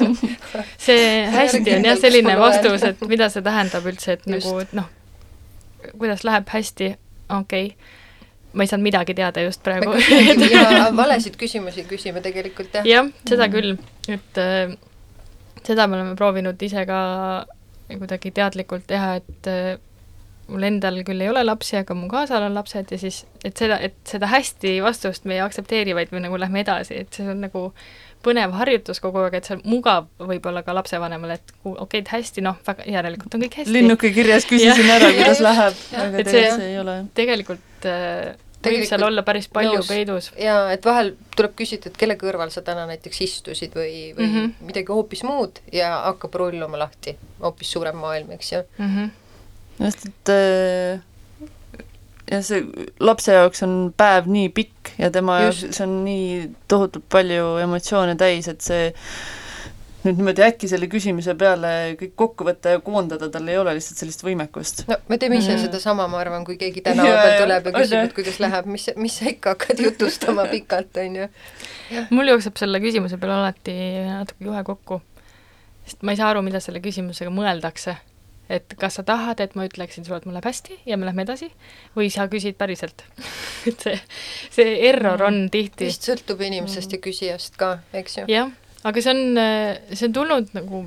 See 0.86 1.26
hästi 1.32 1.78
on 1.78 1.86
jah 1.86 2.00
selline 2.00 2.38
vastus, 2.40 2.84
et 2.84 3.02
mida 3.08 3.30
see 3.30 3.46
tähendab 3.46 3.88
üldse, 3.88 4.20
et 4.20 4.28
Just. 4.28 4.48
nagu, 4.48 4.68
noh, 4.74 4.90
kuidas 5.98 6.24
läheb 6.24 6.50
hästi, 6.50 6.96
okei. 7.30 7.66
okay 7.66 8.04
ma 8.56 8.64
ei 8.64 8.72
saanud 8.72 8.88
midagi 8.88 9.16
teada 9.18 9.44
just 9.44 9.64
praegu. 9.64 9.94
ja 10.56 10.90
valesid 10.96 11.36
küsimusi 11.40 11.86
küsime 11.90 12.24
tegelikult, 12.26 12.74
jah. 12.80 12.88
jah, 12.88 13.10
seda 13.28 13.50
mm. 13.50 13.56
küll, 13.56 13.76
et 14.16 14.42
äh, 14.42 14.78
seda 15.66 15.90
me 15.90 16.00
oleme 16.00 16.16
proovinud 16.20 16.62
ise 16.64 16.86
ka 16.88 17.00
kuidagi 17.92 18.32
teadlikult 18.34 18.88
teha, 18.90 19.18
et 19.22 19.52
äh, 19.52 19.76
mul 20.52 20.66
endal 20.68 21.02
küll 21.06 21.22
ei 21.24 21.30
ole 21.32 21.44
lapsi, 21.46 21.78
aga 21.80 21.98
mu 21.98 22.08
kaasal 22.12 22.46
on 22.48 22.58
lapsed 22.58 22.92
ja 22.94 23.00
siis, 23.02 23.24
et 23.46 23.58
seda, 23.58 23.78
et 23.82 23.96
seda 24.08 24.30
hästi 24.30 24.78
vastust 24.86 25.26
me 25.26 25.38
ei 25.38 25.44
aktsepteeri, 25.46 25.96
vaid 25.98 26.14
me 26.14 26.22
nagu 26.26 26.40
lähme 26.40 26.62
edasi, 26.62 27.02
et 27.06 27.18
see 27.18 27.28
on 27.32 27.42
nagu 27.46 27.68
põnev 28.26 28.56
harjutus 28.58 29.02
kogu 29.04 29.22
aeg, 29.22 29.38
et 29.38 29.48
see 29.48 29.58
on 29.58 29.64
mugav 29.70 30.08
võib-olla 30.18 30.64
ka 30.66 30.74
lapsevanemale, 30.78 31.38
et 31.38 31.54
okei 31.66 31.76
okay,, 31.86 32.02
et 32.02 32.14
hästi, 32.14 32.46
noh, 32.46 32.58
väga 32.66 32.88
järelikult 32.90 33.38
on 33.38 33.46
kõik 33.46 33.60
hästi. 33.62 33.76
linnuke 33.76 34.12
kirjas 34.16 34.48
küsisin 34.50 34.90
ära, 34.96 35.12
kuidas 35.20 35.44
läheb, 35.46 35.84
aga 35.94 36.24
tegelikult 36.24 36.64
see 36.64 36.72
ei 36.72 36.80
ole. 36.82 36.98
tegelikult 37.22 37.90
äh, 37.90 38.34
võib 38.66 38.86
seal 38.90 39.06
olla 39.08 39.24
päris 39.28 39.48
palju 39.54 39.80
nõus. 39.80 39.90
peidus. 39.90 40.30
jaa, 40.40 40.70
et 40.76 40.86
vahel 40.86 41.14
tuleb 41.36 41.56
küsida, 41.60 41.92
et 41.92 41.98
kelle 42.02 42.18
kõrval 42.20 42.54
sa 42.54 42.64
täna 42.66 42.86
näiteks 42.90 43.22
istusid 43.26 43.76
või, 43.78 44.14
või 44.18 44.28
mm 44.28 44.36
-hmm. 44.36 44.70
midagi 44.70 44.94
hoopis 44.94 45.24
muud 45.28 45.62
ja 45.74 45.92
hakkab 46.10 46.36
rulluma 46.42 46.80
lahti 46.86 47.18
hoopis 47.42 47.72
suurem 47.72 48.00
maailm, 48.02 48.32
eks 48.38 48.52
ju 48.52 48.64
mm. 48.78 48.96
-hmm. 48.96 49.10
just, 49.86 50.06
et 50.06 50.34
äh, 50.34 51.04
ja 52.32 52.42
see 52.42 52.64
lapse 53.00 53.34
jaoks 53.34 53.64
on 53.64 53.94
päev 53.98 54.30
nii 54.32 54.50
pikk 54.50 54.96
ja 54.98 55.12
tema 55.12 55.40
just. 55.46 55.64
jaoks 55.64 55.78
see 55.78 55.88
on 55.88 55.98
nii 56.06 56.52
tohutult 56.68 57.10
palju 57.10 57.58
emotsioone 57.64 58.16
täis, 58.16 58.48
et 58.48 58.62
see 58.62 58.94
nüüd 60.06 60.20
niimoodi 60.20 60.44
äkki 60.46 60.70
selle 60.70 60.88
küsimise 60.92 61.34
peale 61.40 61.72
kõik 62.00 62.14
kokku 62.20 62.48
võtta 62.48 62.76
ja 62.76 62.82
koondada, 62.86 63.30
tal 63.34 63.50
ei 63.50 63.58
ole 63.58 63.76
lihtsalt 63.78 64.02
sellist 64.02 64.24
võimekust. 64.26 64.86
no 64.90 65.00
me 65.10 65.20
teeme 65.22 65.40
ise 65.40 65.56
mm. 65.56 65.66
sedasama, 65.66 66.08
ma 66.12 66.22
arvan, 66.22 66.46
kui 66.48 66.60
keegi 66.62 66.84
tänava 66.86 67.18
peal 67.18 67.38
tuleb 67.44 67.70
ja 67.70 67.76
küsib, 67.80 67.98
et 68.02 68.18
kuidas 68.18 68.40
läheb, 68.44 68.72
mis, 68.72 68.90
mis 69.02 69.20
sa 69.20 69.30
ikka 69.32 69.56
hakkad 69.56 69.84
jutustama 69.88 70.48
pikalt, 70.54 71.02
on 71.02 71.22
ju. 71.22 71.30
mul 72.14 72.34
jookseb 72.36 72.62
selle 72.62 72.82
küsimuse 72.84 73.20
peale 73.22 73.40
alati 73.42 73.78
natuke 74.08 74.50
juhe 74.50 74.66
kokku, 74.68 75.00
sest 75.88 76.06
ma 76.06 76.14
ei 76.14 76.22
saa 76.22 76.34
aru, 76.34 76.46
mida 76.46 76.62
selle 76.64 76.84
küsimusega 76.86 77.34
mõeldakse 77.34 77.98
et 78.50 78.76
kas 78.78 79.00
sa 79.00 79.04
tahad, 79.06 79.40
et 79.42 79.56
ma 79.58 79.66
ütleksin 79.66 80.06
sulle, 80.06 80.20
et 80.22 80.28
mul 80.28 80.36
läheb 80.38 80.46
hästi 80.46 80.78
ja 80.86 81.00
me 81.02 81.08
lähme 81.08 81.26
edasi 81.26 81.50
või 81.96 82.12
sa 82.14 82.28
küsid 82.30 82.58
päriselt 82.60 83.02
et 83.70 83.88
see, 83.88 83.96
see 84.54 84.76
error 84.90 85.26
on 85.26 85.48
tihti. 85.54 85.90
vist 85.90 86.06
sõltub 86.06 86.44
inimesest 86.46 86.92
mm. 86.92 86.98
ja 86.98 87.06
küsijast 87.08 87.58
ka, 87.58 87.72
eks 87.98 88.20
ju. 88.20 88.28
jah, 88.30 88.54
aga 88.86 89.02
see 89.02 89.16
on, 89.16 89.42
see 89.92 90.08
on 90.10 90.16
tulnud 90.16 90.54
nagu 90.56 90.86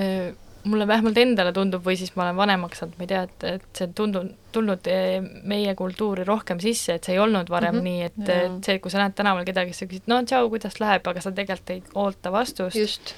äh, 0.00 0.32
mulle 0.64 0.86
vähemalt 0.88 1.18
endale 1.20 1.52
tundub 1.52 1.84
või 1.84 1.96
siis 2.00 2.14
ma 2.16 2.24
olen 2.26 2.38
vanemaks 2.38 2.80
saanud, 2.80 2.96
ma 2.96 3.04
ei 3.04 3.10
tea, 3.10 3.22
et, 3.28 3.46
et 3.50 3.64
see 3.76 3.88
on 3.88 3.94
tundunud, 4.00 4.36
tulnud 4.54 4.90
äh, 4.90 5.28
meie 5.50 5.74
kultuuri 5.78 6.24
rohkem 6.28 6.60
sisse, 6.62 6.96
et 6.96 7.06
see 7.06 7.16
ei 7.16 7.22
olnud 7.22 7.50
varem 7.52 7.76
mm 7.76 7.80
-hmm. 7.80 7.84
nii, 7.84 8.02
et, 8.08 8.34
et 8.56 8.68
see, 8.68 8.78
kui 8.80 8.92
sa 8.92 9.02
näed 9.02 9.16
tänaval 9.18 9.44
kedagi, 9.44 9.76
sa 9.76 9.88
küsid, 9.90 10.08
no 10.10 10.22
tšau, 10.24 10.48
kuidas 10.52 10.80
läheb, 10.80 11.06
aga 11.12 11.20
sa 11.20 11.32
tegelikult 11.32 11.70
ei 11.70 11.82
oota 11.94 12.32
vastust. 12.32 13.14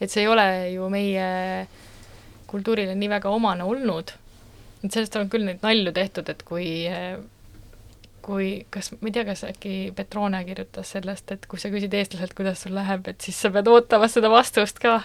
et 0.00 0.10
see 0.10 0.22
ei 0.22 0.28
ole 0.28 0.70
ju 0.72 0.88
meie 0.88 1.66
kultuurile 2.46 2.94
nii 2.94 3.08
väga 3.08 3.28
omane 3.28 3.64
olnud. 3.64 4.12
et 4.84 4.92
sellest 4.92 5.16
on 5.16 5.30
küll 5.30 5.44
neid 5.44 5.62
nalju 5.62 5.92
tehtud, 5.92 6.28
et 6.28 6.42
kui 6.42 6.66
kui, 8.22 8.66
kas, 8.70 8.92
ma 9.00 9.08
ei 9.08 9.14
tea, 9.16 9.24
kas 9.28 9.44
äkki 9.48 9.74
Petrone 9.96 10.42
kirjutas 10.44 10.92
sellest, 10.96 11.32
et 11.34 11.46
kui 11.50 11.60
sa 11.60 11.70
küsid 11.72 11.94
eestlaselt, 11.96 12.34
kuidas 12.36 12.62
sul 12.64 12.74
läheb, 12.76 13.08
et 13.10 13.20
siis 13.24 13.40
sa 13.40 13.50
pead 13.54 13.68
ootama 13.70 14.08
seda 14.10 14.30
vastust 14.32 14.80
ka 14.82 15.00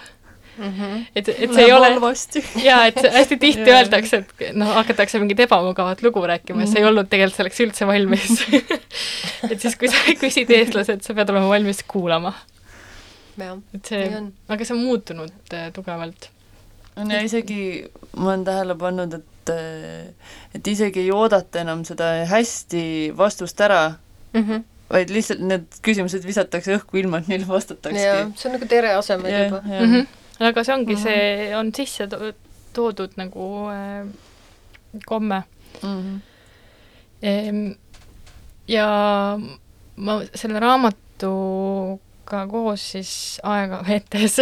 mm. 0.58 0.64
-hmm. 0.64 1.06
et, 1.16 1.30
et 1.30 1.36
see 1.38 1.68
Läheb 1.68 1.68
ei 1.68 1.74
ole, 1.74 2.14
jaa, 2.70 2.86
et 2.86 3.00
hästi 3.18 3.38
tihti 3.38 3.72
öeldakse, 3.72 4.18
et 4.24 4.56
noh, 4.58 4.74
hakatakse 4.80 5.20
mingit 5.20 5.40
ebamugavat 5.48 6.04
lugu 6.04 6.26
rääkima 6.28 6.62
ja 6.62 6.66
mm 6.66 6.70
-hmm. 6.70 6.74
sa 6.74 6.80
ei 6.80 6.84
mhm. 6.84 6.90
olnud 6.90 7.10
tegelikult 7.10 7.38
selleks 7.38 7.60
üldse 7.60 7.88
valmis 7.88 8.46
et 9.52 9.60
siis, 9.62 9.76
kui 9.76 9.88
sa 9.88 9.96
küsid 10.24 10.52
eestlaselt, 10.52 11.04
sa 11.04 11.14
pead 11.14 11.30
olema 11.30 11.50
valmis 11.50 11.84
kuulama. 11.88 12.34
et 13.74 13.86
see, 13.86 14.12
aga 14.48 14.66
see 14.66 14.78
on 14.78 14.84
muutunud 14.84 15.54
äh, 15.54 15.72
tugevalt. 15.74 16.30
on 16.96 17.12
ja 17.12 17.22
isegi, 17.22 17.86
ma 18.18 18.30
olen 18.30 18.46
tähele 18.46 18.76
pannud, 18.76 19.14
et 19.14 19.35
et 19.54 20.56
et 20.56 20.68
isegi 20.68 21.04
ei 21.06 21.12
oodata 21.12 21.62
enam 21.62 21.84
seda 21.88 22.26
hästi 22.30 23.14
vastust 23.18 23.62
ära 23.62 23.96
mm, 24.34 24.42
-hmm. 24.42 24.64
vaid 24.90 25.10
lihtsalt 25.10 25.40
need 25.40 25.80
küsimused 25.82 26.26
visatakse 26.26 26.78
õhku, 26.78 26.98
ilma 26.98 27.18
et 27.18 27.28
neile 27.28 27.48
vastatakski. 27.48 28.36
see 28.36 28.50
on 28.50 28.56
nagu 28.58 28.68
tere 28.68 28.94
asemel 28.96 29.32
yeah, 29.32 29.46
juba. 29.50 29.62
Mm 29.66 29.94
-hmm. 29.94 30.08
aga 30.50 30.64
see 30.64 30.76
ongi 30.76 30.96
mm, 30.96 31.00
-hmm. 31.00 31.04
see 31.04 31.58
on 31.58 31.74
sisse 31.76 32.08
to 32.08 32.34
toodud 32.74 33.12
nagu 33.16 33.68
äh, 33.70 34.08
komme 35.06 35.44
mm. 35.84 36.02
-hmm. 36.02 36.20
Ehm, 37.22 37.72
ja 38.68 39.40
ma 39.96 40.22
selle 40.36 40.60
raamatu 40.60 42.00
ka 42.26 42.48
koos 42.48 42.92
siis 42.92 43.40
aega 43.44 43.84
veetes 43.88 44.38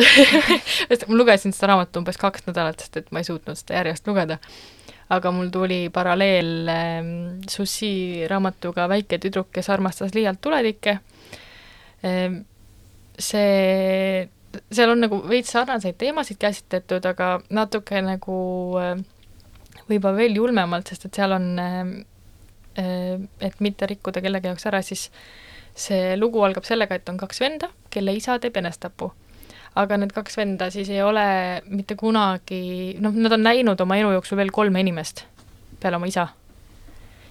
ma 1.07 1.15
lugesin 1.15 1.53
seda 1.53 1.67
raamatut 1.67 1.99
umbes 2.01 2.17
kaks 2.17 2.47
nädalat, 2.47 2.79
sest 2.79 2.97
et 2.97 3.11
ma 3.11 3.19
ei 3.19 3.27
suutnud 3.27 3.59
seda 3.59 3.77
järjest 3.81 4.07
lugeda 4.07 4.37
aga 5.17 5.31
mul 5.31 5.49
tuli 5.53 5.87
paralleel 5.93 6.69
äh, 6.69 7.01
Sussi 7.49 8.27
raamatuga 8.29 8.87
Väike 8.91 9.19
tüdruk, 9.21 9.51
kes 9.53 9.69
armastas 9.73 10.15
liialt 10.15 10.41
tulelikke 10.41 10.97
äh,. 12.03 12.39
see, 13.19 14.29
seal 14.71 14.93
on 14.93 15.03
nagu 15.05 15.21
veits 15.29 15.53
sarnaseid 15.53 15.99
teemasid 16.01 16.39
käsitletud, 16.41 17.05
aga 17.05 17.35
natuke 17.53 18.01
nagu 18.01 18.37
äh, 18.81 18.95
võib-olla 19.89 20.17
veel 20.17 20.37
julmemalt, 20.41 20.89
sest 20.89 21.09
et 21.09 21.21
seal 21.21 21.35
on 21.35 21.49
et 22.73 23.59
mitte 23.61 23.85
rikkuda 23.85 24.21
kellegi 24.25 24.49
jaoks 24.49 24.63
ära, 24.65 24.79
siis 24.81 25.03
see 25.77 26.15
lugu 26.17 26.41
algab 26.41 26.65
sellega, 26.65 26.97
et 26.97 27.09
on 27.11 27.19
kaks 27.21 27.41
venda, 27.43 27.69
kelle 27.93 28.15
isa 28.17 28.39
teeb 28.41 28.57
enestapu 28.57 29.11
aga 29.75 29.97
need 29.97 30.13
kaks 30.13 30.37
venda 30.37 30.69
siis 30.73 30.89
ei 30.93 31.01
ole 31.01 31.25
mitte 31.65 31.95
kunagi, 31.99 32.95
noh, 33.01 33.15
nad 33.25 33.37
on 33.37 33.45
näinud 33.45 33.81
oma 33.81 33.97
elu 33.97 34.11
jooksul 34.17 34.37
veel 34.37 34.53
kolme 34.53 34.83
inimest 34.83 35.25
peale 35.81 35.97
oma 35.99 36.09
isa. 36.09 36.27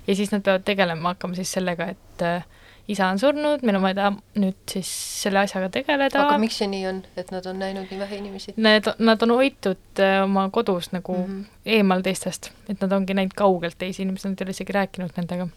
ja 0.07 0.17
siis 0.17 0.33
nad 0.33 0.43
peavad 0.43 0.65
tegelema 0.67 1.15
hakkama 1.15 1.39
siis 1.39 1.53
sellega, 1.53 1.87
et 1.95 2.27
äh, 2.27 2.45
isa 2.91 3.07
on 3.09 3.19
surnud, 3.19 3.63
meil 3.63 3.79
on 3.79 3.85
vaja 3.85 4.11
nüüd 4.43 4.59
siis 4.71 4.91
selle 5.23 5.43
asjaga 5.45 5.71
tegeleda. 5.73 6.25
aga 6.27 6.39
miks 6.43 6.59
see 6.61 6.69
nii 6.73 6.85
on, 6.91 7.01
et 7.17 7.31
nad 7.35 7.47
on 7.47 7.63
näinud 7.63 7.91
nii 7.91 8.01
vähe 8.03 8.19
inimesi? 8.19 8.57
Need, 8.57 8.91
nad 8.99 9.23
on 9.23 9.37
hoitud 9.39 10.03
äh, 10.03 10.19
oma 10.25 10.49
kodus 10.51 10.91
nagu 10.93 11.17
mm 11.17 11.33
-hmm. 11.33 11.65
eemal 11.79 12.03
teistest, 12.03 12.51
et 12.69 12.83
nad 12.83 12.93
ongi 12.93 13.15
näinud 13.15 13.39
kaugelt 13.39 13.79
teisi 13.79 14.03
inimesi, 14.03 14.29
nad 14.29 14.41
ei 14.41 14.49
ole 14.49 14.57
isegi 14.59 14.79
rääkinud 14.79 15.17
nendega. 15.17 15.49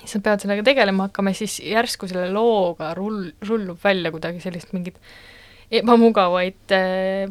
siis 0.00 0.14
nad 0.14 0.22
peavad 0.22 0.40
sellega 0.40 0.62
tegelema 0.62 1.08
hakkama 1.08 1.30
ja 1.30 1.34
siis 1.34 1.60
järsku 1.60 2.08
selle 2.08 2.30
looga 2.32 2.94
rull, 2.94 3.30
rullub 3.48 3.78
välja 3.84 4.10
kuidagi 4.10 4.40
sellist 4.40 4.72
mingit 4.72 5.00
ebamugavaid 5.70 6.74
äh, 6.74 7.30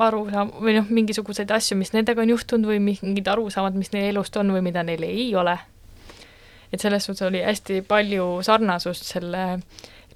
arusaam- 0.00 0.52
või 0.60 0.76
noh, 0.78 0.88
mingisuguseid 0.88 1.50
asju, 1.52 1.76
mis 1.76 1.92
nendega 1.92 2.22
on 2.22 2.32
juhtunud 2.32 2.70
või 2.70 2.80
mingid 2.80 3.28
arusaamad, 3.28 3.76
mis 3.76 3.92
neil 3.92 4.10
elust 4.14 4.36
on 4.40 4.52
või 4.54 4.62
mida 4.64 4.84
neil 4.86 5.02
ei 5.04 5.34
ole. 5.36 5.58
et 6.72 6.80
selles 6.80 7.04
suhtes 7.04 7.26
oli 7.26 7.42
hästi 7.42 7.80
palju 7.82 8.42
sarnasust 8.46 9.04
selle 9.04 9.60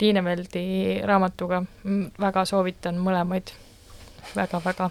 Riineveldi 0.00 1.00
raamatuga, 1.06 1.60
väga 2.20 2.44
soovitan 2.44 2.98
mõlemaid. 2.98 3.52
Väga-väga 4.34 4.88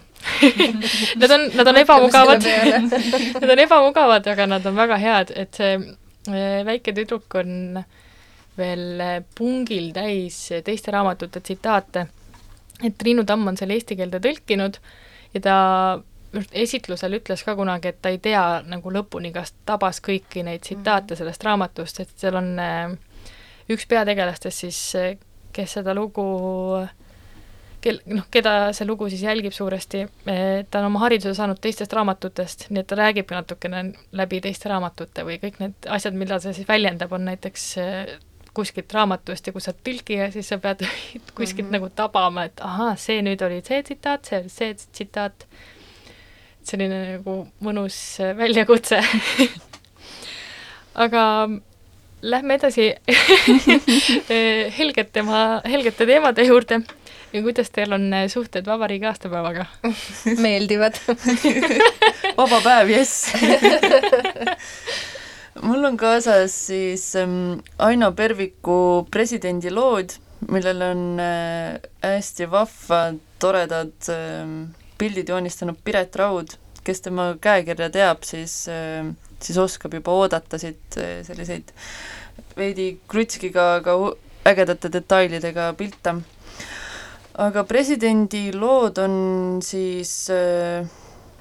Nad 1.20 1.30
on, 1.30 1.42
nad 1.56 1.68
on 1.68 1.76
ebamugavad. 1.76 2.44
Nad 3.40 3.50
on 3.50 3.58
ebamugavad, 3.58 4.26
aga 4.26 4.46
nad 4.46 4.66
on 4.66 4.76
väga 4.76 4.96
head, 4.96 5.32
et 5.34 5.58
see 5.58 5.74
äh, 5.74 6.62
väike 6.64 6.94
tüdruk 6.96 7.34
on 7.40 7.82
veel 8.56 9.02
pungil 9.34 9.90
täis 9.92 10.38
teiste 10.64 10.94
raamatute 10.94 11.42
tsitaate. 11.42 12.06
Et 12.82 12.96
Triinu 12.98 13.24
Tamm 13.28 13.52
on 13.52 13.60
selle 13.60 13.76
eesti 13.78 13.96
keelde 13.98 14.20
tõlkinud 14.24 14.80
ja 15.34 15.44
ta 15.44 15.56
esitlusel 16.50 17.20
ütles 17.20 17.44
ka 17.46 17.54
kunagi, 17.54 17.92
et 17.92 18.00
ta 18.02 18.10
ei 18.10 18.18
tea 18.22 18.42
nagu 18.66 18.90
lõpuni, 18.90 19.30
kas 19.34 19.54
tabas 19.66 20.00
kõiki 20.02 20.42
neid 20.46 20.64
tsitaate 20.66 21.14
mhm. 21.14 21.20
sellest 21.20 21.46
raamatust, 21.46 22.02
et 22.02 22.18
seal 22.18 22.40
on 22.40 22.50
äh, 22.58 22.96
üks 23.70 23.86
peategelastest 23.90 24.64
siis, 24.66 24.80
kes 25.54 25.78
seda 25.78 25.94
lugu 25.94 26.26
kel-, 27.84 28.02
noh, 28.10 28.26
keda 28.32 28.72
see 28.76 28.86
lugu 28.88 29.08
siis 29.12 29.24
jälgib 29.24 29.54
suuresti, 29.56 30.04
ta 30.24 30.80
on 30.80 30.90
oma 30.90 31.04
hariduse 31.04 31.34
saanud 31.36 31.60
teistest 31.62 31.92
raamatutest, 31.96 32.68
nii 32.70 32.82
et 32.82 32.90
ta 32.90 32.98
räägibki 32.98 33.36
natukene 33.36 33.84
läbi 34.16 34.40
teiste 34.44 34.70
raamatute 34.72 35.26
või 35.26 35.38
kõik 35.42 35.60
need 35.62 35.90
asjad, 35.92 36.16
mida 36.18 36.40
see 36.42 36.56
siis 36.56 36.68
väljendab, 36.68 37.12
on 37.14 37.28
näiteks 37.30 37.66
eh, 37.82 38.14
kuskilt 38.54 38.92
raamatust 38.94 39.46
ja 39.46 39.52
kui 39.54 39.62
sa 39.62 39.72
oled 39.72 39.82
tõlkija, 39.86 40.30
siis 40.34 40.48
sa 40.52 40.58
pead 40.62 40.84
kuskilt 41.38 41.66
mm 41.66 41.68
-hmm. 41.68 41.78
nagu 41.78 41.90
tabama, 41.94 42.44
et 42.48 42.60
ahaa, 42.60 42.96
see 42.96 43.22
nüüd 43.22 43.42
oli 43.46 43.60
see 43.66 43.82
tsitaat, 43.82 44.24
see 44.24 44.40
oli 44.40 44.48
see 44.48 44.74
tsitaat. 44.74 45.46
selline 46.64 46.98
nagu 47.16 47.32
mõnus 47.60 47.96
väljakutse. 48.36 49.02
Aga 51.04 51.48
lähme 52.22 52.54
edasi 52.54 52.94
helgete 54.78 55.22
ma, 55.22 55.60
helgete 55.64 56.06
teemade 56.06 56.42
juurde. 56.46 56.80
Ja 57.32 57.42
kuidas 57.42 57.70
teil 57.70 57.92
on 57.92 58.12
suhted 58.28 58.66
vabariigi 58.66 59.06
aastapäevaga? 59.06 59.66
Meeldivad. 60.38 60.94
Vaba 62.36 62.60
päev, 62.60 62.88
jess 62.88 63.26
mul 65.62 65.84
on 65.84 65.96
kaasas 65.96 66.54
siis 66.66 67.14
ähm, 67.16 67.60
Aino 67.78 68.12
Perviku 68.12 69.06
presidendilood, 69.10 70.16
millel 70.50 70.82
on 70.82 71.04
äh, 71.22 71.78
hästi 72.02 72.50
vahvad, 72.50 73.20
toredad 73.38 74.10
äh, 74.12 74.48
pildid 74.98 75.30
joonistanud 75.30 75.78
Piret 75.84 76.16
Raud, 76.16 76.56
kes 76.84 77.04
tema 77.04 77.34
käekirja 77.40 77.90
teab, 77.94 78.26
siis 78.26 78.64
äh, 78.72 79.06
siis 79.44 79.58
oskab 79.60 79.94
juba 79.94 80.14
oodata 80.16 80.58
siit 80.60 80.98
äh, 81.00 81.20
selliseid 81.26 81.72
veidi 82.58 82.94
krutskiga, 83.10 83.74
aga 83.80 83.96
ägedate 84.48 84.90
detailidega 84.92 85.72
pilte. 85.78 86.16
aga 87.34 87.64
presidendi 87.66 88.50
lood 88.54 88.98
on 89.02 89.14
siis 89.64 90.30
äh, 90.30 90.86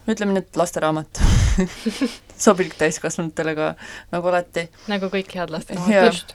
ütleme 0.09 0.39
et 0.41 0.57
lasteraamat 0.57 1.21
sobilik 2.43 2.75
täiskasvanutele 2.79 3.55
ka, 3.57 3.73
nagu 4.13 4.31
alati. 4.31 4.67
nagu 4.91 5.09
kõik 5.13 5.35
head 5.37 5.53
lasteraamatud. 5.53 6.33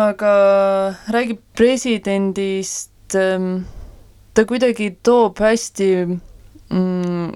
aga 0.00 0.32
räägib 1.12 1.40
presidendist 1.56 3.16
ähm,, 3.18 3.62
ta 4.34 4.44
kuidagi 4.48 4.92
toob 5.02 5.40
hästi 5.42 5.90
mm, 6.06 7.32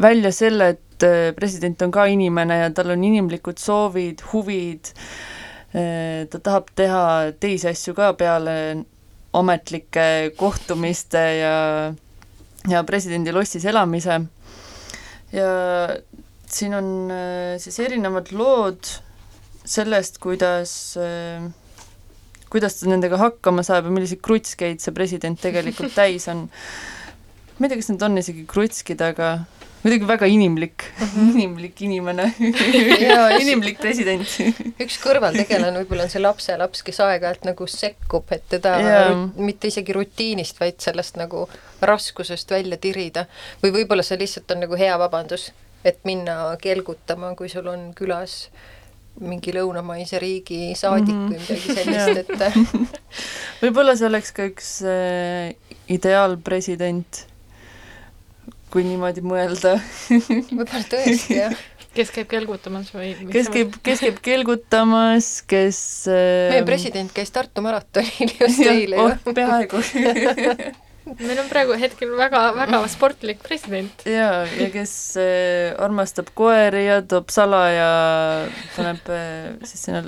välja 0.00 0.32
selle, 0.32 0.68
et 0.76 1.06
äh, 1.06 1.32
president 1.36 1.82
on 1.82 1.92
ka 1.94 2.06
inimene 2.10 2.58
ja 2.64 2.70
tal 2.74 2.94
on 2.94 3.04
inimlikud 3.04 3.58
soovid, 3.58 4.22
huvid, 4.32 4.92
äh, 5.74 6.26
ta 6.30 6.40
tahab 6.40 6.70
teha 6.76 7.04
teisi 7.40 7.70
asju 7.72 7.94
ka 7.96 8.12
peale 8.18 8.56
ametlike 9.34 10.34
kohtumiste 10.38 11.22
ja, 11.40 11.56
ja 12.70 12.82
presidendi 12.86 13.32
lossis 13.34 13.64
elamise. 13.66 14.20
ja 15.34 15.48
siin 16.54 16.76
on 16.78 16.88
äh, 17.12 17.56
siis 17.62 17.80
erinevad 17.82 18.32
lood 18.36 18.94
sellest, 19.64 20.20
kuidas 20.22 20.72
kuidas 22.52 22.76
ta 22.78 22.86
nendega 22.90 23.18
hakkama 23.18 23.64
saab 23.66 23.88
ja 23.88 23.94
milliseid 23.94 24.20
krutskeid 24.22 24.82
see 24.82 24.94
president 24.94 25.40
tegelikult 25.42 25.96
täis 26.00 26.28
on. 26.30 26.46
ma 27.58 27.66
ei 27.66 27.72
tea, 27.72 27.80
kas 27.80 27.90
need 27.90 28.04
on 28.06 28.20
isegi 28.20 28.44
krutskid, 28.50 29.02
aga 29.02 29.38
muidugi 29.84 30.06
väga 30.08 30.26
inimlik 30.26 30.84
mm, 30.98 31.06
-hmm. 31.06 31.30
inimlik 31.34 31.82
inimene 31.82 32.34
inimlik 33.42 33.80
president 33.80 34.36
üks 34.80 34.96
kõrvaltegelane 35.02 35.82
võib-olla 35.82 36.06
on 36.06 36.12
see 36.12 36.22
lapselaps, 36.22 36.82
kes 36.86 37.00
aeg-ajalt 37.04 37.44
nagu 37.50 37.66
sekkub, 37.68 38.32
et 38.32 38.46
teda 38.56 38.78
yeah. 38.80 39.26
mitte 39.36 39.68
isegi 39.68 39.92
rutiinist, 39.92 40.60
vaid 40.60 40.80
sellest 40.80 41.18
nagu 41.20 41.48
raskusest 41.82 42.50
välja 42.50 42.78
tirida. 42.80 43.26
või 43.62 43.74
võib-olla 43.80 44.06
see 44.06 44.18
lihtsalt 44.18 44.50
on 44.56 44.64
nagu 44.64 44.78
hea 44.78 44.96
vabandus, 44.98 45.50
et 45.84 46.00
minna 46.08 46.54
kelgutama, 46.62 47.34
kui 47.38 47.50
sul 47.52 47.68
on 47.70 47.90
külas 47.96 48.48
mingi 49.22 49.52
lõunamaise 49.54 50.18
riigi 50.18 50.72
saadik 50.74 51.14
mm 51.14 51.28
-hmm. 51.28 51.34
või 51.34 51.38
midagi 51.42 51.74
sellist, 51.78 52.18
et 52.24 52.98
võib-olla 53.62 53.94
see 53.96 54.08
oleks 54.08 54.32
ka 54.34 54.48
üks 54.50 54.70
äh, 54.82 55.54
ideaalpresident 55.88 57.26
kui 58.74 58.82
niimoodi 58.82 59.22
mõelda 59.22 59.76
võib-olla 60.58 60.84
tõesti, 60.90 61.38
jah 61.38 61.54
kes 61.94 62.10
käib 62.14 62.30
kelgutamas 62.30 62.90
või? 62.94 63.12
kes 63.30 63.50
käib, 63.54 63.76
kes 63.86 64.02
käib 64.02 64.18
kelgutamas, 64.24 65.28
kes 65.46 65.78
äh... 66.10 66.50
meie 66.50 66.64
president 66.66 67.12
käis 67.14 67.30
Tartu 67.34 67.62
maratonil 67.64 68.34
just 68.40 68.64
eile 68.66 68.98
ju 68.98 69.04
oh,. 69.06 69.34
peaaegu 69.36 69.82
meil 71.04 71.40
on 71.42 71.48
praegu 71.50 71.76
hetkel 71.78 72.14
väga, 72.18 72.42
väga 72.56 72.80
sportlik 72.92 73.42
president. 73.44 74.04
jaa, 74.08 74.44
ja 74.48 74.68
kes 74.72 74.94
äh, 75.20 75.74
armastab 75.84 76.30
koeri 76.36 76.86
ja 76.86 77.00
toob 77.08 77.32
salaja, 77.34 77.88
paneb 78.76 79.10
äh, 79.12 79.50
siis 79.68 79.86
sinna 79.88 80.04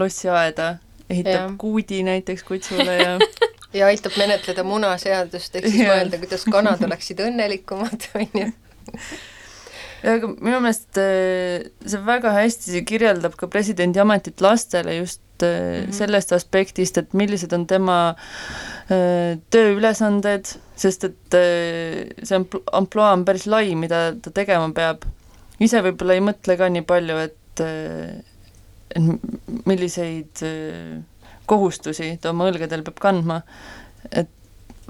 lossiaeda, 0.00 0.74
ehitab 1.08 1.38
ja. 1.38 1.50
kuudi 1.60 2.02
näiteks 2.06 2.44
kutsule 2.48 2.98
ja 3.00 3.16
ja 3.78 3.90
aitab 3.90 4.16
menetleda 4.20 4.64
munaseadust, 4.66 5.56
ehk 5.58 5.70
siis 5.70 5.88
mõelda, 5.88 6.20
kuidas 6.22 6.46
kanad 6.50 6.84
oleksid 6.86 7.24
õnnelikumad, 7.24 8.08
on 8.20 8.28
ju. 8.28 8.48
ja 10.04 10.16
aga 10.18 10.32
minu 10.36 10.60
meelest 10.60 11.00
äh, 11.00 11.68
see 11.88 12.06
väga 12.06 12.36
hästi 12.36 12.84
kirjeldab 12.86 13.40
ka 13.40 13.48
presidendi 13.50 14.02
ametit 14.02 14.44
lastele 14.44 15.00
just 15.00 15.22
mm 15.42 15.48
-hmm. 15.48 15.92
sellest 15.92 16.32
aspektist, 16.32 16.98
et 16.98 17.14
millised 17.16 17.52
on 17.52 17.66
tema 17.66 18.14
äh, 18.14 18.73
tööülesanded, 18.84 20.50
sest 20.76 21.06
et 21.08 21.36
see 21.36 22.40
ampluaa 22.76 23.14
on 23.16 23.24
päris 23.24 23.46
lai, 23.48 23.72
mida 23.78 24.10
ta 24.20 24.32
tegema 24.34 24.68
peab. 24.76 25.06
ise 25.62 25.80
võib-olla 25.86 26.18
ei 26.18 26.24
mõtle 26.24 26.56
ka 26.60 26.68
nii 26.68 26.84
palju, 26.84 27.16
et, 27.24 27.62
et 28.94 29.64
milliseid 29.64 30.44
kohustusi 31.48 32.18
ta 32.20 32.34
oma 32.34 32.50
õlgadel 32.50 32.84
peab 32.84 33.00
kandma, 33.00 33.40
et 34.12 34.28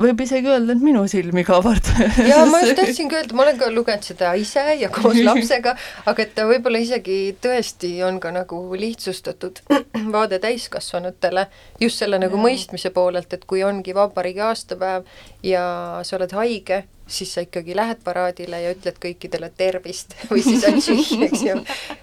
võib 0.01 0.21
isegi 0.25 0.51
öelda, 0.51 0.75
et 0.75 0.83
minu 0.83 1.05
silmi 1.11 1.45
ka 1.47 1.59
avardab. 1.61 2.19
jaa, 2.27 2.45
ma 2.51 2.61
just 2.65 2.79
tahtsingi 2.81 3.19
öelda, 3.19 3.37
ma 3.37 3.45
olen 3.47 3.59
ka 3.61 3.69
lugenud 3.73 4.07
seda 4.07 4.33
ise 4.39 4.65
ja 4.81 4.91
koos 4.93 5.21
lapsega, 5.29 5.77
aga 6.11 6.25
et 6.25 6.35
ta 6.37 6.47
võib-olla 6.49 6.81
isegi 6.83 7.19
tõesti 7.43 7.93
on 8.07 8.19
ka 8.23 8.33
nagu 8.35 8.59
lihtsustatud 8.79 9.63
vaade 10.15 10.41
täiskasvanutele, 10.43 11.47
just 11.83 12.03
selle 12.03 12.19
nagu 12.23 12.41
ja. 12.41 12.47
mõistmise 12.49 12.91
poolelt, 12.95 13.33
et 13.37 13.47
kui 13.51 13.63
ongi 13.67 13.95
vabariigi 13.97 14.43
aastapäev 14.49 15.07
ja 15.47 15.65
sa 16.03 16.19
oled 16.19 16.35
haige, 16.35 16.83
siis 17.07 17.37
sa 17.37 17.45
ikkagi 17.45 17.77
lähed 17.77 18.03
paraadile 18.05 18.63
ja 18.65 18.75
ütled 18.75 18.99
kõikidele 19.03 19.53
tervist 19.57 20.19
või 20.33 20.43
siis 20.47 20.67
atših, 20.69 21.17
eks 21.29 21.47
ju. 21.47 21.57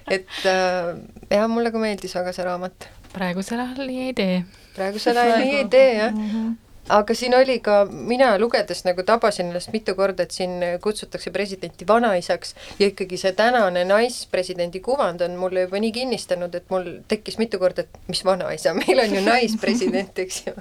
et 0.07 0.41
äh, 0.47 0.95
jah, 1.27 1.47
mulle 1.51 1.73
ka 1.73 1.81
meeldis 1.81 2.15
väga 2.15 2.35
see 2.35 2.47
raamat 2.47 2.89
praegusel 3.11 3.59
ajal 3.59 3.87
nii 3.89 4.03
ei 4.07 4.13
tee. 4.15 4.35
praegusel 4.77 5.17
ajal 5.19 5.41
nii 5.43 5.55
ei 5.59 5.71
tee, 5.71 5.87
jah 5.99 6.13
mm. 6.15 6.27
-hmm 6.33 6.59
aga 6.97 7.15
siin 7.17 7.35
oli 7.37 7.57
ka, 7.63 7.85
mina 7.91 8.33
lugedes 8.41 8.83
nagu 8.87 9.03
tabasin 9.07 9.49
ennast 9.49 9.71
mitu 9.73 9.95
korda, 9.97 10.25
et 10.25 10.35
siin 10.35 10.59
kutsutakse 10.83 11.33
presidenti 11.33 11.87
vanaisaks 11.87 12.55
ja 12.79 12.89
ikkagi 12.91 13.19
see 13.21 13.33
tänane 13.37 13.85
naispresidendi 13.87 14.83
kuvand 14.83 15.23
on 15.25 15.37
mulle 15.39 15.65
juba 15.67 15.81
nii 15.83 15.91
kinnistanud, 15.95 16.55
et 16.55 16.69
mul 16.73 16.87
tekkis 17.11 17.39
mitu 17.41 17.59
korda, 17.61 17.85
et 17.85 18.11
mis 18.11 18.23
vanaisa, 18.27 18.75
meil 18.77 19.03
on 19.05 19.17
ju 19.17 19.25
naispresident, 19.31 20.23
eks 20.25 20.43
ju. 20.47 20.55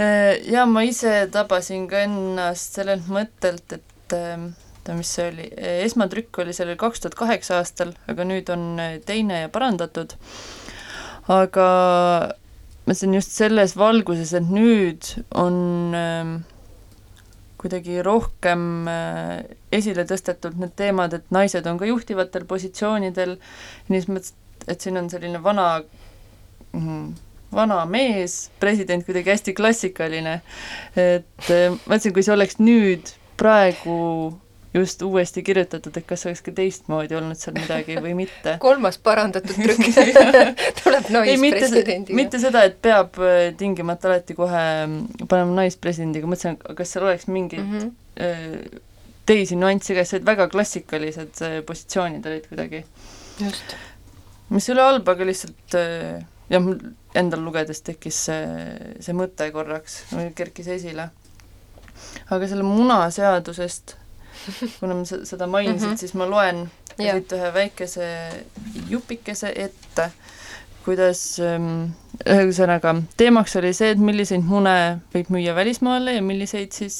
Äh, 0.00 0.38
ja 0.48 0.66
ma 0.66 0.84
ise 0.88 1.26
tabasin 1.32 1.88
ka 1.90 2.04
ennast 2.06 2.80
sellelt 2.80 3.10
mõttelt, 3.12 3.78
et 3.78 4.16
oota, 4.16 4.96
mis 4.98 5.12
see 5.14 5.28
oli, 5.30 5.46
esmatrükk 5.86 6.42
oli 6.42 6.54
sellel 6.56 6.78
kaks 6.80 7.04
tuhat 7.04 7.18
kaheksa 7.18 7.60
aastal, 7.60 7.94
aga 8.10 8.26
nüüd 8.26 8.50
on 8.52 8.80
teine 9.06 9.44
ja 9.44 9.52
parandatud 9.52 10.16
aga 11.30 11.66
ma 12.82 12.90
mõtlesin 12.90 13.14
just 13.14 13.34
selles 13.36 13.76
valguses, 13.78 14.32
et 14.34 14.48
nüüd 14.50 15.06
on 15.38 15.94
äh, 15.94 16.32
kuidagi 17.62 18.02
rohkem 18.02 18.88
äh, 18.90 19.42
esile 19.74 20.04
tõstetud 20.08 20.58
need 20.58 20.74
teemad, 20.78 21.14
et 21.14 21.28
naised 21.34 21.66
on 21.70 21.78
ka 21.78 21.86
juhtivatel 21.86 22.46
positsioonidel, 22.50 23.36
nii 23.88 24.06
mõtlesin, 24.08 24.38
et 24.70 24.82
siin 24.82 24.98
on 24.98 25.08
selline 25.10 25.40
vana 25.42 25.68
mm, 26.74 27.12
vana 27.52 27.82
mees, 27.86 28.50
president 28.60 29.04
kuidagi 29.06 29.30
hästi 29.34 29.54
klassikaline. 29.54 30.40
et 30.96 31.50
äh, 31.50 31.70
mõtlesin, 31.86 32.14
kui 32.14 32.26
see 32.26 32.34
oleks 32.34 32.58
nüüd 32.62 33.14
praegu 33.38 34.32
just 34.74 35.02
uuesti 35.02 35.42
kirjutatud, 35.44 35.96
et 35.96 36.06
kas 36.08 36.24
oleks 36.26 36.40
ka 36.44 36.54
teistmoodi 36.56 37.16
olnud 37.16 37.38
seal 37.38 37.56
midagi 37.58 37.98
või 38.00 38.14
mitte. 38.22 38.56
kolmas 38.66 38.98
parandatud 39.04 39.58
trükk 39.64 40.62
tuleb 40.80 41.10
naispresidendiga. 41.12 42.16
mitte 42.16 42.40
seda, 42.42 42.64
et 42.68 42.78
peab 42.84 43.20
äh, 43.20 43.50
tingimata 43.58 44.08
alati 44.10 44.36
kohe 44.38 44.64
mm, 44.86 45.28
panema 45.28 45.62
naispresidendiga, 45.62 46.30
mõtlesin, 46.30 46.58
kas 46.78 46.94
seal 46.94 47.06
oleks 47.08 47.28
mingeid 47.28 47.66
mm 47.66 47.78
-hmm. 47.78 48.82
teisi 49.28 49.60
nüansse, 49.60 49.96
kas 49.98 50.16
need 50.16 50.26
väga 50.26 50.48
klassikalised 50.52 51.44
äh, 51.44 51.60
positsioonid 51.68 52.26
olid 52.26 52.48
kuidagi. 52.48 52.84
just. 53.40 53.76
mis 54.48 54.68
ei 54.68 54.74
ole 54.74 54.88
halb, 54.88 55.08
aga 55.08 55.24
lihtsalt 55.24 55.80
jah, 56.48 56.60
mul 56.60 56.78
endal 57.14 57.44
lugedes 57.44 57.82
tekkis 57.84 58.24
see, 58.28 58.44
see 59.00 59.16
mõte 59.16 59.50
korraks, 59.52 60.02
kerkis 60.34 60.68
esile. 60.68 61.10
aga 62.30 62.48
selle 62.48 62.64
munaseadusest 62.64 63.96
kuna 64.80 64.94
ma 64.94 65.04
seda 65.06 65.46
mainisid 65.46 65.86
mm, 65.86 65.92
-hmm. 65.92 65.98
siis 65.98 66.14
ma 66.14 66.26
loen 66.26 66.66
siit 66.96 67.32
ühe 67.32 67.50
väikese 67.54 68.06
jupikese 68.90 69.52
ette, 69.56 70.10
kuidas 70.84 71.22
ähm, 71.40 71.92
ühesõnaga, 72.26 72.94
teemaks 73.16 73.56
oli 73.60 73.72
see, 73.76 73.92
et 73.94 74.02
milliseid 74.02 74.44
mune 74.46 74.74
võib 75.14 75.30
müüa 75.32 75.54
välismaale 75.56 76.16
ja 76.18 76.22
milliseid 76.22 76.74
siis 76.76 76.98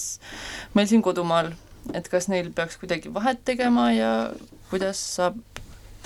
meil 0.75 0.89
siin 0.91 1.03
kodumaal. 1.03 1.53
et 1.95 2.09
kas 2.09 2.29
neil 2.29 2.53
peaks 2.55 2.77
kuidagi 2.79 3.15
vahet 3.15 3.41
tegema 3.45 3.93
ja 3.93 4.33
kuidas 4.71 5.01
saab 5.17 5.39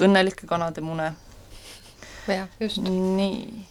õnnelike 0.00 0.46
kanade 0.46 0.80
mune. 0.80 1.12
jah, 2.28 2.48
just. 2.60 2.80
nii. 2.82 3.66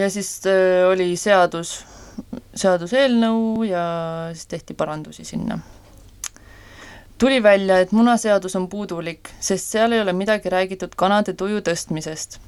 ja 0.00 0.10
siis 0.10 0.40
äh, 0.46 0.88
oli 0.90 1.16
seadus 1.16 1.80
seaduseelnõu 2.60 3.64
ja 3.68 3.84
siis 4.32 4.46
tehti 4.46 4.74
parandusi 4.74 5.24
sinna. 5.24 5.58
tuli 7.18 7.42
välja, 7.42 7.78
et 7.80 7.92
munaseadus 7.92 8.56
on 8.56 8.68
puudulik, 8.68 9.28
sest 9.40 9.66
seal 9.74 9.92
ei 9.92 10.00
ole 10.00 10.12
midagi 10.16 10.48
räägitud 10.48 10.96
kanade 10.96 11.32
tuju 11.32 11.60
tõstmisest. 11.60 12.38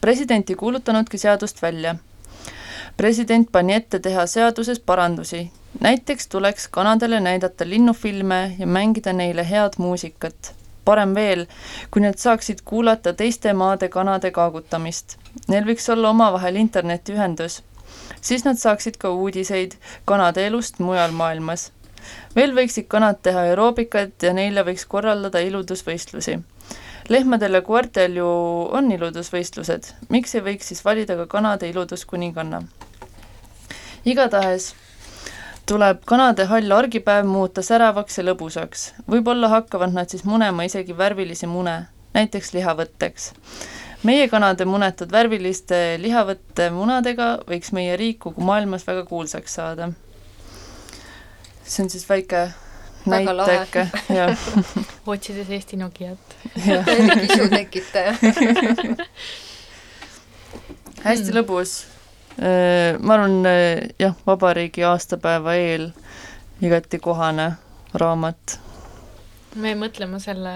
president 0.00 0.50
ei 0.50 0.56
kuulutanudki 0.56 1.18
seadust 1.18 1.62
välja. 1.62 1.96
president 2.96 3.52
pani 3.52 3.74
ette 3.74 3.98
teha 3.98 4.26
seaduses 4.26 4.80
parandusi, 4.80 5.50
näiteks 5.80 6.28
tuleks 6.28 6.68
kanadele 6.68 7.20
näidata 7.20 7.68
linnufilme 7.68 8.56
ja 8.58 8.66
mängida 8.66 9.12
neile 9.12 9.50
head 9.50 9.78
muusikat. 9.78 10.54
parem 10.84 11.14
veel, 11.14 11.46
kui 11.90 12.02
nad 12.02 12.16
saaksid 12.16 12.58
kuulata 12.64 13.12
teiste 13.12 13.52
maade 13.52 13.88
kanade 13.88 14.30
kaagutamist. 14.30 15.16
Neil 15.48 15.64
võiks 15.64 15.92
olla 15.92 16.10
omavahel 16.10 16.56
internetiühendus 16.56 17.62
siis 18.20 18.44
nad 18.44 18.58
saaksid 18.58 18.96
ka 18.98 19.10
uudiseid 19.10 19.74
kanade 20.04 20.46
elust 20.46 20.78
mujal 20.78 21.12
maailmas. 21.12 21.72
veel 22.36 22.54
võiksid 22.54 22.86
kanad 22.88 23.18
teha 23.22 23.40
aeroobikat 23.50 24.22
ja 24.22 24.32
neile 24.32 24.62
võiks 24.64 24.86
korraldada 24.88 25.40
iludusvõistlusi. 25.40 26.38
lehmadel 27.08 27.54
ja 27.54 27.62
koertel 27.62 28.16
ju 28.16 28.28
on 28.72 28.92
iludusvõistlused, 28.92 29.92
miks 30.08 30.34
ei 30.34 30.40
võiks 30.40 30.68
siis 30.68 30.84
valida 30.84 31.16
ka 31.16 31.26
kanade 31.26 31.68
iluduskuninganna? 31.68 32.62
igatahes 34.04 34.74
tuleb 35.66 36.04
kanade 36.04 36.44
hall 36.44 36.72
argipäev 36.72 37.26
muuta 37.26 37.62
säravaks 37.62 38.18
ja 38.18 38.24
lõbusaks. 38.24 38.92
võib-olla 39.10 39.48
hakkavad 39.48 39.92
nad 39.92 40.08
siis 40.08 40.24
munema 40.24 40.64
isegi 40.64 40.96
värvilisi 40.96 41.46
mune, 41.46 41.86
näiteks 42.14 42.52
lihavõtteks 42.52 43.32
meie 44.06 44.28
kanade 44.30 44.66
munetud 44.68 45.10
värviliste 45.12 45.98
lihavõtte 46.02 46.70
munadega 46.74 47.38
võiks 47.48 47.72
meie 47.74 47.96
riik 47.98 48.20
kogu 48.26 48.44
maailmas 48.46 48.86
väga 48.86 49.04
kuulsaks 49.08 49.58
saada. 49.58 49.90
see 51.64 51.84
on 51.84 51.90
siis 51.90 52.08
väike 52.08 52.48
näiteke, 53.06 53.88
jah. 54.14 54.38
otsides 55.06 55.50
Eesti 55.50 55.76
Nokiat. 55.76 56.36
kisu 57.22 57.48
tekitaja 57.50 58.14
hästi 61.06 61.34
lõbus. 61.34 61.82
Äh, 62.38 62.98
ma 63.00 63.18
arvan, 63.18 63.40
äh, 63.46 63.88
jah, 63.98 64.14
vabariigi 64.26 64.84
aastapäeva 64.86 65.54
eel 65.58 65.90
igati 66.62 66.98
kohane 67.02 67.52
raamat 67.94 68.60
me 69.58 69.74
mõtleme 69.78 70.20
selle 70.22 70.54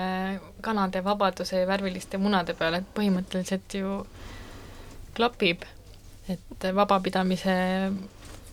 kanade 0.64 1.02
vabaduse 1.04 1.62
ja 1.62 1.68
värviliste 1.68 2.20
munade 2.22 2.54
peale, 2.58 2.82
et 2.82 2.90
põhimõtteliselt 2.96 3.76
ju 3.78 4.00
klapib, 5.16 5.64
et 6.32 6.68
vabapidamise 6.74 7.56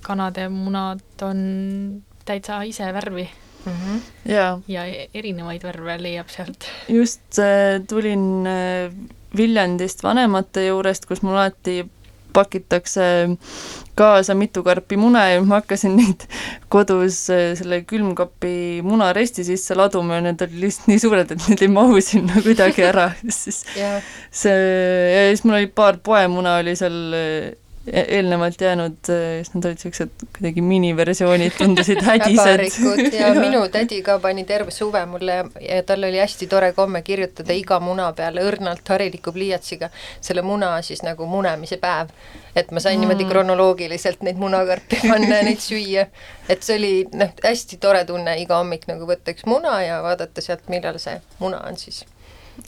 kanade 0.06 0.48
munad 0.52 1.24
on 1.26 1.40
täitsa 2.26 2.62
ise 2.68 2.88
värvi 2.94 3.28
mm. 3.66 3.72
-hmm. 3.74 4.02
ja, 4.32 4.60
ja 4.68 4.86
erinevaid 5.14 5.64
värve 5.64 5.98
leiab 6.02 6.30
sealt. 6.30 6.68
just 6.90 7.40
äh, 7.40 7.82
tulin 7.88 8.48
äh, 8.48 8.94
Viljandist 9.38 10.04
vanemate 10.04 10.66
juurest, 10.66 11.06
kus 11.06 11.22
mul 11.22 11.38
alati 11.38 11.84
pakitakse 12.34 13.06
kaasa 14.00 14.36
mitu 14.38 14.64
karpi 14.64 14.98
mune 15.00 15.22
ja 15.34 15.42
ma 15.44 15.60
hakkasin 15.60 15.98
neid 16.00 16.26
kodus 16.72 17.22
eh, 17.34 17.52
selle 17.60 17.82
külmkapi 17.90 18.82
munaresti 18.86 19.44
sisse 19.48 19.76
laduma 19.76 20.20
ja 20.20 20.28
need 20.30 20.46
olid 20.46 20.60
lihtsalt 20.66 20.92
nii 20.92 21.04
suured, 21.04 21.34
et 21.36 21.50
need 21.52 21.66
ei 21.66 21.72
mahu 21.74 22.00
sinna 22.04 22.42
kuidagi 22.46 22.86
ära, 22.90 23.10
siis 23.42 23.64
yeah. 23.76 24.00
see, 24.32 24.56
ja 25.14 25.26
siis 25.32 25.44
mul 25.48 25.60
oli 25.60 25.72
paar 25.74 26.00
poemuna 26.04 26.60
oli 26.64 26.78
seal 26.80 27.00
E-, 27.20 27.56
eelnevalt 27.94 28.62
jäänud, 28.62 28.98
siis 29.06 29.54
nad 29.54 29.66
olid 29.66 29.78
niisugused 29.80 30.26
kuidagi 30.38 30.62
miniversioonid, 30.62 31.54
tundusid 31.58 32.02
hädised. 32.10 32.66
ja 33.20 33.34
minu 33.34 33.62
tädi 33.72 34.02
ka 34.06 34.20
pani 34.20 34.44
terve 34.46 34.72
suve 34.72 35.06
mulle 35.06 35.38
ja 35.62 35.84
tal 35.84 36.04
oli 36.04 36.20
hästi 36.20 36.48
tore 36.48 36.72
komme 36.74 37.02
kirjutada 37.02 37.54
iga 37.54 37.80
muna 37.80 38.12
peale 38.14 38.44
õrnalt 38.46 38.88
hariliku 38.90 39.32
pliiatsiga 39.32 39.90
selle 40.22 40.42
muna 40.42 40.76
siis 40.82 41.04
nagu 41.04 41.26
munemise 41.26 41.78
päev. 41.78 42.14
et 42.56 42.72
ma 42.72 42.80
sain 42.80 42.98
mm. 42.98 43.08
niimoodi 43.08 43.26
kronoloogiliselt 43.30 44.22
neid 44.26 44.38
munakarpe 44.38 45.00
panna 45.08 45.42
ja 45.42 45.44
neid 45.44 45.62
süüa. 45.64 46.08
et 46.50 46.64
see 46.64 46.78
oli 46.78 46.94
noh, 47.14 47.34
hästi 47.44 47.78
tore 47.78 48.06
tunne 48.06 48.38
iga 48.42 48.58
hommik 48.58 48.88
nagu 48.88 49.08
võtta 49.10 49.36
üks 49.36 49.46
muna 49.46 49.82
ja 49.84 50.02
vaadata 50.04 50.42
sealt, 50.42 50.68
millal 50.70 51.00
see 51.00 51.22
muna 51.40 51.62
on 51.68 51.78
siis 51.78 52.06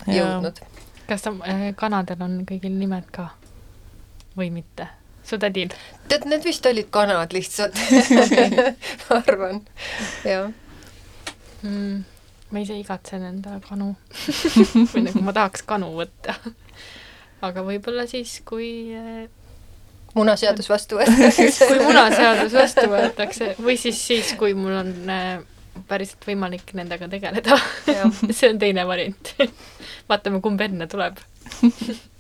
jõudnud. 0.07 0.63
kas 1.07 1.27
ta, 1.27 1.35
äh, 1.47 1.69
kanadel 1.75 2.21
on 2.21 2.41
kõigil 2.47 2.73
nimed 2.77 3.09
ka 3.11 3.29
või 4.37 4.51
mitte? 4.53 4.87
Su 5.27 5.39
tädil? 5.41 5.73
tead, 6.11 6.25
need 6.29 6.45
vist 6.45 6.65
olid 6.65 6.89
kanad 6.93 7.33
lihtsalt. 7.35 7.77
Ma 9.09 9.19
arvan, 9.21 9.61
jah. 10.27 10.49
Mm,. 11.61 12.01
ma 12.51 12.63
ise 12.63 12.75
igatsen 12.79 13.23
endale 13.27 13.61
kanu. 13.63 13.93
Või 14.91 15.05
nagu 15.05 15.21
ma 15.23 15.35
tahaks 15.35 15.63
kanu 15.67 15.91
võtta. 15.95 16.35
aga 17.45 17.63
võib-olla 17.65 18.07
siis, 18.09 18.39
kui 18.45 18.91
äh, 18.97 19.23
munaseadus 20.17 20.69
vastu 20.69 20.99
võetakse. 20.99 21.47
Kui 21.69 21.79
munaseadus 21.85 22.57
vastu 22.57 22.85
võetakse. 22.91 23.53
Või 23.61 23.77
siis 23.79 24.01
siis, 24.01 24.35
kui 24.39 24.53
mul 24.57 24.75
on 24.81 24.93
äh, 25.09 25.33
päriselt 25.87 26.27
võimalik 26.27 26.75
nendega 26.77 27.07
tegeleda. 27.11 27.57
See 28.29 28.51
on 28.51 28.59
teine 28.61 28.85
variant. 28.89 29.35
Vaatame, 30.11 30.43
kumb 30.43 30.61
enne 30.67 30.89
tuleb 30.91 31.21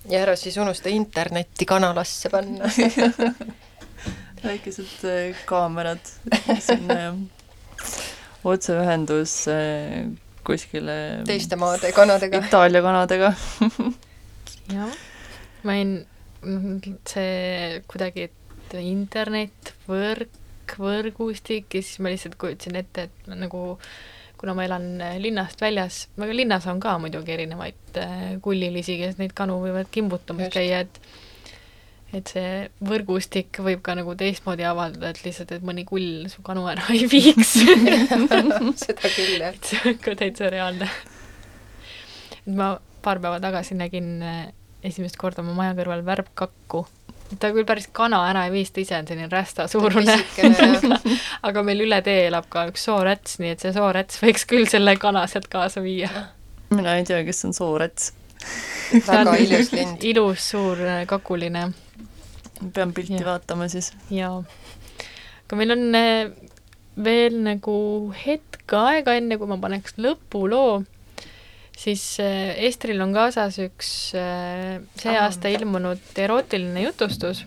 ja 0.09 0.21
ära 0.23 0.35
siis 0.39 0.57
unusta 0.61 0.89
internetti 0.89 1.67
kanalasse 1.69 2.31
panna. 2.33 2.69
Väikesed 4.41 5.03
äh, 5.05 5.41
kaamerad, 5.45 6.01
selline 6.57 7.11
otseühendus 8.47 9.35
äh, 9.53 10.07
kuskile 10.45 10.95
teiste 11.29 11.59
maade 11.61 11.91
kanadega. 11.93 12.41
Itaalia 12.47 12.81
kanadega. 12.81 13.33
Jah, 14.75 14.95
ma 15.67 15.75
olin, 15.75 15.97
see 17.05 17.81
kuidagi, 17.91 18.31
et 18.31 18.77
internet, 18.81 19.75
võrk, 19.85 20.73
võrgustik 20.81 21.77
ja 21.77 21.83
siis 21.83 22.01
ma 22.01 22.09
lihtsalt 22.09 22.39
kujutasin 22.41 22.79
ette, 22.79 23.09
et 23.09 23.31
nagu 23.35 23.75
äh, 23.75 23.93
kuna 24.41 24.55
ma 24.57 24.65
elan 24.65 24.87
äh, 25.01 25.17
linnast 25.21 25.61
väljas, 25.61 26.05
aga 26.17 26.33
linnas 26.35 26.65
on 26.71 26.79
ka 26.81 26.97
muidugi 27.01 27.35
erinevaid 27.35 27.99
äh, 28.01 28.21
kullilisi, 28.43 28.97
kes 29.01 29.19
neid 29.21 29.35
kanu 29.37 29.59
võivad 29.61 29.91
kimbutamas 29.93 30.49
Just. 30.49 30.57
käia, 30.57 30.85
et 30.85 31.01
et 32.11 32.27
see 32.27 32.65
võrgustik 32.83 33.61
võib 33.63 33.79
ka 33.85 33.93
nagu 33.95 34.17
teistmoodi 34.19 34.65
avaldada, 34.67 35.13
et 35.13 35.21
lihtsalt, 35.23 35.53
et 35.55 35.63
mõni 35.63 35.85
kull 35.87 36.25
su 36.31 36.43
kanu 36.43 36.65
ära 36.67 36.83
ei 36.91 37.05
viiks 37.07 37.53
seda 38.83 39.11
küll, 39.13 39.37
jah. 39.37 39.53
et 39.53 39.69
see 39.69 39.93
on 39.93 40.01
ka 40.03 40.15
täitsa 40.19 40.49
reaalne. 40.51 40.89
et 42.41 42.51
ma 42.57 42.73
paar 43.05 43.21
päeva 43.23 43.39
tagasi 43.43 43.77
nägin 43.79 44.17
äh, 44.25 44.41
esimest 44.83 45.17
korda 45.21 45.45
oma 45.45 45.55
maja 45.55 45.77
kõrval 45.77 46.03
värbkakku 46.05 46.83
ta 47.39 47.51
küll 47.55 47.67
päris 47.67 47.87
kana 47.95 48.21
ära 48.29 48.45
ei 48.47 48.53
viis, 48.53 48.71
ta 48.73 48.81
ise 48.83 48.97
on 48.97 49.07
selline 49.07 49.29
rästa 49.31 49.67
suurune 49.71 50.17
aga 51.47 51.63
meil 51.67 51.85
üle 51.85 52.01
tee 52.05 52.25
elab 52.27 52.49
ka 52.51 52.65
üks 52.71 52.85
sooräts, 52.89 53.37
nii 53.41 53.53
et 53.55 53.63
see 53.63 53.73
sooräts 53.75 54.21
võiks 54.23 54.47
küll 54.49 54.67
selle 54.71 54.95
kana 55.01 55.23
sealt 55.31 55.47
kaasa 55.51 55.83
viia. 55.85 56.09
mina 56.73 56.97
ei 56.99 57.07
tea, 57.07 57.21
kes 57.27 57.45
on 57.47 57.55
Soorets. 57.55 58.11
väga 59.07 59.37
ilus 59.45 59.71
lind. 59.75 60.03
ilus 60.03 60.51
suur 60.53 60.81
äh, 60.83 61.03
kakuline. 61.07 61.69
pean 62.73 62.93
pilti 62.93 63.21
ja. 63.21 63.27
vaatama 63.33 63.69
siis. 63.71 63.93
jaa. 64.09 64.41
aga 65.45 65.59
meil 65.59 65.77
on 65.77 65.87
äh, 65.95 66.31
veel 67.03 67.37
nagu 67.43 67.75
hetk 68.25 68.75
aega, 68.75 69.15
enne 69.19 69.37
kui 69.39 69.49
ma 69.49 69.57
paneks 69.61 69.95
lõpuloo, 70.01 70.81
siis 71.81 72.03
äh, 72.21 72.53
Estril 72.67 73.01
on 73.01 73.15
kaasas 73.15 73.57
üks 73.63 73.89
see 74.11 75.17
aasta 75.17 75.51
ilmunud 75.53 76.21
erootiline 76.21 76.85
jutustus. 76.87 77.45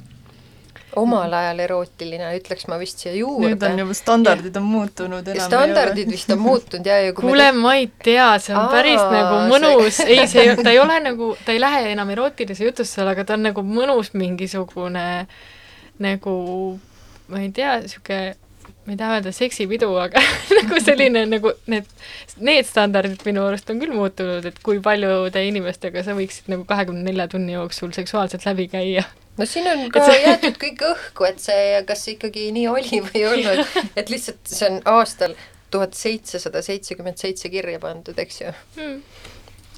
Omal 0.95 1.33
ajal 1.35 1.59
erootiline, 1.65 2.29
ütleks 2.39 2.69
ma 2.71 2.77
vist 2.79 3.01
siia 3.03 3.17
juurde. 3.17 3.49
nüüd 3.49 3.65
on 3.67 3.81
juba 3.83 3.97
standardid 3.99 4.59
on 4.61 4.67
muutunud 4.71 5.27
enam 5.33 5.49
standardid 5.49 6.13
vist 6.13 6.31
on 6.31 6.39
muutunud 6.39 6.87
ja, 6.87 7.01
ja 7.03 7.17
kuule 7.19 7.49
me..., 7.51 7.63
ma 7.65 7.73
ei 7.81 7.89
tea, 8.07 8.29
see 8.39 8.55
on 8.55 8.61
Aa, 8.61 8.71
päris 8.71 9.03
nagu 9.03 9.41
mõnus. 9.51 9.99
See..., 9.99 10.07
ei, 10.15 10.29
see, 10.31 10.55
ta 10.61 10.71
ei 10.71 10.79
ole 10.79 11.01
nagu, 11.03 11.33
ta 11.43 11.51
ei 11.51 11.59
lähe 11.63 11.91
enam 11.97 12.15
erootilise 12.15 12.69
jutustusele, 12.69 13.11
aga 13.11 13.27
ta 13.27 13.35
on 13.35 13.49
nagu 13.49 13.67
mõnus 13.67 14.13
mingisugune 14.15 15.09
nagu 16.05 16.37
ma 17.31 17.43
ei 17.43 17.51
tea, 17.55 17.79
niisugune 17.83 18.35
ma 18.85 18.93
ei 18.93 18.99
taha 19.01 19.19
öelda 19.19 19.33
seksipidu, 19.33 19.89
aga 20.01 20.21
nagu 20.59 20.79
selline 20.85 21.25
nagu 21.29 21.53
need, 21.73 21.89
need 22.45 22.69
standardid 22.69 23.23
minu 23.27 23.45
arust 23.49 23.71
on 23.73 23.81
küll 23.81 23.95
muutunud, 23.97 24.45
et 24.45 24.59
kui 24.65 24.81
paljude 24.85 25.45
inimestega 25.49 26.05
sa 26.05 26.17
võiksid 26.17 26.51
nagu 26.53 26.67
kahekümne 26.69 27.05
nelja 27.07 27.29
tunni 27.33 27.57
jooksul 27.57 27.95
seksuaalselt 27.97 28.45
läbi 28.49 28.69
käia. 28.73 29.07
No 29.39 29.49
siin 29.51 29.67
on 29.71 29.89
ka 29.95 30.05
see... 30.07 30.21
jäetud 30.27 30.61
kõik 30.61 30.85
õhku, 30.91 31.27
et 31.27 31.41
see, 31.43 31.81
kas 31.89 32.05
see 32.05 32.15
ikkagi 32.19 32.51
nii 32.55 32.69
oli 32.71 33.01
või 33.07 33.23
ei 33.23 33.27
olnud, 33.31 33.77
et 33.99 34.13
lihtsalt 34.13 34.53
see 34.53 34.69
on 34.69 34.79
aastal 34.95 35.35
tuhat 35.75 35.97
seitsesada 35.99 36.63
seitsekümmend 36.63 37.19
seitse 37.19 37.51
kirja 37.51 37.81
pandud, 37.83 38.19
eks 38.21 38.43
ju. 38.45 38.53
Mm.. 38.79 39.01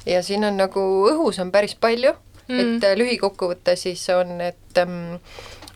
ja 0.05 0.21
siin 0.25 0.45
on 0.45 0.59
nagu, 0.59 0.83
õhus 1.13 1.39
on 1.41 1.53
päris 1.55 1.77
palju. 1.79 2.13
Mm., 2.47 2.77
et 2.77 2.85
lühikokkuvõte 2.95 3.73
siis 3.75 4.05
on, 4.13 4.37
et 4.39 4.79
ähm, 4.79 5.17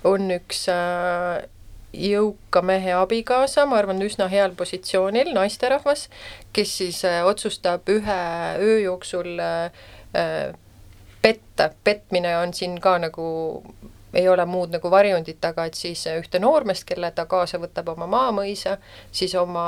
on 0.08 0.30
üks 0.32 0.68
äh, 0.72 1.42
jõuka 1.94 2.62
mehe 2.62 2.94
abikaasa, 2.96 3.66
ma 3.66 3.78
arvan, 3.82 4.02
üsna 4.02 4.28
heal 4.32 4.56
positsioonil, 4.58 5.34
naisterahvas, 5.36 6.08
kes 6.54 6.78
siis 6.78 7.04
äh, 7.06 7.22
otsustab 7.28 7.90
ühe 7.92 8.20
öö 8.60 8.80
jooksul 8.80 9.40
äh, 9.40 9.72
äh 10.16 10.54
petta, 11.22 11.70
petmine 11.84 12.38
on 12.38 12.54
siin 12.54 12.80
ka 12.82 12.98
nagu 12.98 13.64
ei 14.14 14.30
ole 14.30 14.46
muud 14.46 14.74
nagu 14.74 14.92
varjundit, 14.92 15.44
aga 15.46 15.66
et 15.70 15.78
siis 15.78 16.04
ühte 16.10 16.40
noormeest, 16.40 16.84
kelle 16.90 17.12
ta 17.16 17.26
kaasa 17.30 17.60
võtab 17.62 17.94
oma 17.94 18.08
maamõisa, 18.12 18.78
siis 19.12 19.36
oma 19.40 19.66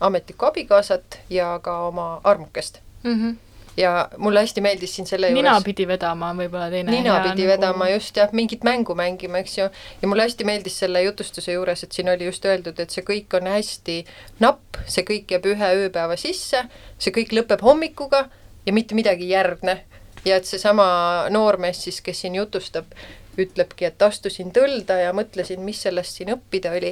ametlikku 0.00 0.48
abikaasat 0.48 1.20
ja 1.30 1.58
ka 1.62 1.78
oma 1.90 2.20
armukest 2.24 2.80
mm. 3.02 3.14
-hmm 3.14 3.36
ja 3.78 4.08
mulle 4.18 4.42
hästi 4.42 4.62
meeldis 4.64 4.96
siin 4.96 5.06
selle 5.06 5.30
nina 5.30 5.52
juures 5.52 5.66
pidi 5.66 5.86
vedama 5.88 6.32
võib-olla 6.36 6.66
teine 6.72 6.92
nina 6.92 7.18
pidi 7.22 7.44
nagu... 7.44 7.52
vedama 7.52 7.88
just 7.92 8.16
jah, 8.18 8.32
mingit 8.34 8.64
mängu 8.66 8.96
mängima, 8.98 9.42
eks 9.44 9.54
ju, 9.58 9.68
ja 10.02 10.10
mulle 10.10 10.26
hästi 10.26 10.46
meeldis 10.48 10.78
selle 10.82 11.02
jutustuse 11.04 11.54
juures, 11.54 11.84
et 11.86 11.94
siin 11.94 12.10
oli 12.10 12.26
just 12.26 12.44
öeldud, 12.48 12.80
et 12.82 12.94
see 12.94 13.06
kõik 13.06 13.38
on 13.38 13.50
hästi 13.52 14.00
napp, 14.42 14.80
see 14.86 15.06
kõik 15.06 15.36
jääb 15.36 15.46
ühe 15.52 15.70
ööpäeva 15.84 16.18
sisse, 16.18 16.64
see 16.98 17.14
kõik 17.14 17.36
lõpeb 17.38 17.62
hommikuga 17.64 18.24
ja 18.66 18.74
mitte 18.74 18.98
midagi 18.98 19.28
ei 19.28 19.36
järgne. 19.36 19.78
Ja 20.26 20.40
et 20.40 20.48
seesama 20.48 20.84
noormees 21.30 21.84
siis, 21.86 22.02
kes 22.04 22.24
siin 22.24 22.34
jutustab, 22.34 22.90
ütlebki, 23.38 23.86
et 23.86 24.02
astusin 24.02 24.50
tõlda 24.52 24.96
ja 24.98 25.12
mõtlesin, 25.14 25.62
mis 25.62 25.84
sellest 25.86 26.18
siin 26.18 26.34
õppida 26.34 26.74
oli 26.74 26.90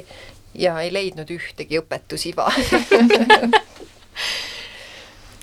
ja 0.57 0.77
ei 0.79 0.93
leidnud 0.95 1.27
ühtegi 1.35 1.81
õpetusiva 1.81 2.47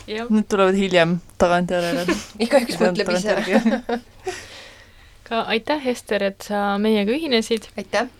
Need 0.06 0.48
tulevad 0.48 0.76
hiljem 0.76 1.16
tagantjärele 1.40 2.04
igaüks 2.44 2.80
mõtleb 2.80 3.12
ise 3.16 3.36
ka 5.28 5.44
aitäh, 5.48 5.86
Ester, 5.94 6.22
et 6.22 6.44
sa 6.44 6.74
meiega 6.78 7.14
ühinesid. 7.14 7.70
aitäh! 7.80 8.10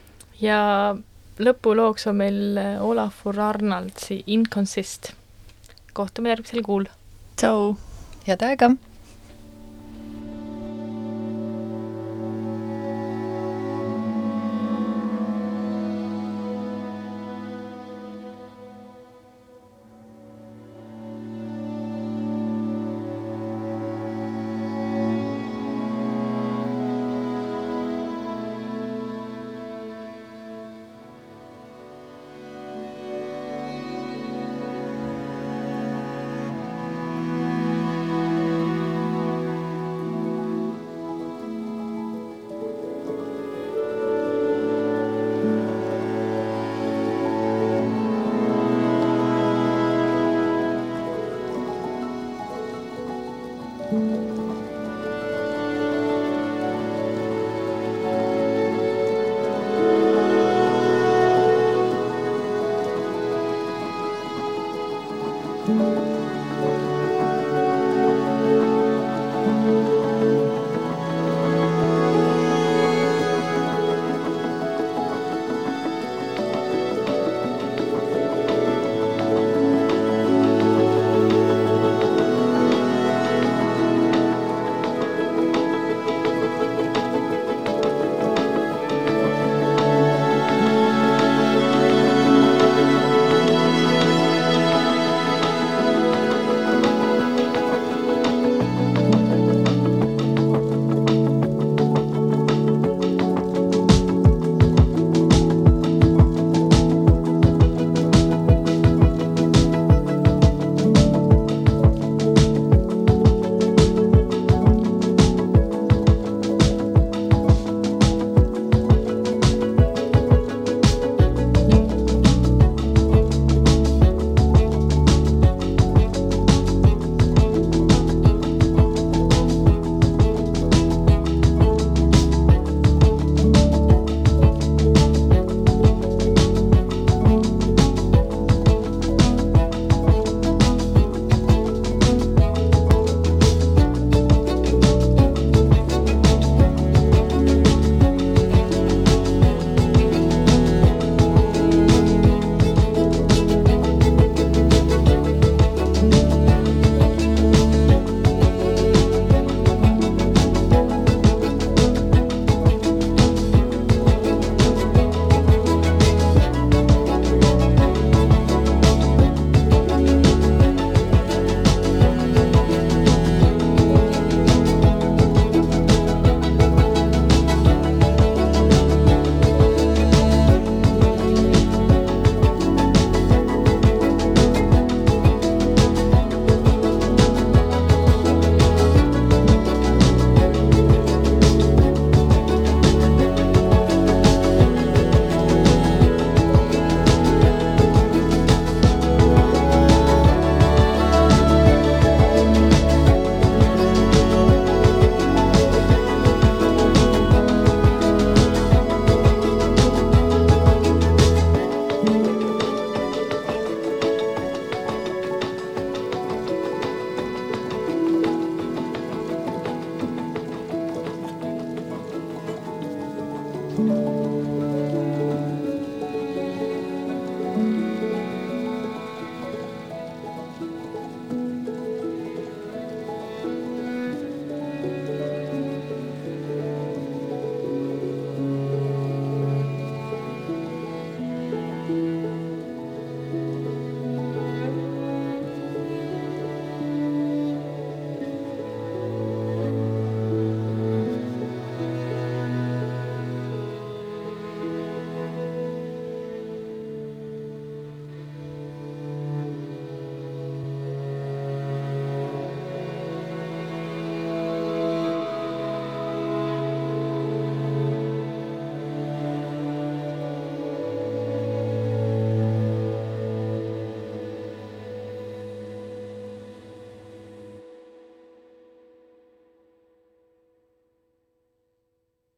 ja 0.41 0.59
lõpulooks 1.39 2.09
on 2.09 2.17
meil 2.23 2.41
Olafur 2.81 3.41
Arnaldsi 3.41 4.23
Inconsist. 4.27 5.13
kohtume 5.93 6.33
järgmisel 6.33 6.65
kuul. 6.65 6.89
tšau! 7.37 7.77
head 8.27 8.49
aega! 8.49 8.73